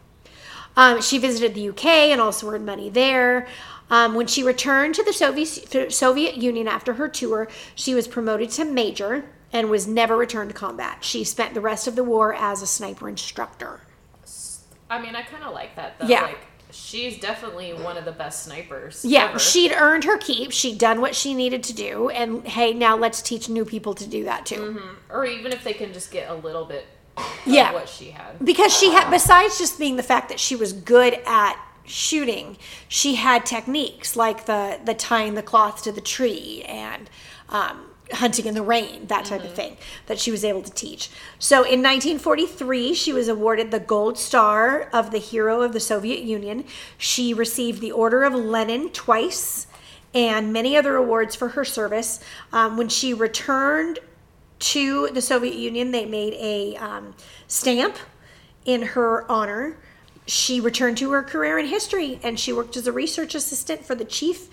Um, 0.75 1.01
she 1.01 1.17
visited 1.17 1.55
the 1.55 1.69
UK 1.69 1.85
and 1.85 2.21
also 2.21 2.49
earned 2.49 2.65
money 2.65 2.89
there. 2.89 3.47
Um, 3.89 4.13
when 4.13 4.27
she 4.27 4.43
returned 4.43 4.93
to 4.95 5.03
the 5.03 5.13
Soviet, 5.13 5.91
Soviet 5.91 6.35
Union 6.35 6.67
after 6.67 6.93
her 6.93 7.07
tour, 7.07 7.47
she 7.73 7.95
was 7.95 8.07
promoted 8.07 8.51
to 8.51 8.65
major 8.65 9.25
and 9.53 9.69
was 9.69 9.87
never 9.87 10.15
returned 10.17 10.49
to 10.49 10.55
combat. 10.55 11.03
She 11.03 11.23
spent 11.23 11.53
the 11.53 11.61
rest 11.61 11.87
of 11.87 11.95
the 11.95 12.03
war 12.03 12.33
as 12.33 12.61
a 12.61 12.67
sniper 12.67 13.07
instructor. 13.09 13.81
I 14.89 15.01
mean, 15.01 15.15
I 15.15 15.21
kind 15.21 15.43
of 15.43 15.53
like 15.53 15.75
that 15.75 15.99
though. 15.99 16.07
Yeah. 16.07 16.23
Like, 16.23 16.39
she's 16.71 17.19
definitely 17.19 17.73
one 17.73 17.97
of 17.97 18.05
the 18.05 18.11
best 18.11 18.43
snipers. 18.43 19.03
Yeah, 19.03 19.29
ever. 19.29 19.39
she'd 19.39 19.71
earned 19.73 20.03
her 20.05 20.17
keep. 20.17 20.51
She'd 20.51 20.77
done 20.77 21.01
what 21.01 21.15
she 21.15 21.33
needed 21.33 21.63
to 21.63 21.73
do. 21.73 22.09
And 22.09 22.45
hey, 22.47 22.73
now 22.73 22.95
let's 22.97 23.21
teach 23.21 23.49
new 23.49 23.65
people 23.65 23.93
to 23.95 24.07
do 24.07 24.23
that 24.25 24.45
too. 24.45 24.81
or 25.09 25.25
even 25.25 25.51
if 25.51 25.63
they 25.63 25.73
can 25.73 25.91
just 25.93 26.11
get 26.11 26.29
a 26.29 26.33
little 26.35 26.65
bit 26.65 26.85
of 27.17 27.25
Yeah. 27.45 27.73
what 27.73 27.89
she 27.89 28.11
had. 28.11 28.43
because 28.43 28.77
she 28.77 28.91
had 28.91 29.09
besides 29.09 29.57
just 29.57 29.79
being 29.79 29.95
the 29.95 30.03
fact 30.03 30.29
that 30.29 30.39
she 30.39 30.55
was 30.55 30.71
good 30.71 31.19
at 31.25 31.57
shooting 31.83 32.57
she 32.89 33.15
had 33.15 33.45
techniques 33.45 34.15
like 34.17 34.45
the 34.45 34.77
the 34.83 34.93
tying 34.93 35.35
the 35.35 35.41
cloth 35.41 35.81
to 35.81 35.89
the 35.91 36.01
tree 36.01 36.61
and 36.67 37.09
um, 37.47 37.85
hunting 38.13 38.45
in 38.45 38.53
the 38.53 38.61
rain 38.61 39.05
that 39.07 39.25
type 39.25 39.43
of 39.43 39.53
thing 39.53 39.77
that 40.05 40.19
she 40.19 40.31
was 40.31 40.45
able 40.45 40.61
to 40.61 40.71
teach 40.71 41.09
so 41.39 41.57
in 41.57 41.83
1943 41.83 42.93
she 42.93 43.11
was 43.11 43.27
awarded 43.27 43.71
the 43.71 43.79
gold 43.79 44.17
star 44.17 44.89
of 44.93 45.11
the 45.11 45.17
hero 45.17 45.61
of 45.61 45.73
the 45.73 45.79
soviet 45.79 46.21
union 46.21 46.63
she 46.97 47.33
received 47.33 47.81
the 47.81 47.91
order 47.91 48.23
of 48.23 48.33
lenin 48.33 48.89
twice 48.89 49.67
and 50.13 50.51
many 50.51 50.75
other 50.75 50.95
awards 50.95 51.35
for 51.35 51.49
her 51.49 51.65
service 51.65 52.19
um, 52.53 52.77
when 52.77 52.89
she 52.89 53.13
returned 53.13 53.99
to 54.59 55.09
the 55.09 55.21
Soviet 55.21 55.55
Union. 55.55 55.91
They 55.91 56.05
made 56.05 56.33
a 56.33 56.75
um, 56.77 57.15
stamp 57.47 57.97
in 58.65 58.81
her 58.81 59.29
honor. 59.31 59.77
She 60.25 60.59
returned 60.59 60.97
to 60.97 61.11
her 61.11 61.23
career 61.23 61.57
in 61.57 61.67
history, 61.67 62.19
and 62.23 62.39
she 62.39 62.51
worked 62.51 62.75
as 62.75 62.87
a 62.87 62.91
research 62.91 63.35
assistant 63.35 63.85
for 63.85 63.95
the 63.95 64.05
chief 64.05 64.49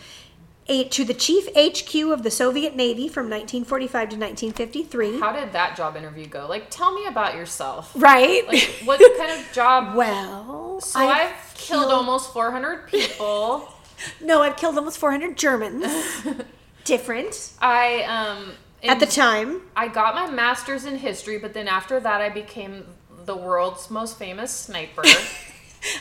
a, 0.68 0.84
to 0.88 1.04
the 1.04 1.14
chief 1.14 1.46
HQ 1.56 1.94
of 2.12 2.22
the 2.22 2.30
Soviet 2.30 2.74
Navy 2.74 3.08
from 3.08 3.24
1945 3.26 3.90
to 4.10 4.16
1953. 4.16 5.20
How 5.20 5.32
did 5.32 5.52
that 5.52 5.76
job 5.76 5.96
interview 5.96 6.26
go? 6.26 6.46
Like, 6.48 6.70
tell 6.70 6.94
me 6.94 7.06
about 7.06 7.34
yourself. 7.34 7.92
right. 7.96 8.46
Like, 8.46 8.62
what 8.84 8.98
kind 9.18 9.30
of 9.30 9.52
job? 9.52 9.94
well, 9.94 10.80
So 10.80 10.98
I've, 11.00 11.32
killed, 11.54 11.92
almost 11.92 12.32
400 12.32 12.88
people. 12.88 13.68
no, 14.20 14.42
I've 14.42 14.56
killed 14.56 14.76
almost 14.78 14.98
400 14.98 15.36
Germans. 15.36 15.86
Different 16.84 17.52
I 17.62 18.02
um 18.02 18.52
at 18.82 19.00
the 19.00 19.06
time. 19.06 19.62
I 19.74 19.88
got 19.88 20.14
my 20.14 20.30
master's 20.30 20.84
in 20.84 20.98
history, 20.98 21.38
but 21.38 21.54
then 21.54 21.66
after 21.66 21.98
that, 21.98 22.20
I 22.20 22.28
became 22.28 22.84
the 23.24 23.34
world's 23.34 23.90
most 23.90 24.18
famous 24.18 24.50
sniper. 24.50 25.02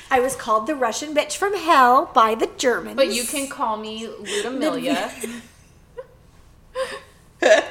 I 0.10 0.20
was 0.20 0.36
called 0.36 0.68
the 0.68 0.76
Russian 0.76 1.14
bitch 1.16 1.36
from 1.38 1.56
hell 1.56 2.12
by 2.14 2.36
the 2.36 2.50
Germans. 2.58 2.96
but 2.96 3.14
you 3.14 3.24
can 3.24 3.48
call 3.48 3.78
me 3.78 4.08
Ludamilia. 4.08 5.12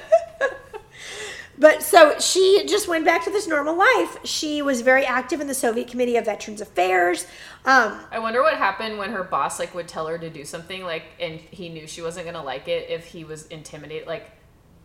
But 1.58 1.82
So 1.82 2.18
she 2.18 2.64
just 2.66 2.88
went 2.88 3.04
back 3.04 3.22
to 3.24 3.30
this 3.30 3.46
normal 3.46 3.76
life. 3.76 4.18
She 4.24 4.62
was 4.62 4.80
very 4.80 5.06
active 5.06 5.40
in 5.40 5.46
the 5.46 5.54
Soviet 5.54 5.86
Committee 5.86 6.16
of 6.16 6.24
Veterans 6.24 6.60
Affairs. 6.60 7.24
Um, 7.64 8.00
I 8.10 8.18
wonder 8.18 8.42
what 8.42 8.54
happened 8.56 8.98
when 8.98 9.12
her 9.12 9.22
boss 9.22 9.60
like 9.60 9.72
would 9.72 9.86
tell 9.86 10.08
her 10.08 10.18
to 10.18 10.28
do 10.28 10.44
something 10.44 10.82
like, 10.82 11.04
and 11.20 11.38
he 11.38 11.68
knew 11.68 11.86
she 11.86 12.02
wasn't 12.02 12.26
gonna 12.26 12.42
like 12.42 12.66
it 12.66 12.90
if 12.90 13.06
he 13.06 13.22
was 13.22 13.46
intimidated. 13.46 14.08
Like, 14.08 14.28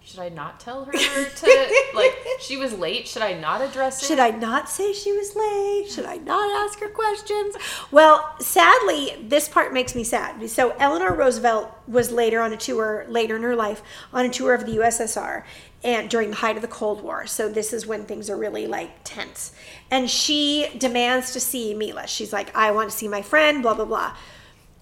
should 0.08 0.20
I 0.22 0.30
not 0.30 0.62
tell 0.62 0.86
her 0.86 0.91
to 0.93 1.76
like? 1.93 2.16
She 2.39 2.55
was 2.55 2.72
late. 2.72 3.10
Should 3.10 3.24
I 3.24 3.34
not 3.34 3.62
address 3.62 4.01
it? 4.01 4.05
Should 4.05 4.20
I 4.20 4.30
not 4.30 4.70
say 4.70 4.93
she 4.93 5.12
was 5.12 5.36
late? 5.36 5.91
Should 5.91 6.05
I 6.05 6.16
not 6.16 6.49
ask 6.64 6.80
her 6.80 6.88
questions? 6.88 7.58
Well, 7.91 8.34
sadly, 8.39 9.18
this 9.22 9.49
part 9.49 9.74
makes 9.74 9.95
me 9.95 10.05
sad. 10.05 10.49
So 10.49 10.70
Eleanor 10.80 11.14
Roosevelt 11.14 11.72
was 11.89 12.10
later 12.10 12.39
on 12.39 12.53
a 12.53 12.58
tour, 12.58 13.05
later 13.10 13.36
in 13.36 13.41
her 13.41 13.55
life, 13.55 13.84
on 14.14 14.26
a 14.26 14.30
tour 14.30 14.53
of 14.53 14.66
the 14.66 14.78
USSR 14.78 15.43
and 15.84 16.10
during 16.10 16.30
the 16.30 16.38
height 16.38 16.55
of 16.55 16.62
the 16.62 16.70
Cold 16.70 17.03
War. 17.03 17.28
So 17.28 17.49
this 17.49 17.74
is 17.74 17.86
when 17.86 18.05
things 18.05 18.30
are 18.30 18.38
really 18.38 18.66
like 18.66 18.91
tense. 19.03 19.51
And 19.91 20.10
she 20.10 20.70
demands 20.78 21.34
to 21.34 21.41
see 21.41 21.74
Mila. 21.74 22.08
She's 22.08 22.32
like, 22.32 22.55
I 22.55 22.72
want 22.72 22.91
to 22.91 22.95
see 22.95 23.10
my 23.10 23.22
friend, 23.22 23.62
blah, 23.62 23.74
blah, 23.74 23.84
blah. 23.84 24.16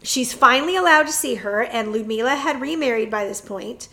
She's 0.03 0.34
finally 0.34 0.76
allowed 0.76 1.07
to 1.07 1.11
see 1.11 1.36
her, 1.36 1.63
and 1.63 1.91
Ludmila 1.91 2.36
had 2.36 2.61
remarried 2.61 3.09
by 3.09 3.26
this 3.26 3.41
point. 3.41 3.88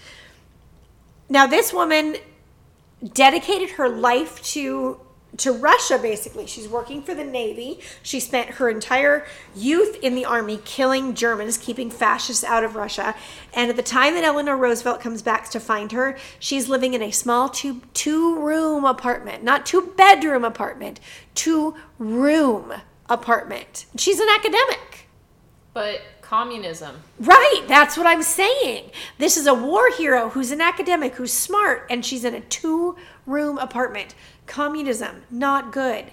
Now, 1.33 1.47
this 1.47 1.73
woman 1.73 2.17
dedicated 3.15 3.71
her 3.71 3.89
life 3.89 4.43
to 4.53 5.01
to 5.39 5.51
Russia 5.51 5.97
basically. 5.97 6.47
She's 6.47 6.69
working 6.69 7.03
for 7.03 7.15
the 7.15 7.25
Navy. 7.25 7.81
She 8.03 8.21
spent 8.21 8.51
her 8.51 8.69
entire 8.69 9.25
youth 9.57 9.97
in 10.03 10.15
the 10.15 10.27
army 10.27 10.61
killing 10.63 11.15
Germans, 11.15 11.57
keeping 11.57 11.91
fascists 11.91 12.45
out 12.45 12.65
of 12.65 12.77
Russia. 12.77 13.15
And 13.55 13.71
at 13.71 13.77
the 13.77 13.83
time 13.83 14.13
that 14.13 14.25
Eleanor 14.25 14.59
Roosevelt 14.59 15.01
comes 15.01 15.23
back 15.23 15.49
to 15.53 15.59
find 15.59 15.91
her, 15.93 16.19
she's 16.39 16.69
living 16.69 16.93
in 16.93 17.01
a 17.01 17.11
small 17.11 17.49
two 17.49 17.81
two 17.95 18.39
room 18.39 18.85
apartment, 18.85 19.43
not 19.43 19.65
two 19.65 19.95
bedroom 19.97 20.45
apartment, 20.45 21.01
two 21.35 21.75
room 21.99 22.75
apartment. 23.09 23.87
She's 23.97 24.21
an 24.21 24.29
academic. 24.29 25.09
But 25.73 26.03
communism. 26.37 26.97
Right, 27.21 27.63
that's 27.69 27.99
what 27.99 28.07
I'm 28.07 28.23
saying. 28.23 28.91
This 29.19 29.37
is 29.37 29.47
a 29.47 29.53
war 29.53 29.91
hero 29.91 30.31
who's 30.31 30.51
an 30.51 30.63
academic, 30.63 31.17
who's 31.17 31.31
smart, 31.31 31.87
and 31.91 32.07
she's 32.07 32.25
in 32.25 32.33
a 32.35 32.41
two 32.41 32.97
room 33.27 33.59
apartment. 33.59 34.15
Communism, 34.47 35.25
not 35.31 35.73
good. 35.73 36.07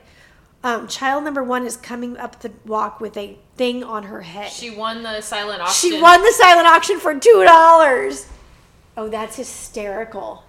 Um, 0.61 0.89
child 0.89 1.23
number 1.23 1.41
one 1.41 1.65
is 1.65 1.77
coming 1.77 2.17
up 2.17 2.41
the 2.41 2.51
walk 2.65 2.99
with 2.99 3.15
a 3.15 3.37
thing 3.55 3.81
on 3.81 4.03
her 4.03 4.19
head. 4.23 4.51
She 4.51 4.69
won 4.69 5.03
the 5.03 5.21
silent 5.21 5.61
auction. 5.61 5.89
She 5.91 6.01
won 6.01 6.21
the 6.21 6.33
silent 6.33 6.67
auction 6.67 6.99
for 6.99 7.17
two 7.17 7.43
dollars. 7.45 8.27
Oh, 8.97 9.07
that's 9.07 9.37
hysterical. 9.37 10.43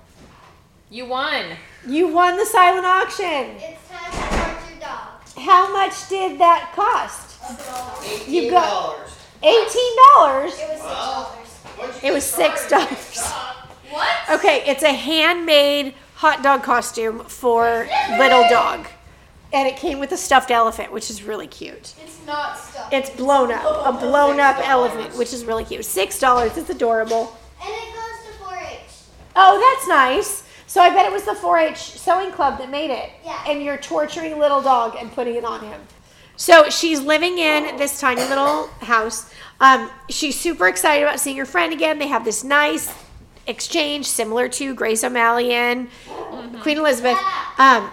You 0.90 1.06
won. 1.06 1.44
You 1.86 2.08
won 2.08 2.36
the 2.36 2.44
silent 2.44 2.86
auction. 2.86 3.54
It's 3.56 3.88
time 3.88 4.10
to 4.10 4.16
start 4.16 4.58
your 4.68 4.80
dog. 4.80 5.44
How 5.46 5.72
much 5.72 6.08
did 6.08 6.40
that 6.40 6.72
cost? 6.74 7.38
You 8.02 8.40
Eighteen 8.40 8.50
got- 8.50 8.68
dollars. 8.68 9.10
Eighteen 9.42 9.96
dollars. 10.16 10.52
It 10.58 10.68
was 10.68 10.78
six 10.78 10.82
Wow. 10.82 11.30
dollars. 11.78 12.00
It 12.02 12.12
was 12.12 12.24
six 12.24 12.68
dollars. 12.68 13.18
What? 13.90 14.08
Okay, 14.30 14.62
it's 14.66 14.82
a 14.82 14.92
handmade 14.92 15.94
hot 16.16 16.42
dog 16.42 16.62
costume 16.62 17.24
for 17.24 17.88
little 18.18 18.46
dog. 18.48 18.86
And 19.52 19.66
it 19.66 19.76
came 19.76 19.98
with 19.98 20.12
a 20.12 20.16
stuffed 20.16 20.50
elephant, 20.52 20.92
which 20.92 21.10
is 21.10 21.24
really 21.24 21.48
cute. 21.48 21.94
It's 22.04 22.24
not 22.24 22.56
stuff. 22.56 22.92
It's 22.92 23.10
blown 23.10 23.50
up, 23.50 23.64
a 23.86 23.90
blown 23.98 24.38
up 24.38 24.58
elephant, 24.68 25.16
which 25.18 25.32
is 25.32 25.44
really 25.44 25.64
cute. 25.64 25.84
Six 25.84 26.20
dollars, 26.20 26.56
it's 26.56 26.70
adorable. 26.70 27.36
and 27.60 27.68
it 27.72 27.94
goes 27.94 28.38
to 28.38 28.44
4-H. 28.44 28.78
Oh, 29.34 29.58
that's 29.76 29.88
nice. 29.88 30.44
So 30.68 30.80
I 30.80 30.90
bet 30.90 31.04
it 31.04 31.10
was 31.12 31.24
the 31.24 31.32
4-H 31.32 31.76
sewing 31.98 32.30
club 32.30 32.58
that 32.58 32.70
made 32.70 32.90
it. 32.92 33.10
Yeah. 33.24 33.42
And 33.48 33.60
you're 33.60 33.76
torturing 33.78 34.38
little 34.38 34.62
dog 34.62 34.94
and 35.00 35.10
putting 35.12 35.34
it 35.34 35.44
on 35.44 35.60
him. 35.64 35.80
So 36.40 36.70
she's 36.70 37.02
living 37.02 37.36
in 37.36 37.76
this 37.76 38.00
tiny 38.00 38.22
little 38.22 38.68
house. 38.80 39.30
Um, 39.60 39.90
she's 40.08 40.40
super 40.40 40.68
excited 40.68 41.02
about 41.02 41.20
seeing 41.20 41.36
her 41.36 41.44
friend 41.44 41.70
again. 41.70 41.98
They 41.98 42.06
have 42.06 42.24
this 42.24 42.42
nice 42.42 42.90
exchange 43.46 44.06
similar 44.06 44.48
to 44.48 44.74
Grace 44.74 45.04
O'Malley 45.04 45.52
and 45.52 45.90
Queen 46.62 46.78
Elizabeth. 46.78 47.18
Um, 47.58 47.90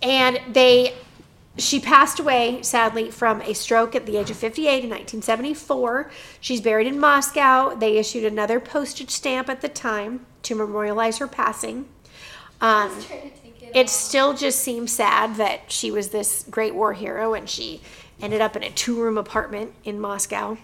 and 0.00 0.40
they 0.52 0.94
she 1.58 1.80
passed 1.80 2.20
away 2.20 2.62
sadly 2.62 3.10
from 3.10 3.42
a 3.42 3.52
stroke 3.52 3.96
at 3.96 4.06
the 4.06 4.16
age 4.16 4.30
of 4.30 4.36
58 4.36 4.68
in 4.68 4.90
1974 4.90 6.10
she's 6.38 6.60
buried 6.60 6.86
in 6.86 7.00
moscow 7.00 7.74
they 7.74 7.96
issued 7.96 8.24
another 8.24 8.60
postage 8.60 9.08
stamp 9.08 9.48
at 9.48 9.62
the 9.62 9.68
time 9.70 10.26
to 10.42 10.54
memorialize 10.54 11.16
her 11.16 11.26
passing 11.26 11.88
um, 12.60 12.90
Trying 13.02 13.30
to 13.30 13.40
take 13.40 13.45
it 13.74 13.88
still 13.88 14.34
just 14.34 14.60
seems 14.60 14.92
sad 14.92 15.36
that 15.36 15.70
she 15.70 15.90
was 15.90 16.08
this 16.08 16.44
great 16.50 16.74
war 16.74 16.92
hero 16.92 17.34
and 17.34 17.48
she 17.48 17.80
ended 18.20 18.40
up 18.40 18.56
in 18.56 18.62
a 18.62 18.70
two 18.70 19.00
room 19.00 19.18
apartment 19.18 19.74
in 19.84 20.00
Moscow. 20.00 20.56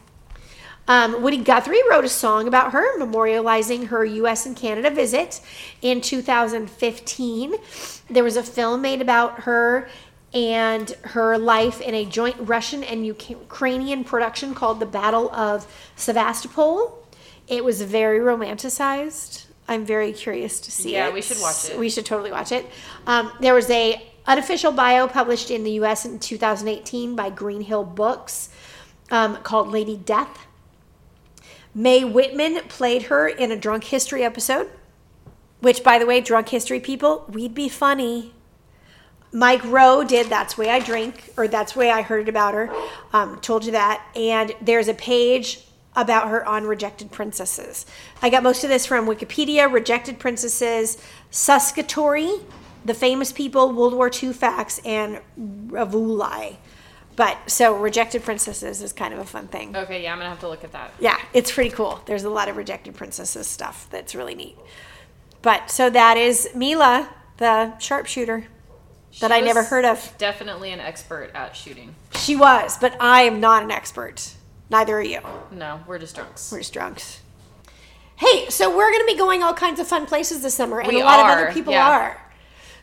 Um, 0.88 1.22
Woody 1.22 1.38
Guthrie 1.38 1.82
wrote 1.88 2.04
a 2.04 2.08
song 2.08 2.48
about 2.48 2.72
her, 2.72 2.98
memorializing 2.98 3.86
her 3.88 4.04
US 4.04 4.46
and 4.46 4.56
Canada 4.56 4.90
visit 4.90 5.40
in 5.80 6.00
2015. 6.00 7.54
There 8.10 8.24
was 8.24 8.36
a 8.36 8.42
film 8.42 8.82
made 8.82 9.00
about 9.00 9.42
her 9.42 9.88
and 10.34 10.90
her 11.02 11.38
life 11.38 11.80
in 11.80 11.94
a 11.94 12.04
joint 12.04 12.36
Russian 12.40 12.82
and 12.82 13.06
Ukrainian 13.06 14.02
production 14.02 14.54
called 14.54 14.80
The 14.80 14.86
Battle 14.86 15.30
of 15.32 15.66
Sevastopol. 15.94 17.06
It 17.46 17.64
was 17.64 17.82
very 17.82 18.18
romanticized. 18.18 19.46
I'm 19.68 19.84
very 19.86 20.12
curious 20.12 20.60
to 20.60 20.70
see 20.72 20.92
Yeah, 20.94 21.08
it. 21.08 21.14
we 21.14 21.22
should 21.22 21.40
watch 21.40 21.70
it. 21.70 21.78
We 21.78 21.88
should 21.88 22.04
totally 22.06 22.30
watch 22.32 22.52
it. 22.52 22.66
Um, 23.06 23.32
there 23.40 23.54
was 23.54 23.70
a 23.70 24.02
unofficial 24.26 24.72
bio 24.72 25.06
published 25.08 25.50
in 25.50 25.64
the 25.64 25.72
U.S. 25.72 26.04
in 26.04 26.18
2018 26.18 27.14
by 27.16 27.30
Greenhill 27.30 27.84
Books 27.84 28.50
um, 29.10 29.36
called 29.36 29.68
Lady 29.68 29.96
Death. 29.96 30.46
Mae 31.74 32.04
Whitman 32.04 32.60
played 32.68 33.04
her 33.04 33.26
in 33.28 33.50
a 33.50 33.56
Drunk 33.56 33.84
History 33.84 34.22
episode, 34.22 34.68
which, 35.60 35.82
by 35.82 35.98
the 35.98 36.06
way, 36.06 36.20
Drunk 36.20 36.48
History 36.50 36.80
people, 36.80 37.24
we'd 37.28 37.54
be 37.54 37.68
funny. 37.68 38.34
Mike 39.32 39.64
Rowe 39.64 40.04
did 40.04 40.26
That's 40.26 40.58
Way 40.58 40.68
I 40.68 40.80
Drink, 40.80 41.32
or 41.38 41.48
That's 41.48 41.74
Way 41.74 41.90
I 41.90 42.02
Heard 42.02 42.28
About 42.28 42.52
Her. 42.52 42.70
Um, 43.14 43.38
told 43.40 43.64
you 43.64 43.72
that. 43.72 44.04
And 44.14 44.52
there's 44.60 44.88
a 44.88 44.94
page 44.94 45.60
about 45.94 46.28
her 46.28 46.46
on 46.46 46.64
Rejected 46.66 47.10
Princesses. 47.10 47.86
I 48.22 48.30
got 48.30 48.42
most 48.42 48.64
of 48.64 48.70
this 48.70 48.86
from 48.86 49.06
Wikipedia, 49.06 49.70
Rejected 49.70 50.18
Princesses, 50.18 50.98
Saskatory, 51.30 52.30
The 52.84 52.94
Famous 52.94 53.32
People, 53.32 53.72
World 53.72 53.94
War 53.94 54.10
II 54.10 54.32
Facts, 54.32 54.80
and 54.84 55.20
Ravulai. 55.38 56.56
But 57.14 57.36
so 57.50 57.76
Rejected 57.76 58.22
Princesses 58.22 58.80
is 58.80 58.92
kind 58.92 59.12
of 59.12 59.20
a 59.20 59.24
fun 59.24 59.48
thing. 59.48 59.76
Okay, 59.76 60.02
yeah, 60.02 60.12
I'm 60.12 60.18
gonna 60.18 60.30
have 60.30 60.40
to 60.40 60.48
look 60.48 60.64
at 60.64 60.72
that. 60.72 60.92
Yeah, 60.98 61.18
it's 61.34 61.52
pretty 61.52 61.70
cool. 61.70 62.00
There's 62.06 62.24
a 62.24 62.30
lot 62.30 62.48
of 62.48 62.56
Rejected 62.56 62.94
Princesses 62.94 63.46
stuff 63.46 63.86
that's 63.90 64.14
really 64.14 64.34
neat. 64.34 64.56
But 65.42 65.70
so 65.70 65.90
that 65.90 66.16
is 66.16 66.48
Mila, 66.54 67.10
the 67.36 67.76
sharpshooter 67.78 68.46
that 69.20 69.30
She 69.30 69.36
I 69.36 69.40
never 69.40 69.62
heard 69.62 69.84
of. 69.84 70.14
Definitely 70.16 70.72
an 70.72 70.80
expert 70.80 71.30
at 71.34 71.54
shooting. 71.54 71.94
She 72.14 72.34
was, 72.34 72.78
but 72.78 72.96
I 73.00 73.22
am 73.22 73.40
not 73.40 73.62
an 73.62 73.70
expert. 73.70 74.32
Neither 74.72 74.96
are 74.96 75.02
you. 75.02 75.20
No, 75.50 75.82
we're 75.86 75.98
just 75.98 76.14
drunks. 76.14 76.50
We're 76.50 76.58
just 76.58 76.72
drunks. 76.72 77.20
Hey, 78.16 78.48
so 78.48 78.74
we're 78.74 78.90
going 78.90 79.02
to 79.02 79.12
be 79.12 79.18
going 79.18 79.42
all 79.42 79.52
kinds 79.52 79.78
of 79.78 79.86
fun 79.86 80.06
places 80.06 80.42
this 80.42 80.54
summer, 80.54 80.80
and 80.80 80.88
We 80.88 81.02
a 81.02 81.04
lot 81.04 81.20
of 81.20 81.26
other 81.26 81.52
people 81.52 81.74
yeah. 81.74 81.90
are. 81.90 82.32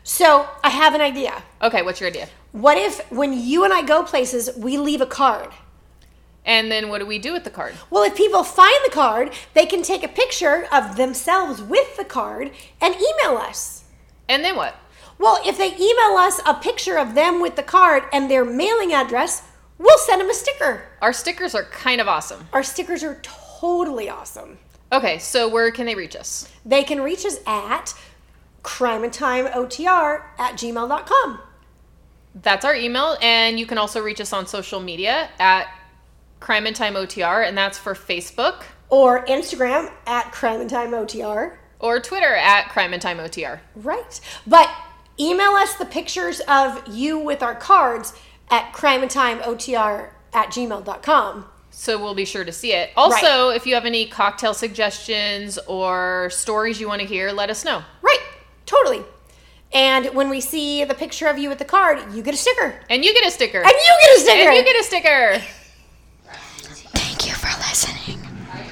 So 0.04 0.48
I 0.62 0.70
have 0.70 0.94
an 0.94 1.00
idea. 1.00 1.42
Okay, 1.60 1.82
what's 1.82 2.00
your 2.00 2.08
idea? 2.08 2.28
What 2.52 2.78
if 2.78 3.10
when 3.10 3.32
you 3.32 3.64
and 3.64 3.72
I 3.72 3.82
go 3.82 4.04
places, 4.04 4.50
we 4.56 4.78
leave 4.78 5.00
a 5.00 5.06
card? 5.06 5.50
And 6.44 6.70
then 6.70 6.90
what 6.90 7.00
do 7.00 7.06
we 7.06 7.18
do 7.18 7.32
with 7.32 7.42
the 7.42 7.50
card? 7.50 7.74
Well, 7.90 8.04
if 8.04 8.16
people 8.16 8.44
find 8.44 8.78
the 8.84 8.92
card, 8.92 9.32
they 9.54 9.66
can 9.66 9.82
take 9.82 10.04
a 10.04 10.08
picture 10.08 10.68
of 10.72 10.96
themselves 10.96 11.60
with 11.60 11.96
the 11.96 12.04
card 12.04 12.52
and 12.80 12.94
email 12.94 13.36
us. 13.36 13.84
And 14.28 14.44
then 14.44 14.54
what? 14.54 14.76
Well, 15.18 15.40
if 15.44 15.58
they 15.58 15.74
email 15.74 16.16
us 16.16 16.40
a 16.46 16.54
picture 16.54 16.98
of 16.98 17.14
them 17.14 17.42
with 17.42 17.56
the 17.56 17.64
card 17.64 18.04
and 18.12 18.30
their 18.30 18.44
mailing 18.44 18.92
address, 18.92 19.42
we'll 19.80 19.98
send 19.98 20.20
them 20.20 20.30
a 20.30 20.34
sticker. 20.34 20.82
Our 21.02 21.12
stickers 21.12 21.54
are 21.56 21.64
kind 21.64 22.00
of 22.00 22.06
awesome. 22.06 22.46
Our 22.52 22.62
stickers 22.62 23.02
are 23.02 23.18
totally 23.22 24.08
awesome. 24.08 24.58
Okay, 24.92 25.18
so 25.18 25.48
where 25.48 25.70
can 25.72 25.86
they 25.86 25.94
reach 25.94 26.14
us? 26.14 26.48
They 26.64 26.84
can 26.84 27.00
reach 27.00 27.24
us 27.24 27.38
at 27.46 27.94
crimeandtimeotr 28.62 30.22
at 30.38 30.54
gmail.com. 30.54 31.40
That's 32.42 32.64
our 32.64 32.74
email, 32.74 33.16
and 33.22 33.58
you 33.58 33.66
can 33.66 33.78
also 33.78 34.00
reach 34.00 34.20
us 34.20 34.32
on 34.32 34.46
social 34.46 34.80
media 34.80 35.30
at 35.38 35.66
Crime 36.38 36.66
and 36.66 36.76
Time 36.76 36.94
OTR, 36.94 37.46
and 37.46 37.56
that's 37.58 37.76
for 37.78 37.94
Facebook 37.94 38.62
Or 38.88 39.24
Instagram 39.26 39.90
at 40.06 40.26
crimeandtimeotr. 40.32 41.56
or 41.80 42.00
Twitter 42.00 42.34
at 42.34 42.68
Crime 42.68 42.92
and 42.92 43.02
Time 43.02 43.18
OTR. 43.18 43.60
Right. 43.74 44.20
But 44.46 44.70
email 45.18 45.52
us 45.52 45.74
the 45.74 45.84
pictures 45.86 46.40
of 46.40 46.82
you 46.88 47.18
with 47.18 47.42
our 47.42 47.54
cards 47.54 48.12
at 48.50 48.72
crimeandtimeotr 48.72 50.10
at 50.32 50.48
gmail.com. 50.48 51.46
So 51.70 52.02
we'll 52.02 52.14
be 52.14 52.24
sure 52.24 52.44
to 52.44 52.52
see 52.52 52.72
it. 52.72 52.90
Also, 52.96 53.50
if 53.50 53.66
you 53.66 53.74
have 53.74 53.86
any 53.86 54.06
cocktail 54.06 54.54
suggestions 54.54 55.58
or 55.66 56.28
stories 56.30 56.80
you 56.80 56.88
want 56.88 57.00
to 57.00 57.06
hear, 57.06 57.32
let 57.32 57.48
us 57.48 57.64
know. 57.64 57.82
Right. 58.02 58.20
Totally. 58.66 59.02
And 59.72 60.06
when 60.14 60.28
we 60.28 60.40
see 60.40 60.84
the 60.84 60.94
picture 60.94 61.28
of 61.28 61.38
you 61.38 61.48
with 61.48 61.58
the 61.58 61.64
card, 61.64 62.12
you 62.12 62.22
get 62.22 62.34
a 62.34 62.36
sticker. 62.36 62.80
And 62.90 63.04
you 63.04 63.14
get 63.14 63.24
a 63.24 63.30
sticker. 63.30 63.58
And 63.58 63.70
you 63.70 63.98
get 64.02 64.16
a 64.16 64.20
sticker. 64.20 64.48
And 64.48 64.56
you 64.56 64.64
get 64.64 64.80
a 64.80 64.84
sticker. 64.84 65.42